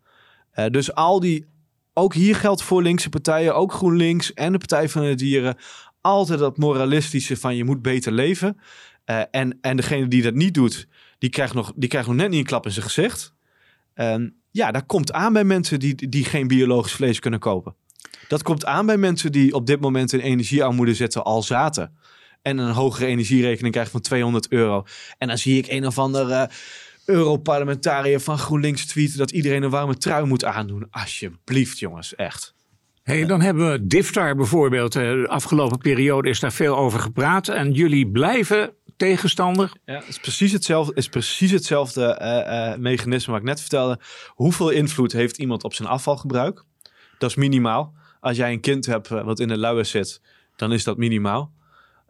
dus 0.71 0.93
al 0.93 1.19
die 1.19 1.52
ook 1.93 2.13
hier 2.13 2.35
geldt 2.35 2.63
voor 2.63 2.81
linkse 2.81 3.09
partijen, 3.09 3.55
ook 3.55 3.73
GroenLinks 3.73 4.33
en 4.33 4.51
de 4.51 4.57
Partij 4.57 4.89
van 4.89 5.01
de 5.01 5.15
Dieren, 5.15 5.57
altijd 6.01 6.39
dat 6.39 6.57
moralistische 6.57 7.37
van 7.37 7.55
je 7.55 7.63
moet 7.63 7.81
beter 7.81 8.11
leven. 8.11 8.57
Uh, 9.05 9.21
en, 9.31 9.57
en 9.61 9.75
degene 9.77 10.07
die 10.07 10.21
dat 10.21 10.33
niet 10.33 10.53
doet, 10.53 10.87
die 11.17 11.29
krijgt 11.29 11.53
nog, 11.53 11.73
die 11.75 11.89
krijgt 11.89 12.07
nog 12.07 12.17
net 12.17 12.29
niet 12.29 12.39
een 12.39 12.45
klap 12.45 12.65
in 12.65 12.71
zijn 12.71 12.85
gezicht. 12.85 13.33
Uh, 13.95 14.15
ja, 14.51 14.71
dat 14.71 14.85
komt 14.85 15.11
aan 15.11 15.33
bij 15.33 15.43
mensen 15.43 15.79
die, 15.79 16.09
die 16.09 16.25
geen 16.25 16.47
biologisch 16.47 16.93
vlees 16.93 17.19
kunnen 17.19 17.39
kopen. 17.39 17.75
Dat 18.27 18.43
komt 18.43 18.65
aan 18.65 18.85
bij 18.85 18.97
mensen 18.97 19.31
die 19.31 19.53
op 19.53 19.65
dit 19.65 19.79
moment 19.79 20.13
in 20.13 20.19
energiearmoede 20.19 20.93
zitten 20.93 21.23
al 21.23 21.43
zaten. 21.43 21.97
En 22.41 22.57
een 22.57 22.73
hogere 22.73 23.05
energierekening 23.05 23.71
krijgen 23.71 23.91
van 23.93 24.01
200 24.01 24.47
euro. 24.47 24.85
En 25.17 25.27
dan 25.27 25.37
zie 25.37 25.57
ik 25.57 25.67
een 25.67 25.85
of 25.85 25.99
ander... 25.99 26.51
Europarlementariër 27.05 28.19
van 28.19 28.37
GroenLinks 28.37 28.85
tweeten 28.85 29.17
dat 29.17 29.31
iedereen 29.31 29.63
een 29.63 29.69
warme 29.69 29.97
trui 29.97 30.25
moet 30.25 30.45
aandoen. 30.45 30.87
Alsjeblieft, 30.91 31.79
jongens, 31.79 32.15
echt. 32.15 32.53
Hey, 33.03 33.25
dan 33.25 33.41
hebben 33.41 33.71
we 33.71 33.87
Diftar 33.87 34.35
bijvoorbeeld. 34.35 34.95
Eh, 34.95 35.01
de 35.01 35.27
afgelopen 35.27 35.77
periode 35.77 36.29
is 36.29 36.39
daar 36.39 36.53
veel 36.53 36.77
over 36.77 36.99
gepraat. 36.99 37.47
En 37.47 37.71
jullie 37.71 38.07
blijven 38.07 38.73
tegenstander. 38.97 39.71
Ja, 39.85 39.93
het 39.93 40.07
is 40.07 40.19
precies 40.19 40.51
hetzelfde, 40.51 40.93
is 40.95 41.09
precies 41.09 41.51
hetzelfde 41.51 42.19
uh, 42.21 42.71
uh, 42.71 42.77
mechanisme 42.77 43.31
wat 43.31 43.41
ik 43.41 43.47
net 43.47 43.59
vertelde. 43.59 43.99
Hoeveel 44.27 44.69
invloed 44.69 45.11
heeft 45.11 45.37
iemand 45.37 45.63
op 45.63 45.73
zijn 45.73 45.89
afvalgebruik? 45.89 46.63
Dat 47.17 47.29
is 47.29 47.35
minimaal. 47.35 47.93
Als 48.19 48.37
jij 48.37 48.51
een 48.51 48.61
kind 48.61 48.85
hebt 48.85 49.07
wat 49.07 49.39
in 49.39 49.47
de 49.47 49.57
luier 49.57 49.85
zit, 49.85 50.21
dan 50.55 50.71
is 50.73 50.83
dat 50.83 50.97
minimaal. 50.97 51.51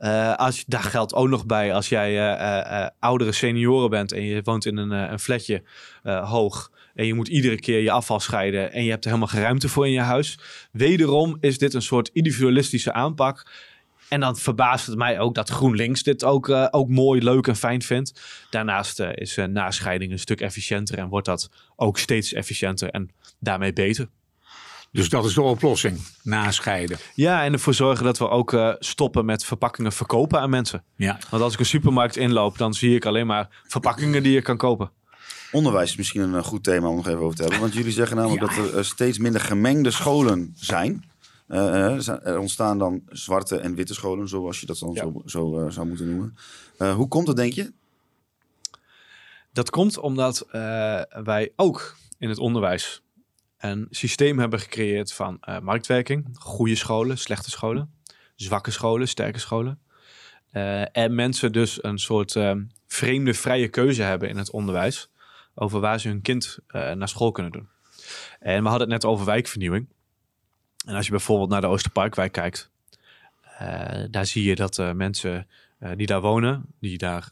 Uh, 0.03 0.35
als, 0.35 0.63
daar 0.67 0.83
geldt 0.83 1.13
ook 1.13 1.27
nog 1.27 1.45
bij 1.45 1.73
als 1.73 1.89
jij 1.89 2.11
uh, 2.11 2.79
uh, 2.81 2.87
oudere 2.99 3.31
senioren 3.31 3.89
bent 3.89 4.11
en 4.11 4.23
je 4.23 4.41
woont 4.43 4.65
in 4.65 4.77
een, 4.77 4.91
een 4.91 5.19
flatje 5.19 5.63
hoog. 6.03 6.71
En 6.93 7.05
je 7.05 7.13
moet 7.13 7.27
iedere 7.27 7.59
keer 7.59 7.79
je 7.81 7.91
afval 7.91 8.19
scheiden 8.19 8.71
en 8.71 8.83
je 8.83 8.89
hebt 8.89 9.03
er 9.03 9.09
helemaal 9.09 9.33
geen 9.33 9.41
ruimte 9.41 9.69
voor 9.69 9.85
in 9.85 9.91
je 9.91 9.99
huis. 9.99 10.39
Wederom 10.71 11.37
is 11.39 11.57
dit 11.57 11.73
een 11.73 11.81
soort 11.81 12.09
individualistische 12.13 12.93
aanpak. 12.93 13.51
En 14.09 14.19
dan 14.19 14.37
verbaast 14.37 14.87
het 14.87 14.97
mij 14.97 15.19
ook 15.19 15.35
dat 15.35 15.49
GroenLinks 15.49 16.03
dit 16.03 16.23
ook, 16.23 16.49
ook 16.71 16.89
mooi, 16.89 17.23
leuk 17.23 17.47
en 17.47 17.55
fijn 17.55 17.81
vindt. 17.81 18.21
Daarnaast 18.49 18.99
is 18.99 19.35
nascheiding 19.49 20.11
een 20.11 20.19
stuk 20.19 20.41
efficiënter 20.41 20.97
en 20.97 21.07
wordt 21.07 21.25
dat 21.25 21.49
ook 21.75 21.97
steeds 21.97 22.33
efficiënter 22.33 22.89
en 22.89 23.09
daarmee 23.39 23.73
beter. 23.73 24.07
Dus 24.93 25.09
dat 25.09 25.25
is 25.25 25.33
de 25.33 25.41
oplossing, 25.41 25.99
nascheiden. 26.23 26.97
Ja, 27.13 27.43
en 27.43 27.53
ervoor 27.53 27.73
zorgen 27.73 28.05
dat 28.05 28.17
we 28.17 28.29
ook 28.29 28.53
uh, 28.53 28.73
stoppen 28.79 29.25
met 29.25 29.45
verpakkingen 29.45 29.91
verkopen 29.91 30.39
aan 30.39 30.49
mensen. 30.49 30.83
Ja. 30.95 31.19
Want 31.29 31.43
als 31.43 31.53
ik 31.53 31.59
een 31.59 31.65
supermarkt 31.65 32.15
inloop, 32.15 32.57
dan 32.57 32.73
zie 32.73 32.95
ik 32.95 33.05
alleen 33.05 33.27
maar 33.27 33.49
verpakkingen 33.67 34.23
die 34.23 34.31
je 34.31 34.41
kan 34.41 34.57
kopen. 34.57 34.91
Onderwijs 35.51 35.89
is 35.89 35.95
misschien 35.95 36.21
een 36.21 36.43
goed 36.43 36.63
thema 36.63 36.87
om 36.87 36.95
nog 36.95 37.07
even 37.07 37.19
over 37.19 37.35
te 37.35 37.41
hebben. 37.41 37.59
Want 37.59 37.73
jullie 37.73 37.91
zeggen 37.91 38.17
namelijk 38.17 38.41
dat 38.41 38.57
er 38.57 38.77
uh, 38.77 38.83
steeds 38.83 39.17
minder 39.17 39.41
gemengde 39.41 39.91
scholen 39.91 40.53
zijn. 40.55 41.05
Uh, 41.47 42.07
er 42.07 42.39
ontstaan 42.39 42.77
dan 42.77 43.01
zwarte 43.09 43.57
en 43.57 43.75
witte 43.75 43.93
scholen, 43.93 44.27
zoals 44.27 44.59
je 44.59 44.65
dat 44.65 44.79
dan 44.79 44.93
ja. 44.93 45.01
zo, 45.01 45.21
zo 45.25 45.69
zou 45.69 45.87
moeten 45.87 46.09
noemen. 46.09 46.35
hoe 46.95 47.07
komt 47.07 47.25
dat, 47.25 47.35
denk 47.35 47.53
je? 47.53 47.71
Dat 49.53 49.69
komt 49.69 49.99
omdat 49.99 50.45
wij 51.23 51.51
ook 51.55 51.95
in 52.17 52.29
het 52.29 52.37
onderwijs 52.37 53.02
een 53.63 53.87
systeem 53.89 54.39
hebben 54.39 54.59
gecreëerd 54.59 55.13
van 55.13 55.37
uh, 55.49 55.59
marktwerking, 55.59 56.29
goede 56.33 56.75
scholen, 56.75 57.17
slechte 57.17 57.49
scholen, 57.49 57.93
zwakke 58.35 58.71
scholen, 58.71 59.07
sterke 59.07 59.39
scholen. 59.39 59.79
Uh, 60.51 60.97
en 60.97 61.15
mensen 61.15 61.51
dus 61.51 61.83
een 61.83 61.99
soort 61.99 62.35
uh, 62.35 62.55
vreemde 62.87 63.33
vrije 63.33 63.67
keuze 63.67 64.01
hebben 64.01 64.29
in 64.29 64.37
het 64.37 64.51
onderwijs 64.51 65.09
over 65.55 65.79
waar 65.79 65.99
ze 65.99 66.07
hun 66.07 66.21
kind 66.21 66.57
naar 66.71 67.09
school 67.09 67.31
kunnen 67.31 67.51
doen. 67.51 67.67
En 68.39 68.63
we 68.63 68.69
hadden 68.69 68.89
het 68.89 69.01
net 69.01 69.11
over 69.11 69.25
wijkvernieuwing. 69.25 69.87
En 70.85 70.95
als 70.95 71.05
je 71.05 71.11
bijvoorbeeld 71.11 71.49
naar 71.49 71.61
de 71.61 71.67
Oosterparkwijk 71.67 72.31
kijkt, 72.31 72.69
daar 74.09 74.25
zie 74.25 74.43
je 74.43 74.55
dat 74.55 74.93
mensen 74.95 75.47
die 75.95 76.07
daar 76.07 76.21
wonen, 76.21 76.65
die 76.79 76.97
daar 76.97 77.29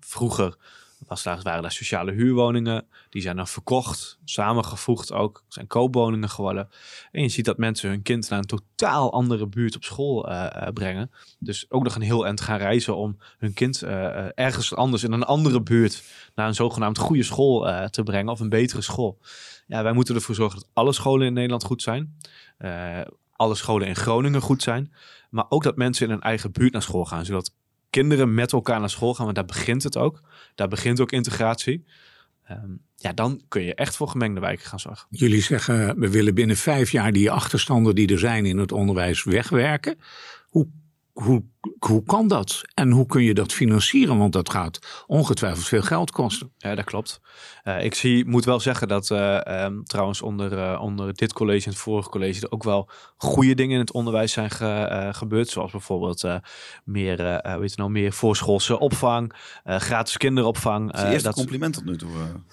vroeger 0.00 0.56
daar, 0.98 1.40
waren 1.42 1.62
daar 1.62 1.72
sociale 1.72 2.12
huurwoningen. 2.12 2.86
Die 3.10 3.22
zijn 3.22 3.36
dan 3.36 3.46
verkocht, 3.46 4.18
samengevoegd 4.24 5.12
ook. 5.12 5.44
zijn 5.48 5.66
koopwoningen 5.66 6.28
geworden. 6.28 6.68
En 7.12 7.22
je 7.22 7.28
ziet 7.28 7.44
dat 7.44 7.58
mensen 7.58 7.88
hun 7.88 8.02
kind 8.02 8.28
naar 8.30 8.38
een 8.38 8.46
totaal 8.46 9.12
andere 9.12 9.46
buurt 9.46 9.76
op 9.76 9.84
school 9.84 10.30
uh, 10.30 10.46
uh, 10.56 10.68
brengen. 10.74 11.10
Dus 11.38 11.70
ook 11.70 11.82
nog 11.82 11.94
een 11.94 12.02
heel 12.02 12.26
eind 12.26 12.40
gaan 12.40 12.58
reizen 12.58 12.96
om 12.96 13.18
hun 13.38 13.54
kind 13.54 13.82
uh, 13.82 14.38
ergens 14.38 14.74
anders 14.74 15.02
in 15.02 15.12
een 15.12 15.24
andere 15.24 15.62
buurt 15.62 16.02
naar 16.34 16.48
een 16.48 16.54
zogenaamd 16.54 16.98
goede 16.98 17.22
school 17.22 17.88
te 17.90 18.02
brengen. 18.02 18.32
Of 18.32 18.40
een 18.40 18.48
betere 18.48 18.82
school. 18.82 19.18
Ja, 19.66 19.82
wij 19.82 19.92
moeten 19.92 20.14
ervoor 20.14 20.34
zorgen 20.34 20.58
dat 20.58 20.68
alle 20.72 20.92
scholen 20.92 21.26
in 21.26 21.32
Nederland 21.32 21.64
goed 21.64 21.82
zijn. 21.82 22.16
alle 23.32 23.54
scholen 23.54 23.88
in 23.88 23.96
Groningen 23.96 24.40
goed 24.40 24.62
zijn. 24.62 24.92
Maar 25.30 25.46
ook 25.48 25.62
dat 25.62 25.76
mensen 25.76 26.06
in 26.06 26.12
een 26.12 26.20
eigen 26.20 26.52
buurt 26.52 26.72
naar 26.72 26.82
school 26.82 27.04
gaan. 27.04 27.24
Zodat 27.24 27.52
kinderen 27.90 28.34
met 28.34 28.52
elkaar 28.52 28.80
naar 28.80 28.90
school 28.90 29.14
gaan, 29.14 29.24
want 29.24 29.36
daar 29.36 29.44
begint 29.44 29.82
het 29.82 29.96
ook. 29.96 30.22
Daar 30.54 30.68
begint 30.68 31.00
ook 31.00 31.12
integratie. 31.12 31.84
Ehm, 32.44 32.70
ja, 32.96 33.12
dan 33.12 33.42
kun 33.48 33.62
je 33.62 33.74
echt 33.74 33.96
voor 33.96 34.08
gemengde 34.08 34.40
wijken 34.40 34.66
gaan 34.66 34.80
zorgen. 34.80 35.06
Jullie 35.10 35.42
zeggen, 35.42 35.98
we 35.98 36.10
willen 36.10 36.34
binnen 36.34 36.56
vijf 36.56 36.90
jaar 36.90 37.12
die 37.12 37.30
achterstanden 37.30 37.94
die 37.94 38.12
er 38.12 38.18
zijn 38.18 38.46
in 38.46 38.58
het 38.58 38.72
onderwijs 38.72 39.24
wegwerken. 39.24 39.98
Hoe, 40.48 40.68
hoe, 41.22 41.44
hoe 41.78 42.02
kan 42.02 42.28
dat? 42.28 42.62
En 42.74 42.90
hoe 42.90 43.06
kun 43.06 43.22
je 43.22 43.34
dat 43.34 43.52
financieren? 43.52 44.18
Want 44.18 44.32
dat 44.32 44.50
gaat 44.50 45.04
ongetwijfeld 45.06 45.66
veel 45.66 45.82
geld 45.82 46.10
kosten. 46.10 46.52
Ja, 46.58 46.74
dat 46.74 46.84
klopt. 46.84 47.20
Uh, 47.64 47.84
ik 47.84 47.94
zie, 47.94 48.26
moet 48.26 48.44
wel 48.44 48.60
zeggen 48.60 48.88
dat 48.88 49.10
uh, 49.10 49.40
um, 49.64 49.84
trouwens 49.84 50.22
onder, 50.22 50.52
uh, 50.52 50.80
onder 50.82 51.14
dit 51.14 51.32
college 51.32 51.64
en 51.64 51.70
het 51.70 51.80
vorige 51.80 52.08
college 52.08 52.40
er 52.40 52.52
ook 52.52 52.62
wel 52.62 52.90
goede 53.16 53.54
dingen 53.54 53.74
in 53.74 53.80
het 53.80 53.92
onderwijs 53.92 54.32
zijn 54.32 54.50
ge, 54.50 55.08
gebeurd. 55.12 55.48
Zoals 55.48 55.70
bijvoorbeeld 55.70 56.24
meer, 56.84 57.16
weet 57.58 57.70
je 57.70 57.76
nou, 57.76 57.90
meer 57.90 58.12
voorschoolse 58.12 58.78
opvang, 58.78 59.32
gratis 59.64 60.16
kinderopvang. 60.16 60.92
Dat 60.92 61.02
is 61.02 61.10
eerste 61.10 61.22
dat 61.22 61.34
compliment 61.34 61.74
tot 61.74 61.84
nu 61.84 61.96
toe. 61.96 62.10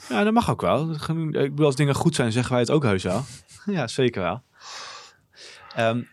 Ja, 0.10 0.24
dat 0.24 0.34
mag 0.34 0.52
ook 0.52 0.62
wel. 0.62 0.92
Ik 0.92 1.32
bedoel, 1.32 1.66
als 1.66 1.76
dingen 1.76 1.96
goed 1.96 2.16
zijn, 2.16 2.32
zeggen 2.32 2.52
wij 2.52 2.62
het 2.62 2.72
ook 2.72 2.84
heus 2.84 3.04
wel. 3.04 3.24
ja, 3.66 3.88
zeker 3.88 4.22
wel. 4.22 4.42
Um, 5.80 6.08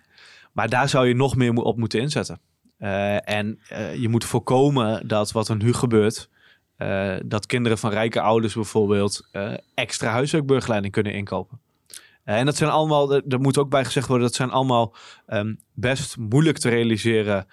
maar 0.52 0.68
daar 0.68 0.88
zou 0.88 1.08
je 1.08 1.14
nog 1.14 1.36
meer 1.36 1.52
op 1.52 1.76
moeten 1.76 2.00
inzetten. 2.00 2.40
Uh, 2.80 3.28
en 3.28 3.58
uh, 3.72 3.94
je 3.94 4.08
moet 4.08 4.24
voorkomen 4.24 5.08
dat 5.08 5.32
wat 5.32 5.48
er 5.48 5.56
nu 5.56 5.72
gebeurt, 5.72 6.28
uh, 6.78 7.16
dat 7.24 7.46
kinderen 7.46 7.78
van 7.78 7.90
rijke 7.90 8.20
ouders 8.20 8.54
bijvoorbeeld 8.54 9.28
extra 9.74 10.10
huiswerkburgerleiding 10.10 10.92
kunnen 10.92 11.12
inkopen. 11.12 11.60
en 12.24 12.46
dat 12.46 12.56
zijn 12.56 12.70
allemaal, 12.70 13.12
er 13.12 13.40
moet 13.40 13.58
ook 13.58 13.70
bij 13.70 13.84
gezegd 13.84 14.06
worden, 14.06 14.26
dat 14.26 14.36
zijn 14.36 14.50
allemaal 14.50 14.94
um, 15.28 15.60
best 15.74 16.16
moeilijk 16.16 16.58
te 16.58 16.68
realiseren 16.68 17.46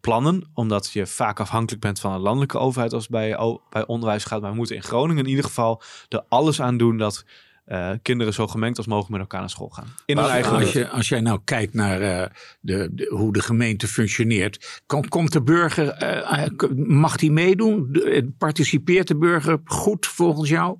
plannen, 0.00 0.50
omdat 0.54 0.90
je 0.92 1.06
vaak 1.06 1.40
afhankelijk 1.40 1.82
bent 1.82 2.00
van 2.00 2.12
een 2.12 2.20
landelijke 2.20 2.58
overheid 2.58 2.92
als 2.92 3.08
bij, 3.08 3.58
bij 3.70 3.86
onderwijs 3.86 4.24
gaat. 4.24 4.40
Maar 4.40 4.50
we 4.50 4.56
moeten 4.56 4.76
in 4.76 4.82
Groningen 4.82 5.24
in 5.24 5.30
ieder 5.30 5.44
geval 5.44 5.82
er 6.08 6.24
alles 6.28 6.60
aan 6.60 6.76
doen 6.76 6.96
dat 6.96 7.24
uh, 7.70 7.90
kinderen 8.02 8.32
zo 8.32 8.46
gemengd 8.46 8.76
als 8.76 8.86
mogelijk 8.86 9.10
met 9.10 9.20
elkaar 9.20 9.40
naar 9.40 9.50
school 9.50 9.68
gaan. 9.68 9.86
In 10.04 10.18
hun 10.18 10.26
eigen 10.26 10.56
als, 10.56 10.72
je, 10.72 10.88
als 10.88 11.08
jij 11.08 11.20
nou 11.20 11.40
kijkt 11.44 11.74
naar 11.74 12.02
uh, 12.02 12.26
de, 12.60 12.88
de, 12.92 13.06
hoe 13.14 13.32
de 13.32 13.40
gemeente 13.42 13.88
functioneert, 13.88 14.80
komt, 14.86 15.08
komt 15.08 15.32
de 15.32 15.42
burger, 15.42 16.02
uh, 16.02 16.46
mag 16.86 17.16
die 17.16 17.32
meedoen? 17.32 18.02
Participeert 18.38 19.08
de 19.08 19.16
burger 19.16 19.60
goed 19.64 20.06
volgens 20.06 20.48
jou? 20.48 20.76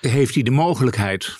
Heeft 0.00 0.34
hij 0.34 0.42
de 0.42 0.50
mogelijkheid? 0.50 1.38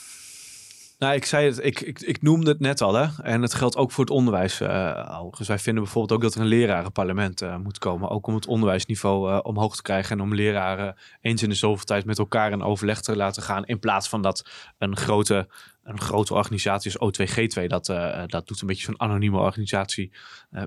Nou, 1.00 1.14
ik 1.14 1.24
zei 1.24 1.46
het, 1.46 1.64
ik, 1.64 1.80
ik, 1.80 2.00
ik 2.00 2.22
noemde 2.22 2.50
het 2.50 2.60
net 2.60 2.80
al, 2.80 2.94
hè. 2.94 3.06
En 3.22 3.42
het 3.42 3.54
geldt 3.54 3.76
ook 3.76 3.92
voor 3.92 4.04
het 4.04 4.12
onderwijs 4.12 4.60
uh, 4.60 5.22
Dus 5.38 5.48
wij 5.48 5.58
vinden 5.58 5.82
bijvoorbeeld 5.82 6.12
ook 6.12 6.22
dat 6.22 6.34
er 6.34 6.40
een 6.40 6.46
lerarenparlement 6.46 7.42
uh, 7.42 7.56
moet 7.56 7.78
komen. 7.78 8.08
Ook 8.08 8.26
om 8.26 8.34
het 8.34 8.46
onderwijsniveau 8.46 9.30
uh, 9.30 9.38
omhoog 9.42 9.76
te 9.76 9.82
krijgen. 9.82 10.16
En 10.16 10.22
om 10.22 10.34
leraren 10.34 10.96
eens 11.20 11.42
in 11.42 11.48
de 11.48 11.54
zoveel 11.54 11.84
tijd 11.84 12.04
met 12.04 12.18
elkaar 12.18 12.52
in 12.52 12.62
overleg 12.62 13.00
te 13.00 13.16
laten 13.16 13.42
gaan. 13.42 13.64
In 13.64 13.78
plaats 13.78 14.08
van 14.08 14.22
dat 14.22 14.50
een 14.78 14.96
grote, 14.96 15.48
een 15.82 16.00
grote 16.00 16.34
organisatie 16.34 16.98
als 16.98 17.20
O2G2 17.20 17.66
dat, 17.66 17.86
dat 18.26 18.46
doet. 18.46 18.60
Een 18.60 18.66
beetje 18.66 18.84
zo'n 18.84 19.00
anonieme 19.00 19.38
organisatie 19.38 20.12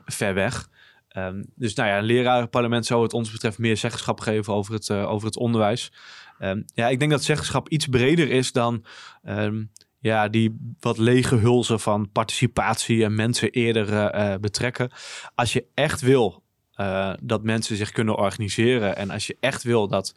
ver 0.05 0.33
weg. 0.33 0.69
Um, 1.17 1.45
dus 1.55 1.73
nou 1.73 1.89
ja, 1.89 1.97
een 1.97 2.03
lerarenparlement 2.03 2.85
zou 2.85 3.03
het 3.03 3.13
ons 3.13 3.31
betreft 3.31 3.57
meer 3.57 3.77
zeggenschap 3.77 4.19
geven 4.19 4.53
over 4.53 4.73
het, 4.73 4.91
over 4.91 5.27
het 5.27 5.37
onderwijs. 5.37 5.91
Um, 6.39 6.65
ja, 6.73 6.87
ik 6.87 6.99
denk 6.99 7.11
dat 7.11 7.23
zeggenschap 7.23 7.69
iets 7.69 7.87
breder 7.87 8.29
is 8.29 8.51
dan... 8.51 8.85
Um, 9.23 9.71
ja, 10.03 10.27
die 10.27 10.75
wat 10.79 10.97
lege 10.97 11.35
hulzen 11.35 11.79
van 11.79 12.11
participatie 12.11 13.03
en 13.03 13.15
mensen 13.15 13.49
eerder 13.49 14.15
uh, 14.15 14.35
betrekken. 14.35 14.91
Als 15.35 15.53
je 15.53 15.65
echt 15.73 16.01
wil 16.01 16.43
uh, 16.75 17.13
dat 17.21 17.43
mensen 17.43 17.75
zich 17.75 17.91
kunnen 17.91 18.15
organiseren 18.15 18.95
en 18.95 19.09
als 19.09 19.27
je 19.27 19.37
echt 19.39 19.63
wil 19.63 19.87
dat 19.87 20.15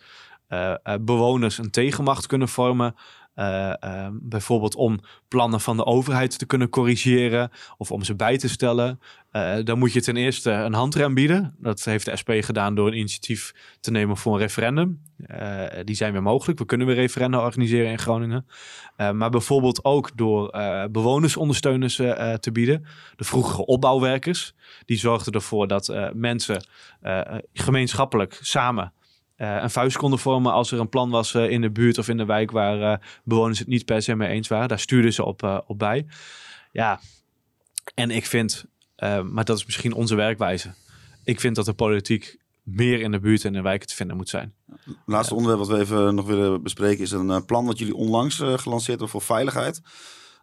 bewoners 1.01 1.59
een 1.59 1.71
tegenmacht 1.71 2.27
kunnen 2.27 2.49
vormen, 2.49 2.95
uh, 3.37 3.73
uh, 3.85 4.09
bijvoorbeeld 4.13 4.75
om 4.75 5.01
plannen 5.29 5.61
van 5.61 5.77
de 5.77 5.85
overheid 5.85 6.39
te 6.39 6.47
kunnen 6.47 6.69
corrigeren 6.69 7.51
of 7.77 7.91
om 7.91 8.05
ze 8.05 8.15
bij 8.15 8.39
te 8.39 8.49
stellen. 8.49 9.01
Uh, 9.33 9.55
dan 9.65 9.79
moet 9.79 9.93
je 9.93 10.03
ten 10.03 10.17
eerste 10.17 10.51
een 10.51 10.73
handrem 10.73 11.15
bieden. 11.15 11.55
Dat 11.59 11.85
heeft 11.85 12.05
de 12.05 12.17
SP 12.21 12.31
gedaan 12.41 12.75
door 12.75 12.87
een 12.87 12.99
initiatief 12.99 13.55
te 13.81 13.91
nemen 13.91 14.17
voor 14.17 14.33
een 14.33 14.39
referendum. 14.39 15.03
die 15.85 15.95
zijn 15.95 16.13
weer 16.13 16.23
mogelijk. 16.23 16.59
We 16.59 16.65
kunnen 16.65 16.87
weer 16.87 16.97
referenda 16.97 17.45
organiseren 17.45 17.91
in 17.91 17.99
Groningen. 17.99 18.47
maar 18.97 19.31
bijvoorbeeld 19.31 19.85
ook 19.85 20.17
door 20.17 20.51
bewonersondersteuners 20.91 21.97
te 22.41 22.51
bieden. 22.53 22.87
De 23.17 23.25
vroegere 23.25 23.67
opbouwwerkers. 23.67 24.55
Die 24.85 24.99
zorgden 24.99 25.33
ervoor 25.33 25.67
dat 25.67 26.11
mensen 26.15 26.67
gemeenschappelijk 27.53 28.39
samen 28.43 28.93
uh, 29.39 29.63
een 29.63 29.71
vuist 29.71 29.97
konden 29.97 30.19
vormen 30.19 30.53
als 30.53 30.73
er 30.73 30.81
een 30.81 30.89
plan 30.89 31.11
was 31.11 31.35
uh, 31.35 31.51
in 31.51 31.61
de 31.61 31.71
buurt 31.71 31.99
of 31.99 32.09
in 32.09 32.17
de 32.17 32.25
wijk 32.25 32.51
waar 32.51 32.81
uh, 32.81 33.07
bewoners 33.25 33.59
het 33.59 33.69
niet 33.69 33.85
per 33.85 34.03
se 34.03 34.15
mee 34.15 34.29
eens 34.29 34.49
waren. 34.49 34.69
Daar 34.69 34.79
stuurden 34.79 35.13
ze 35.13 35.25
op, 35.25 35.63
op 35.67 35.79
bij. 35.79 36.07
Ja, 36.73 37.01
en 37.95 38.11
ik 38.11 38.27
vind, 38.27 38.65
maar 39.31 39.45
dat 39.45 39.57
is 39.57 39.65
misschien 39.65 39.93
onze 39.93 40.15
werkwijze. 40.15 40.75
Ik 41.25 41.41
vind 41.41 41.57
dat 41.57 41.65
de 41.65 41.73
politiek 41.73 42.39
meer 42.63 43.01
in 43.01 43.11
de 43.11 43.21
buurt 43.21 43.41
en 43.41 43.47
in 43.47 43.53
de 43.53 43.63
wijken 43.63 43.89
te 43.89 43.95
vinden 43.95 44.17
moet 44.17 44.29
zijn. 44.29 44.55
Laatste 45.07 45.35
onderwerp 45.35 45.67
wat 45.67 45.77
we 45.77 45.79
even 45.79 46.15
nog 46.15 46.27
willen 46.27 46.63
bespreken 46.63 47.03
is 47.03 47.11
een 47.11 47.45
plan 47.45 47.67
wat 47.67 47.79
jullie 47.79 47.95
onlangs 47.95 48.37
gelanceerd 48.37 48.87
hebben 48.87 49.09
voor 49.09 49.23
veiligheid. 49.23 49.81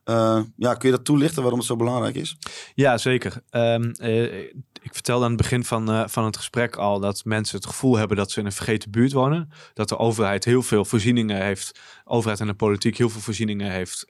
Uh, 0.06 0.42
ja, 0.56 0.74
kun 0.74 0.90
je 0.90 0.96
dat 0.96 1.06
toelichten 1.06 1.42
waarom 1.42 1.60
het 1.60 1.68
zo 1.68 1.76
belangrijk 1.76 2.16
is? 2.16 2.38
Ja, 2.76 2.98
zeker. 2.98 3.42
Um, 3.52 3.92
uh, 4.02 4.40
ik 4.82 4.94
vertelde 4.94 5.24
aan 5.24 5.32
het 5.32 5.42
begin 5.42 5.64
van, 5.64 5.90
uh, 5.90 6.04
van 6.08 6.26
het 6.26 6.38
gesprek 6.38 6.76
al 6.76 7.00
dat 7.00 7.26
mensen 7.26 7.58
het 7.58 7.66
gevoel 7.66 7.98
hebben 7.98 8.18
dat 8.18 8.32
ze 8.32 8.40
in 8.40 8.46
een 8.46 8.52
vergeten 8.52 8.92
buurt 8.92 9.12
wonen. 9.12 9.50
Dat 9.74 9.90
de 9.90 9.98
overheid 9.98 10.46
heel 10.46 10.62
veel 10.62 10.86
voorzieningen 10.86 11.42
heeft, 11.42 11.80
overheid 12.06 12.40
en 12.40 12.48
de 12.48 12.54
politiek 12.54 12.98
heel 12.98 13.10
veel 13.10 13.22
voorzieningen 13.22 13.72
heeft 13.72 14.06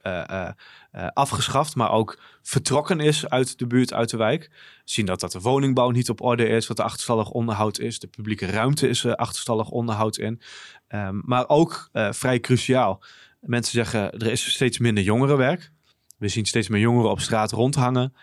afgeschaft, 1.14 1.76
maar 1.76 1.92
ook 1.92 2.20
vertrokken 2.42 3.00
is 3.00 3.30
uit 3.30 3.60
de 3.60 3.68
buurt, 3.68 3.94
uit 3.94 4.10
de 4.10 4.18
wijk. 4.18 4.52
Zien 4.84 5.06
dat, 5.06 5.20
dat 5.20 5.32
de 5.32 5.40
woningbouw 5.40 5.90
niet 5.90 6.10
op 6.10 6.22
orde 6.22 6.48
is, 6.48 6.66
dat 6.66 6.80
er 6.80 6.86
achterstallig 6.86 7.30
onderhoud 7.30 7.80
is, 7.80 8.00
de 8.00 8.08
publieke 8.08 8.46
ruimte 8.46 8.88
is 8.88 9.06
achterstallig 9.06 9.70
onderhoud 9.70 10.18
in. 10.18 10.42
Um, 10.90 11.22
maar 11.26 11.50
ook 11.50 11.90
vrij 11.92 12.40
cruciaal. 12.40 13.04
Mensen 13.40 13.74
zeggen 13.74 14.12
er 14.12 14.32
is 14.32 14.54
steeds 14.54 14.78
minder 14.78 15.04
jongerenwerk. 15.04 15.72
We 16.24 16.30
zien 16.30 16.46
steeds 16.46 16.68
meer 16.68 16.82
jongeren 16.82 17.10
op 17.10 17.20
straat 17.20 17.52
rondhangen. 17.52 18.14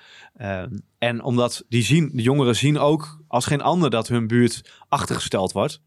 Uh, 0.40 0.62
en 0.98 1.22
omdat 1.22 1.64
die, 1.68 1.82
zien, 1.82 2.10
de 2.12 2.22
jongeren 2.22 2.56
zien 2.56 2.78
ook 2.78 3.22
als 3.28 3.46
geen 3.46 3.60
ander 3.60 3.90
dat 3.90 4.08
hun 4.08 4.26
buurt 4.26 4.70
achtergesteld 4.88 5.52
wordt. 5.52 5.80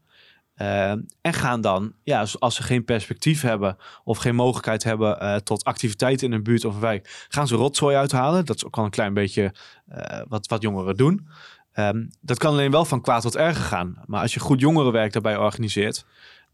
Uh, 0.56 0.90
en 1.20 1.32
gaan 1.32 1.60
dan, 1.60 1.92
ja, 2.02 2.26
als 2.38 2.54
ze 2.54 2.62
geen 2.62 2.84
perspectief 2.84 3.40
hebben 3.40 3.76
of 4.04 4.18
geen 4.18 4.34
mogelijkheid 4.34 4.84
hebben 4.84 5.22
uh, 5.22 5.36
tot 5.36 5.64
activiteiten 5.64 6.26
in 6.26 6.32
een 6.32 6.42
buurt 6.42 6.64
of 6.64 6.78
wijk, 6.78 7.26
gaan 7.28 7.46
ze 7.46 7.54
rotzooi 7.54 7.96
uithalen. 7.96 8.44
Dat 8.44 8.56
is 8.56 8.64
ook 8.64 8.76
al 8.76 8.84
een 8.84 8.90
klein 8.90 9.14
beetje 9.14 9.54
uh, 9.88 10.20
wat, 10.28 10.46
wat 10.46 10.62
jongeren 10.62 10.96
doen. 10.96 11.28
Um, 11.74 12.08
dat 12.20 12.38
kan 12.38 12.52
alleen 12.52 12.70
wel 12.70 12.84
van 12.84 13.00
kwaad 13.00 13.22
tot 13.22 13.36
erger 13.36 13.64
gaan. 13.64 14.02
Maar 14.06 14.20
als 14.20 14.34
je 14.34 14.40
goed 14.40 14.60
jongerenwerk 14.60 15.12
daarbij 15.12 15.36
organiseert, 15.36 16.04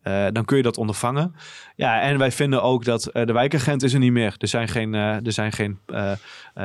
uh, 0.05 0.27
dan 0.33 0.45
kun 0.45 0.57
je 0.57 0.63
dat 0.63 0.77
ondervangen. 0.77 1.35
Ja, 1.77 2.01
en 2.01 2.19
wij 2.19 2.33
vinden 2.33 2.63
ook 2.63 2.85
dat 2.85 3.11
uh, 3.13 3.25
de 3.25 3.33
wijkagent 3.33 3.83
is 3.83 3.93
er 3.93 3.99
niet 3.99 4.13
meer. 4.13 4.35
Er 4.39 4.49
zijn 4.49 4.69
geen, 4.69 4.95
uh, 4.95 5.27
er 5.27 5.33
zijn 5.33 5.53
geen 5.53 5.79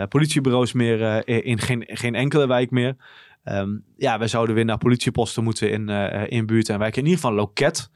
politiebureaus 0.10 0.74
meer 0.74 1.28
in 1.28 1.60
geen, 1.60 1.84
geen 1.88 2.16
enkele 2.16 2.48
wijk 2.48 2.72
meer. 2.72 2.96
Um, 3.44 3.84
ja, 3.98 4.18
wij 4.18 4.28
zouden 4.28 4.56
weer 4.56 4.66
naar 4.66 4.78
politieposten 4.78 5.44
moeten 5.44 5.72
in, 5.72 5.90
in 6.30 6.46
buurten 6.46 6.74
en 6.74 6.80
wijken. 6.80 7.02
In 7.02 7.08
ieder 7.08 7.22
geval 7.22 7.36
loket 7.36 7.90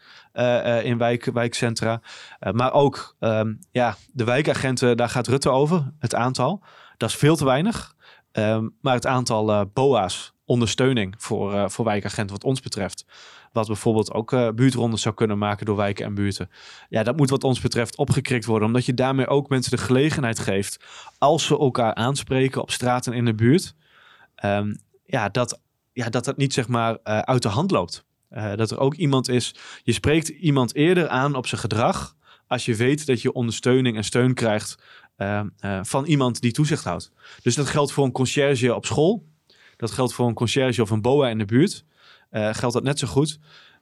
in 0.83 0.97
wijk, 0.97 1.25
wijkcentra. 1.25 2.01
maar 2.51 2.73
ook 2.73 3.15
um, 3.19 3.59
ja, 3.71 3.95
de 4.11 4.23
wijkagenten, 4.23 4.97
daar 4.97 5.09
gaat 5.09 5.27
Rutte 5.27 5.49
over, 5.49 5.91
het 5.99 6.15
aantal. 6.15 6.63
Dat 6.97 7.09
is 7.09 7.15
veel 7.15 7.35
te 7.35 7.45
weinig. 7.45 7.95
Um, 8.31 8.75
maar 8.81 8.93
het 8.93 9.05
aantal 9.05 9.65
BOA's, 9.73 10.33
ondersteuning 10.49 11.15
voor, 11.17 11.71
voor 11.71 11.85
wijkagenten 11.85 12.35
wat 12.35 12.43
ons 12.43 12.59
betreft 12.59 13.05
wat 13.51 13.67
bijvoorbeeld 13.67 14.13
ook 14.13 14.31
uh, 14.31 14.49
buurtrondes 14.49 15.01
zou 15.01 15.15
kunnen 15.15 15.37
maken 15.37 15.65
door 15.65 15.75
wijken 15.75 16.05
en 16.05 16.13
buurten. 16.13 16.49
Ja, 16.89 17.03
dat 17.03 17.17
moet 17.17 17.29
wat 17.29 17.43
ons 17.43 17.59
betreft 17.59 17.97
opgekrikt 17.97 18.45
worden. 18.45 18.67
Omdat 18.67 18.85
je 18.85 18.93
daarmee 18.93 19.27
ook 19.27 19.49
mensen 19.49 19.71
de 19.71 19.83
gelegenheid 19.83 20.39
geeft. 20.39 20.83
Als 21.17 21.45
ze 21.45 21.57
elkaar 21.57 21.93
aanspreken 21.93 22.61
op 22.61 22.71
straten 22.71 23.13
in 23.13 23.25
de 23.25 23.35
buurt. 23.35 23.75
Um, 24.45 24.79
ja, 25.05 25.29
dat, 25.29 25.61
ja, 25.93 26.09
dat 26.09 26.25
dat 26.25 26.37
niet 26.37 26.53
zeg 26.53 26.67
maar 26.67 26.91
uh, 26.91 27.19
uit 27.19 27.41
de 27.41 27.49
hand 27.49 27.71
loopt. 27.71 28.05
Uh, 28.31 28.55
dat 28.55 28.71
er 28.71 28.79
ook 28.79 28.95
iemand 28.95 29.29
is. 29.29 29.55
Je 29.83 29.93
spreekt 29.93 30.27
iemand 30.27 30.75
eerder 30.75 31.07
aan 31.07 31.35
op 31.35 31.47
zijn 31.47 31.61
gedrag. 31.61 32.15
Als 32.47 32.65
je 32.65 32.75
weet 32.75 33.05
dat 33.05 33.21
je 33.21 33.33
ondersteuning 33.33 33.97
en 33.97 34.03
steun 34.03 34.33
krijgt 34.33 34.83
uh, 35.17 35.41
van 35.81 36.05
iemand 36.05 36.41
die 36.41 36.51
toezicht 36.51 36.83
houdt. 36.83 37.11
Dus 37.41 37.55
dat 37.55 37.67
geldt 37.67 37.91
voor 37.91 38.05
een 38.05 38.11
conciërge 38.11 38.75
op 38.75 38.85
school. 38.85 39.28
Dat 39.79 39.91
geldt 39.91 40.13
voor 40.13 40.27
een 40.27 40.33
conciërge 40.33 40.81
of 40.81 40.89
een 40.89 41.01
BOA 41.01 41.29
in 41.29 41.37
de 41.37 41.45
buurt 41.45 41.85
uh, 42.31 42.49
geldt 42.53 42.73
dat 42.73 42.83
net 42.83 42.99
zo 42.99 43.07
goed. 43.07 43.39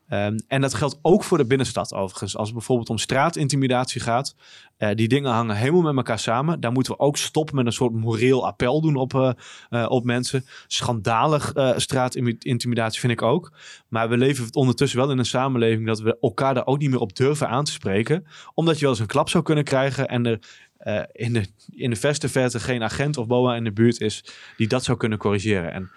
Ehm, 0.07 0.37
en 0.47 0.61
dat 0.61 0.73
geldt 0.73 0.99
ook 1.01 1.23
voor 1.23 1.37
de 1.37 1.45
binnenstad 1.45 1.93
overigens. 1.93 2.37
Als 2.37 2.47
het 2.47 2.57
bijvoorbeeld 2.57 2.89
om 2.89 2.97
straatintimidatie 2.97 4.01
gaat, 4.01 4.35
uh, 4.77 4.89
die 4.93 5.07
dingen 5.07 5.31
hangen 5.31 5.55
helemaal 5.55 5.81
met 5.81 5.95
elkaar 5.95 6.19
samen. 6.19 6.59
Daar 6.59 6.71
moeten 6.71 6.93
we 6.93 6.99
ook 6.99 7.17
stoppen 7.17 7.55
met 7.55 7.65
een 7.65 7.71
soort 7.71 7.93
moreel 7.93 8.45
appel 8.45 8.81
doen 8.81 8.95
op, 8.95 9.13
uh, 9.13 9.85
op 9.89 10.03
mensen. 10.03 10.45
Schandalig 10.67 11.53
straatintimidatie 11.75 12.99
vind 12.99 13.11
ik 13.11 13.21
ook. 13.21 13.51
Maar 13.87 14.09
we 14.09 14.17
leven 14.17 14.47
ondertussen 14.51 14.99
wel 14.99 15.11
in 15.11 15.17
een 15.17 15.25
samenleving 15.25 15.87
dat 15.87 15.99
we 15.99 16.17
elkaar 16.19 16.53
daar 16.53 16.65
ook 16.65 16.79
niet 16.79 16.89
meer 16.89 16.99
op 16.99 17.15
durven 17.15 17.49
aan 17.49 17.63
te 17.63 17.71
spreken. 17.71 18.25
Omdat 18.53 18.75
je 18.75 18.81
wel 18.81 18.89
eens 18.89 18.99
een 18.99 19.07
klap 19.07 19.29
zou 19.29 19.43
kunnen 19.43 19.63
krijgen 19.63 20.07
en 20.07 20.25
er 20.25 20.39
in, 21.11 21.33
de, 21.33 21.45
in 21.75 21.89
de 21.89 21.95
verste 21.95 22.29
verte 22.29 22.59
geen 22.59 22.83
agent 22.83 23.17
of 23.17 23.27
boa 23.27 23.55
in 23.55 23.63
de 23.63 23.71
buurt 23.71 24.01
is 24.01 24.25
die 24.57 24.67
dat 24.67 24.83
zou 24.83 24.97
kunnen 24.97 25.17
corrigeren. 25.17 25.71
En 25.71 25.91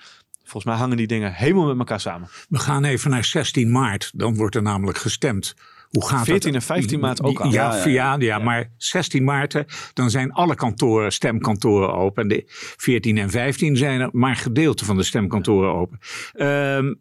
Volgens 0.51 0.72
mij 0.72 0.80
hangen 0.80 0.97
die 0.97 1.07
dingen 1.07 1.32
helemaal 1.32 1.66
met 1.66 1.78
elkaar 1.78 2.01
samen. 2.01 2.28
We 2.49 2.59
gaan 2.59 2.84
even 2.84 3.11
naar 3.11 3.24
16 3.24 3.70
maart. 3.70 4.11
Dan 4.14 4.36
wordt 4.36 4.55
er 4.55 4.62
namelijk 4.62 4.99
gestemd. 4.99 5.55
Hoe 5.88 6.07
gaat 6.07 6.24
14 6.24 6.55
en 6.55 6.62
15 6.62 7.01
maart 7.01 7.22
ook 7.22 7.41
al. 7.41 7.51
Ja, 7.53 7.86
ja, 7.86 8.16
ja, 8.18 8.38
maar 8.38 8.70
16 8.76 9.24
maart, 9.24 9.64
dan 9.93 10.11
zijn 10.11 10.32
alle 10.32 10.55
kantoren, 10.55 11.12
stemkantoren 11.12 11.95
open. 11.95 12.22
En 12.22 12.28
de 12.28 12.43
14 12.76 13.18
en 13.18 13.30
15 13.30 13.76
zijn 13.76 14.01
er 14.01 14.09
maar 14.12 14.36
gedeelte 14.36 14.84
van 14.84 14.97
de 14.97 15.03
stemkantoren 15.03 15.72
open. 15.72 15.99
Uh, 16.34 16.95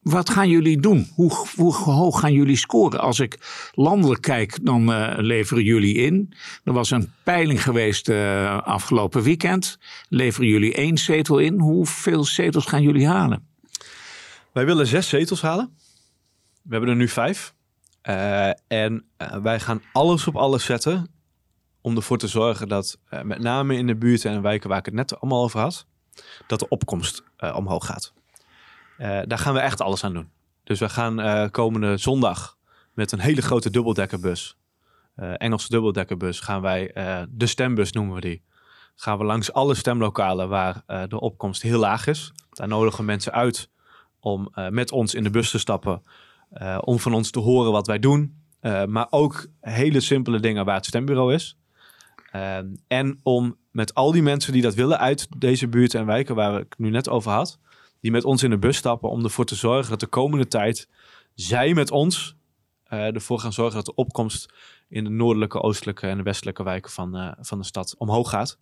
wat 0.00 0.30
gaan 0.30 0.48
jullie 0.48 0.80
doen? 0.80 1.08
Hoe, 1.14 1.74
hoog 1.74 2.20
gaan 2.20 2.32
jullie 2.32 2.56
scoren? 2.56 3.00
Als 3.00 3.20
ik 3.20 3.38
landelijk 3.74 4.22
kijk, 4.22 4.58
dan 4.62 4.90
uh, 4.90 5.12
leveren 5.16 5.64
jullie 5.64 5.94
in. 5.94 6.32
Er 6.64 6.72
was 6.72 6.90
een 6.90 7.12
peiling 7.22 7.62
geweest 7.62 8.08
uh, 8.08 8.62
afgelopen 8.62 9.22
weekend. 9.22 9.78
Leveren 10.08 10.48
jullie 10.48 10.74
één 10.74 10.98
zetel 10.98 11.38
in? 11.38 11.58
Hoeveel 11.58 12.24
zetels 12.24 12.66
gaan 12.66 12.82
jullie 12.82 13.06
halen? 13.06 13.48
Wij 14.52 14.66
willen 14.66 14.86
zes 14.86 15.08
zetels 15.08 15.42
halen. 15.42 15.76
We 16.62 16.70
hebben 16.70 16.90
er 16.90 16.96
nu 16.96 17.08
vijf. 17.08 17.54
Uh, 18.08 18.50
en 18.66 19.04
wij 19.42 19.60
gaan 19.60 19.82
alles 19.92 20.26
op 20.26 20.36
alles 20.36 20.64
zetten 20.64 21.10
om 21.80 21.96
ervoor 21.96 22.18
te 22.18 22.28
zorgen 22.28 22.68
dat 22.68 22.98
met 23.22 23.38
name 23.38 23.76
in 23.76 23.86
de 23.86 23.96
buurten 23.96 24.30
en 24.30 24.42
wijken 24.42 24.68
waar 24.68 24.78
ik 24.78 24.84
het 24.84 24.94
net 24.94 25.20
allemaal 25.20 25.42
over 25.42 25.60
had, 25.60 25.86
dat 26.46 26.58
de 26.58 26.68
opkomst 26.68 27.22
omhoog 27.54 27.86
gaat. 27.86 28.12
Uh, 29.00 29.20
daar 29.24 29.38
gaan 29.38 29.54
we 29.54 29.60
echt 29.60 29.80
alles 29.80 30.04
aan 30.04 30.12
doen. 30.12 30.30
Dus 30.64 30.78
we 30.78 30.88
gaan 30.88 31.20
uh, 31.20 31.44
komende 31.50 31.96
zondag 31.96 32.56
met 32.94 33.12
een 33.12 33.18
hele 33.18 33.42
grote 33.42 33.70
dubbeldekkerbus, 33.70 34.56
uh, 35.16 35.32
Engelse 35.36 35.68
dubbeldekkerbus, 35.68 36.40
gaan 36.40 36.60
wij, 36.60 36.92
de 37.30 37.46
stembus 37.46 37.92
noemen 37.92 38.14
we 38.14 38.20
die, 38.20 38.42
gaan 38.94 39.18
we 39.18 39.24
langs 39.24 39.52
alle 39.52 39.74
stemlokalen 39.74 40.48
waar 40.48 40.82
de 41.08 41.20
opkomst 41.20 41.62
heel 41.62 41.78
laag 41.78 42.06
is. 42.06 42.32
Daar 42.50 42.68
nodigen 42.68 43.04
mensen 43.04 43.32
uit 43.32 43.70
om 44.20 44.52
met 44.70 44.92
ons 44.92 45.14
in 45.14 45.22
de 45.22 45.30
bus 45.30 45.50
te 45.50 45.58
stappen, 45.58 46.02
om 46.80 46.98
van 46.98 47.14
ons 47.14 47.30
te 47.30 47.38
horen 47.38 47.72
wat 47.72 47.86
wij 47.86 47.98
doen. 47.98 48.42
maar 48.86 49.06
ook 49.10 49.46
hele 49.60 50.00
simpele 50.00 50.40
dingen 50.40 50.64
waar 50.64 50.76
het 50.76 50.86
stembureau 50.86 51.34
is. 51.34 51.58
en 52.86 53.20
om 53.22 53.56
met 53.70 53.94
al 53.94 54.12
die 54.12 54.22
mensen 54.22 54.52
die 54.52 54.62
dat 54.62 54.74
willen 54.74 54.98
uit 54.98 55.28
deze 55.38 55.68
buurten 55.68 56.00
en 56.00 56.06
wijken 56.06 56.34
waar 56.34 56.60
ik 56.60 56.74
nu 56.78 56.90
net 56.90 57.08
over 57.08 57.32
had, 57.32 57.58
die 58.00 58.10
met 58.10 58.24
ons 58.24 58.42
in 58.42 58.50
de 58.50 58.58
bus 58.58 58.76
stappen 58.76 59.10
om 59.10 59.24
ervoor 59.24 59.44
te 59.44 59.54
zorgen 59.54 59.90
dat 59.90 60.00
de 60.00 60.06
komende 60.06 60.46
tijd 60.46 60.88
zij 61.34 61.74
met 61.74 61.90
ons 61.90 62.36
uh, 62.92 63.14
ervoor 63.14 63.38
gaan 63.38 63.52
zorgen 63.52 63.74
dat 63.74 63.84
de 63.84 63.94
opkomst 63.94 64.52
in 64.88 65.04
de 65.04 65.10
noordelijke, 65.10 65.60
oostelijke 65.60 66.06
en 66.06 66.16
de 66.16 66.22
westelijke 66.22 66.62
wijken 66.62 66.90
van, 66.90 67.16
uh, 67.16 67.32
van 67.40 67.58
de 67.58 67.64
stad 67.64 67.94
omhoog 67.98 68.30
gaat. 68.30 68.58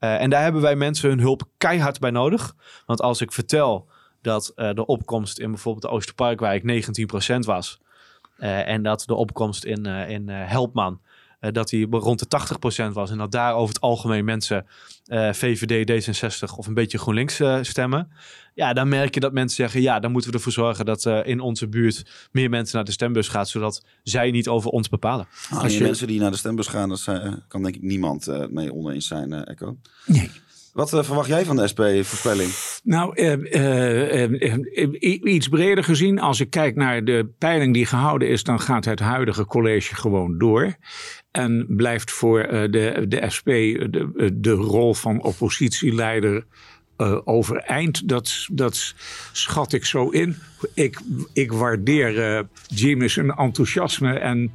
Uh, 0.00 0.20
en 0.20 0.30
daar 0.30 0.42
hebben 0.42 0.62
wij 0.62 0.76
mensen 0.76 1.08
hun 1.08 1.20
hulp 1.20 1.42
keihard 1.56 1.98
bij 1.98 2.10
nodig. 2.10 2.54
Want 2.86 3.00
als 3.00 3.20
ik 3.20 3.32
vertel 3.32 3.88
dat 4.22 4.52
de 4.54 4.86
opkomst 4.86 5.38
in 5.38 5.50
bijvoorbeeld 5.50 5.84
de 5.84 5.90
Oosterparkwijk 5.90 6.62
19% 7.32 7.38
was. 7.38 7.80
en 8.38 8.82
dat 8.82 9.02
de 9.06 9.14
opkomst 9.14 9.64
in, 9.64 9.86
in 9.86 10.28
Helpman 10.28 11.00
uh, 11.40 11.52
dat 11.52 11.70
hij 11.70 11.86
rond 11.90 12.30
de 12.30 12.88
80% 12.88 12.92
was. 12.92 13.10
En 13.10 13.18
dat 13.18 13.32
daar 13.32 13.54
over 13.54 13.74
het 13.74 13.82
algemeen 13.82 14.24
mensen 14.24 14.66
uh, 15.06 15.32
VVD, 15.32 15.90
D66 15.90 16.56
of 16.56 16.66
een 16.66 16.74
beetje 16.74 16.98
GroenLinks 16.98 17.40
uh, 17.40 17.58
stemmen. 17.62 18.08
Ja, 18.54 18.72
dan 18.72 18.88
merk 18.88 19.14
je 19.14 19.20
dat 19.20 19.32
mensen 19.32 19.56
zeggen: 19.56 19.80
ja, 19.80 20.00
dan 20.00 20.12
moeten 20.12 20.30
we 20.30 20.36
ervoor 20.36 20.52
zorgen 20.52 20.84
dat 20.84 21.06
in 21.06 21.40
onze 21.40 21.68
buurt 21.68 22.28
meer 22.32 22.50
mensen 22.50 22.76
naar 22.76 22.84
de 22.84 22.92
stembus 22.92 23.28
gaan, 23.28 23.46
zodat 23.46 23.84
zij 24.02 24.30
niet 24.30 24.48
over 24.48 24.70
ons 24.70 24.88
bepalen. 24.88 25.28
Ah, 25.50 25.62
Als 25.62 25.76
je 25.76 25.82
mensen 25.82 26.06
die 26.06 26.20
naar 26.20 26.30
de 26.30 26.36
stembus 26.36 26.66
gaan, 26.66 26.88
dat 26.88 27.02
kan 27.48 27.62
denk 27.62 27.74
ik 27.74 27.82
niemand 27.82 28.50
mee 28.50 28.74
oneens 28.74 29.06
zijn, 29.06 29.44
Echo. 29.44 29.76
Nee. 30.06 30.30
Wat 30.76 30.92
uh, 30.92 31.02
verwacht 31.02 31.28
jij 31.28 31.44
van 31.44 31.56
de 31.56 31.66
SP-voorspelling? 31.66 32.50
Nou, 32.82 33.22
uh, 33.22 34.28
uh, 35.00 35.34
iets 35.34 35.48
breder 35.48 35.84
gezien. 35.84 36.18
Als 36.20 36.40
ik 36.40 36.50
kijk 36.50 36.76
naar 36.76 37.04
de 37.04 37.28
peiling 37.38 37.74
die 37.74 37.86
gehouden 37.86 38.28
is, 38.28 38.42
dan 38.42 38.60
gaat 38.60 38.84
het 38.84 39.00
huidige 39.00 39.46
college 39.46 39.94
gewoon 39.94 40.38
door. 40.38 40.76
En 41.30 41.66
blijft 41.68 42.10
voor 42.10 42.42
de, 42.70 43.04
de 43.08 43.24
SP 43.34 43.46
de, 43.46 44.30
de 44.34 44.50
rol 44.50 44.94
van 44.94 45.22
oppositieleider 45.22 46.46
overeind. 47.24 48.08
Dat, 48.08 48.46
dat 48.52 48.94
schat 49.32 49.72
ik 49.72 49.84
zo 49.84 50.08
in. 50.08 50.36
Ik, 50.74 51.00
ik 51.32 51.52
waardeer 51.52 52.36
uh, 52.36 52.40
Jimmy's 52.66 53.16
enthousiasme 53.16 54.18
en 54.18 54.52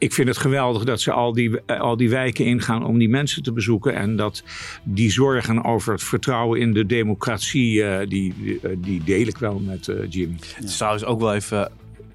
ik 0.00 0.12
vind 0.12 0.28
het 0.28 0.36
geweldig 0.36 0.84
dat 0.84 1.00
ze 1.00 1.12
al 1.12 1.32
die, 1.32 1.60
eh, 1.66 1.80
al 1.80 1.96
die 1.96 2.10
wijken 2.10 2.44
ingaan 2.44 2.84
om 2.84 2.98
die 2.98 3.08
mensen 3.08 3.42
te 3.42 3.52
bezoeken. 3.52 3.94
En 3.94 4.16
dat 4.16 4.42
die 4.82 5.10
zorgen 5.10 5.64
over 5.64 5.92
het 5.92 6.02
vertrouwen 6.02 6.60
in 6.60 6.72
de 6.72 6.86
democratie, 6.86 7.74
uh, 7.74 7.98
die, 7.98 8.34
die, 8.38 8.60
die, 8.80 9.04
deel 9.04 9.26
ik 9.26 9.38
wel 9.38 9.58
met 9.58 9.86
uh, 9.86 9.96
Jimmy. 10.08 10.36
Het 10.54 10.64
is 10.64 10.76
trouwens 10.76 11.04
ook 11.04 11.20
wel 11.20 11.34
even 11.34 11.70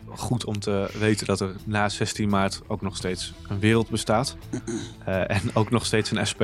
goed 0.08 0.46
om 0.46 0.60
te 0.60 0.90
weten 1.00 1.28
dat 1.28 1.40
er 1.40 1.56
na 1.66 1.90
16 1.90 2.30
maart 2.30 2.62
ook 2.68 2.82
nog 2.82 2.96
steeds 2.96 3.34
een 3.48 3.60
wereld 3.60 3.90
bestaat. 3.90 4.38
Uh, 5.08 5.30
en 5.38 5.42
ook 5.54 5.70
nog 5.70 5.86
steeds 5.86 6.12
een 6.12 6.28
SP. 6.32 6.44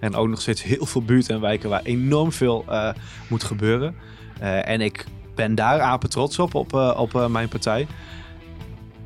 En 0.00 0.14
ook 0.14 0.28
nog 0.28 0.40
steeds 0.40 0.62
heel 0.62 0.86
veel 0.86 1.02
buurten 1.02 1.34
en 1.34 1.40
wijken 1.40 1.70
waar 1.70 1.82
enorm 1.82 2.32
veel 2.32 2.64
uh, 2.68 2.92
moet 3.28 3.44
gebeuren. 3.44 3.94
Uh, 4.40 4.68
en 4.68 4.80
ik 4.80 5.04
ben 5.34 5.54
daar 5.54 5.80
apen 5.80 6.10
trots 6.10 6.38
op, 6.38 6.54
op, 6.54 6.72
op 6.96 7.28
mijn 7.28 7.48
partij. 7.48 7.86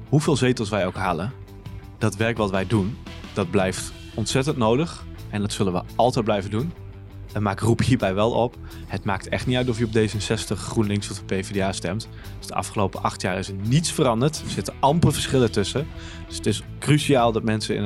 Hoeveel 0.08 0.36
zetels 0.36 0.68
wij 0.68 0.86
ook 0.86 0.94
halen, 0.94 1.32
dat 1.98 2.16
werk 2.16 2.36
wat 2.36 2.50
wij 2.50 2.66
doen, 2.66 2.98
dat 3.32 3.50
blijft 3.50 3.92
ontzettend 4.14 4.56
nodig. 4.56 5.04
En 5.30 5.40
dat 5.40 5.52
zullen 5.52 5.72
we 5.72 5.82
altijd 5.96 6.24
blijven 6.24 6.50
doen. 6.50 6.72
Maar 7.40 7.52
ik 7.52 7.60
roep 7.60 7.80
hierbij 7.80 8.14
wel 8.14 8.30
op. 8.30 8.56
Het 8.86 9.04
maakt 9.04 9.28
echt 9.28 9.46
niet 9.46 9.56
uit 9.56 9.68
of 9.68 9.78
je 9.78 9.84
op 9.84 9.90
D66, 9.90 10.56
GroenLinks 10.56 11.10
of 11.10 11.18
de 11.18 11.24
PvdA 11.24 11.72
stemt. 11.72 12.08
Dus 12.38 12.46
de 12.46 12.54
afgelopen 12.54 13.02
acht 13.02 13.22
jaar 13.22 13.38
is 13.38 13.48
er 13.48 13.54
niets 13.54 13.92
veranderd. 13.92 14.42
Er 14.44 14.50
zitten 14.50 14.74
amper 14.80 15.12
verschillen 15.12 15.50
tussen. 15.50 15.86
Dus 16.26 16.36
het 16.36 16.46
is 16.46 16.62
cruciaal 16.78 17.32
dat 17.32 17.42
mensen 17.42 17.76
in, 17.76 17.84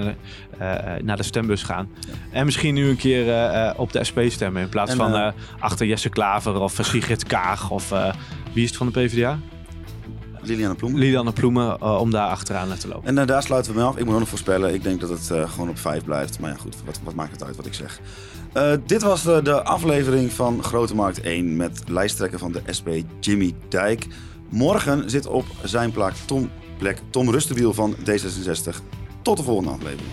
uh, 0.60 0.74
naar 1.02 1.16
de 1.16 1.22
stembus 1.22 1.62
gaan. 1.62 1.88
En 2.30 2.44
misschien 2.44 2.74
nu 2.74 2.88
een 2.88 2.96
keer 2.96 3.26
uh, 3.26 3.70
op 3.76 3.92
de 3.92 4.04
SP 4.08 4.18
stemmen. 4.28 4.62
In 4.62 4.68
plaats 4.68 4.90
en, 4.90 4.96
van 4.96 5.32
achter 5.58 5.86
Jesse 5.86 6.08
Klaver 6.08 6.60
of 6.60 6.78
Sigrid 6.80 7.24
Kaag. 7.24 7.70
Of 7.70 7.88
wie 8.52 8.62
is 8.62 8.68
het 8.68 8.76
van 8.76 8.86
de 8.86 8.92
PvdA? 8.92 9.38
Liliane 10.42 10.74
Ploemen. 10.74 11.00
Liliane 11.00 11.32
Ploemen, 11.32 11.76
uh, 11.82 12.00
om 12.00 12.10
daar 12.10 12.28
achteraan 12.28 12.76
te 12.78 12.88
lopen. 12.88 13.08
En 13.08 13.16
uh, 13.16 13.26
daar 13.26 13.42
sluiten 13.42 13.72
we 13.72 13.78
mee 13.78 13.86
af. 13.86 13.96
Ik 13.96 14.04
moet 14.04 14.18
nog 14.18 14.28
voorspellen. 14.28 14.74
Ik 14.74 14.82
denk 14.82 15.00
dat 15.00 15.10
het 15.10 15.28
uh, 15.32 15.50
gewoon 15.50 15.68
op 15.68 15.78
5 15.78 16.04
blijft. 16.04 16.40
Maar 16.40 16.50
ja, 16.50 16.56
goed, 16.56 16.76
wat, 16.84 17.00
wat 17.04 17.14
maakt 17.14 17.32
het 17.32 17.44
uit 17.44 17.56
wat 17.56 17.66
ik 17.66 17.74
zeg? 17.74 18.00
dit 18.86 19.02
was 19.02 19.22
de, 19.22 19.40
de, 19.42 19.62
aflevering 19.62 20.32
van 20.32 20.62
Grote 20.62 20.94
Markt 20.94 21.20
1 21.20 21.56
met 21.56 21.82
lijsttrekker 21.86 22.38
van 22.38 22.52
de 22.52 22.62
SP 22.78 22.88
Jimmy 23.20 23.54
Dijk. 23.68 24.06
Morgen 24.48 25.10
zit 25.10 25.26
op 25.26 25.44
zijn 25.64 25.92
plek 25.92 26.12
Tom, 26.26 26.50
plek 26.78 26.98
Tom 27.10 27.30
Rustenwiel 27.30 27.74
van 27.74 27.94
D66. 27.96 28.76
Tot 29.22 29.36
de 29.36 29.42
volgende 29.42 29.70
aflevering. 29.70 30.08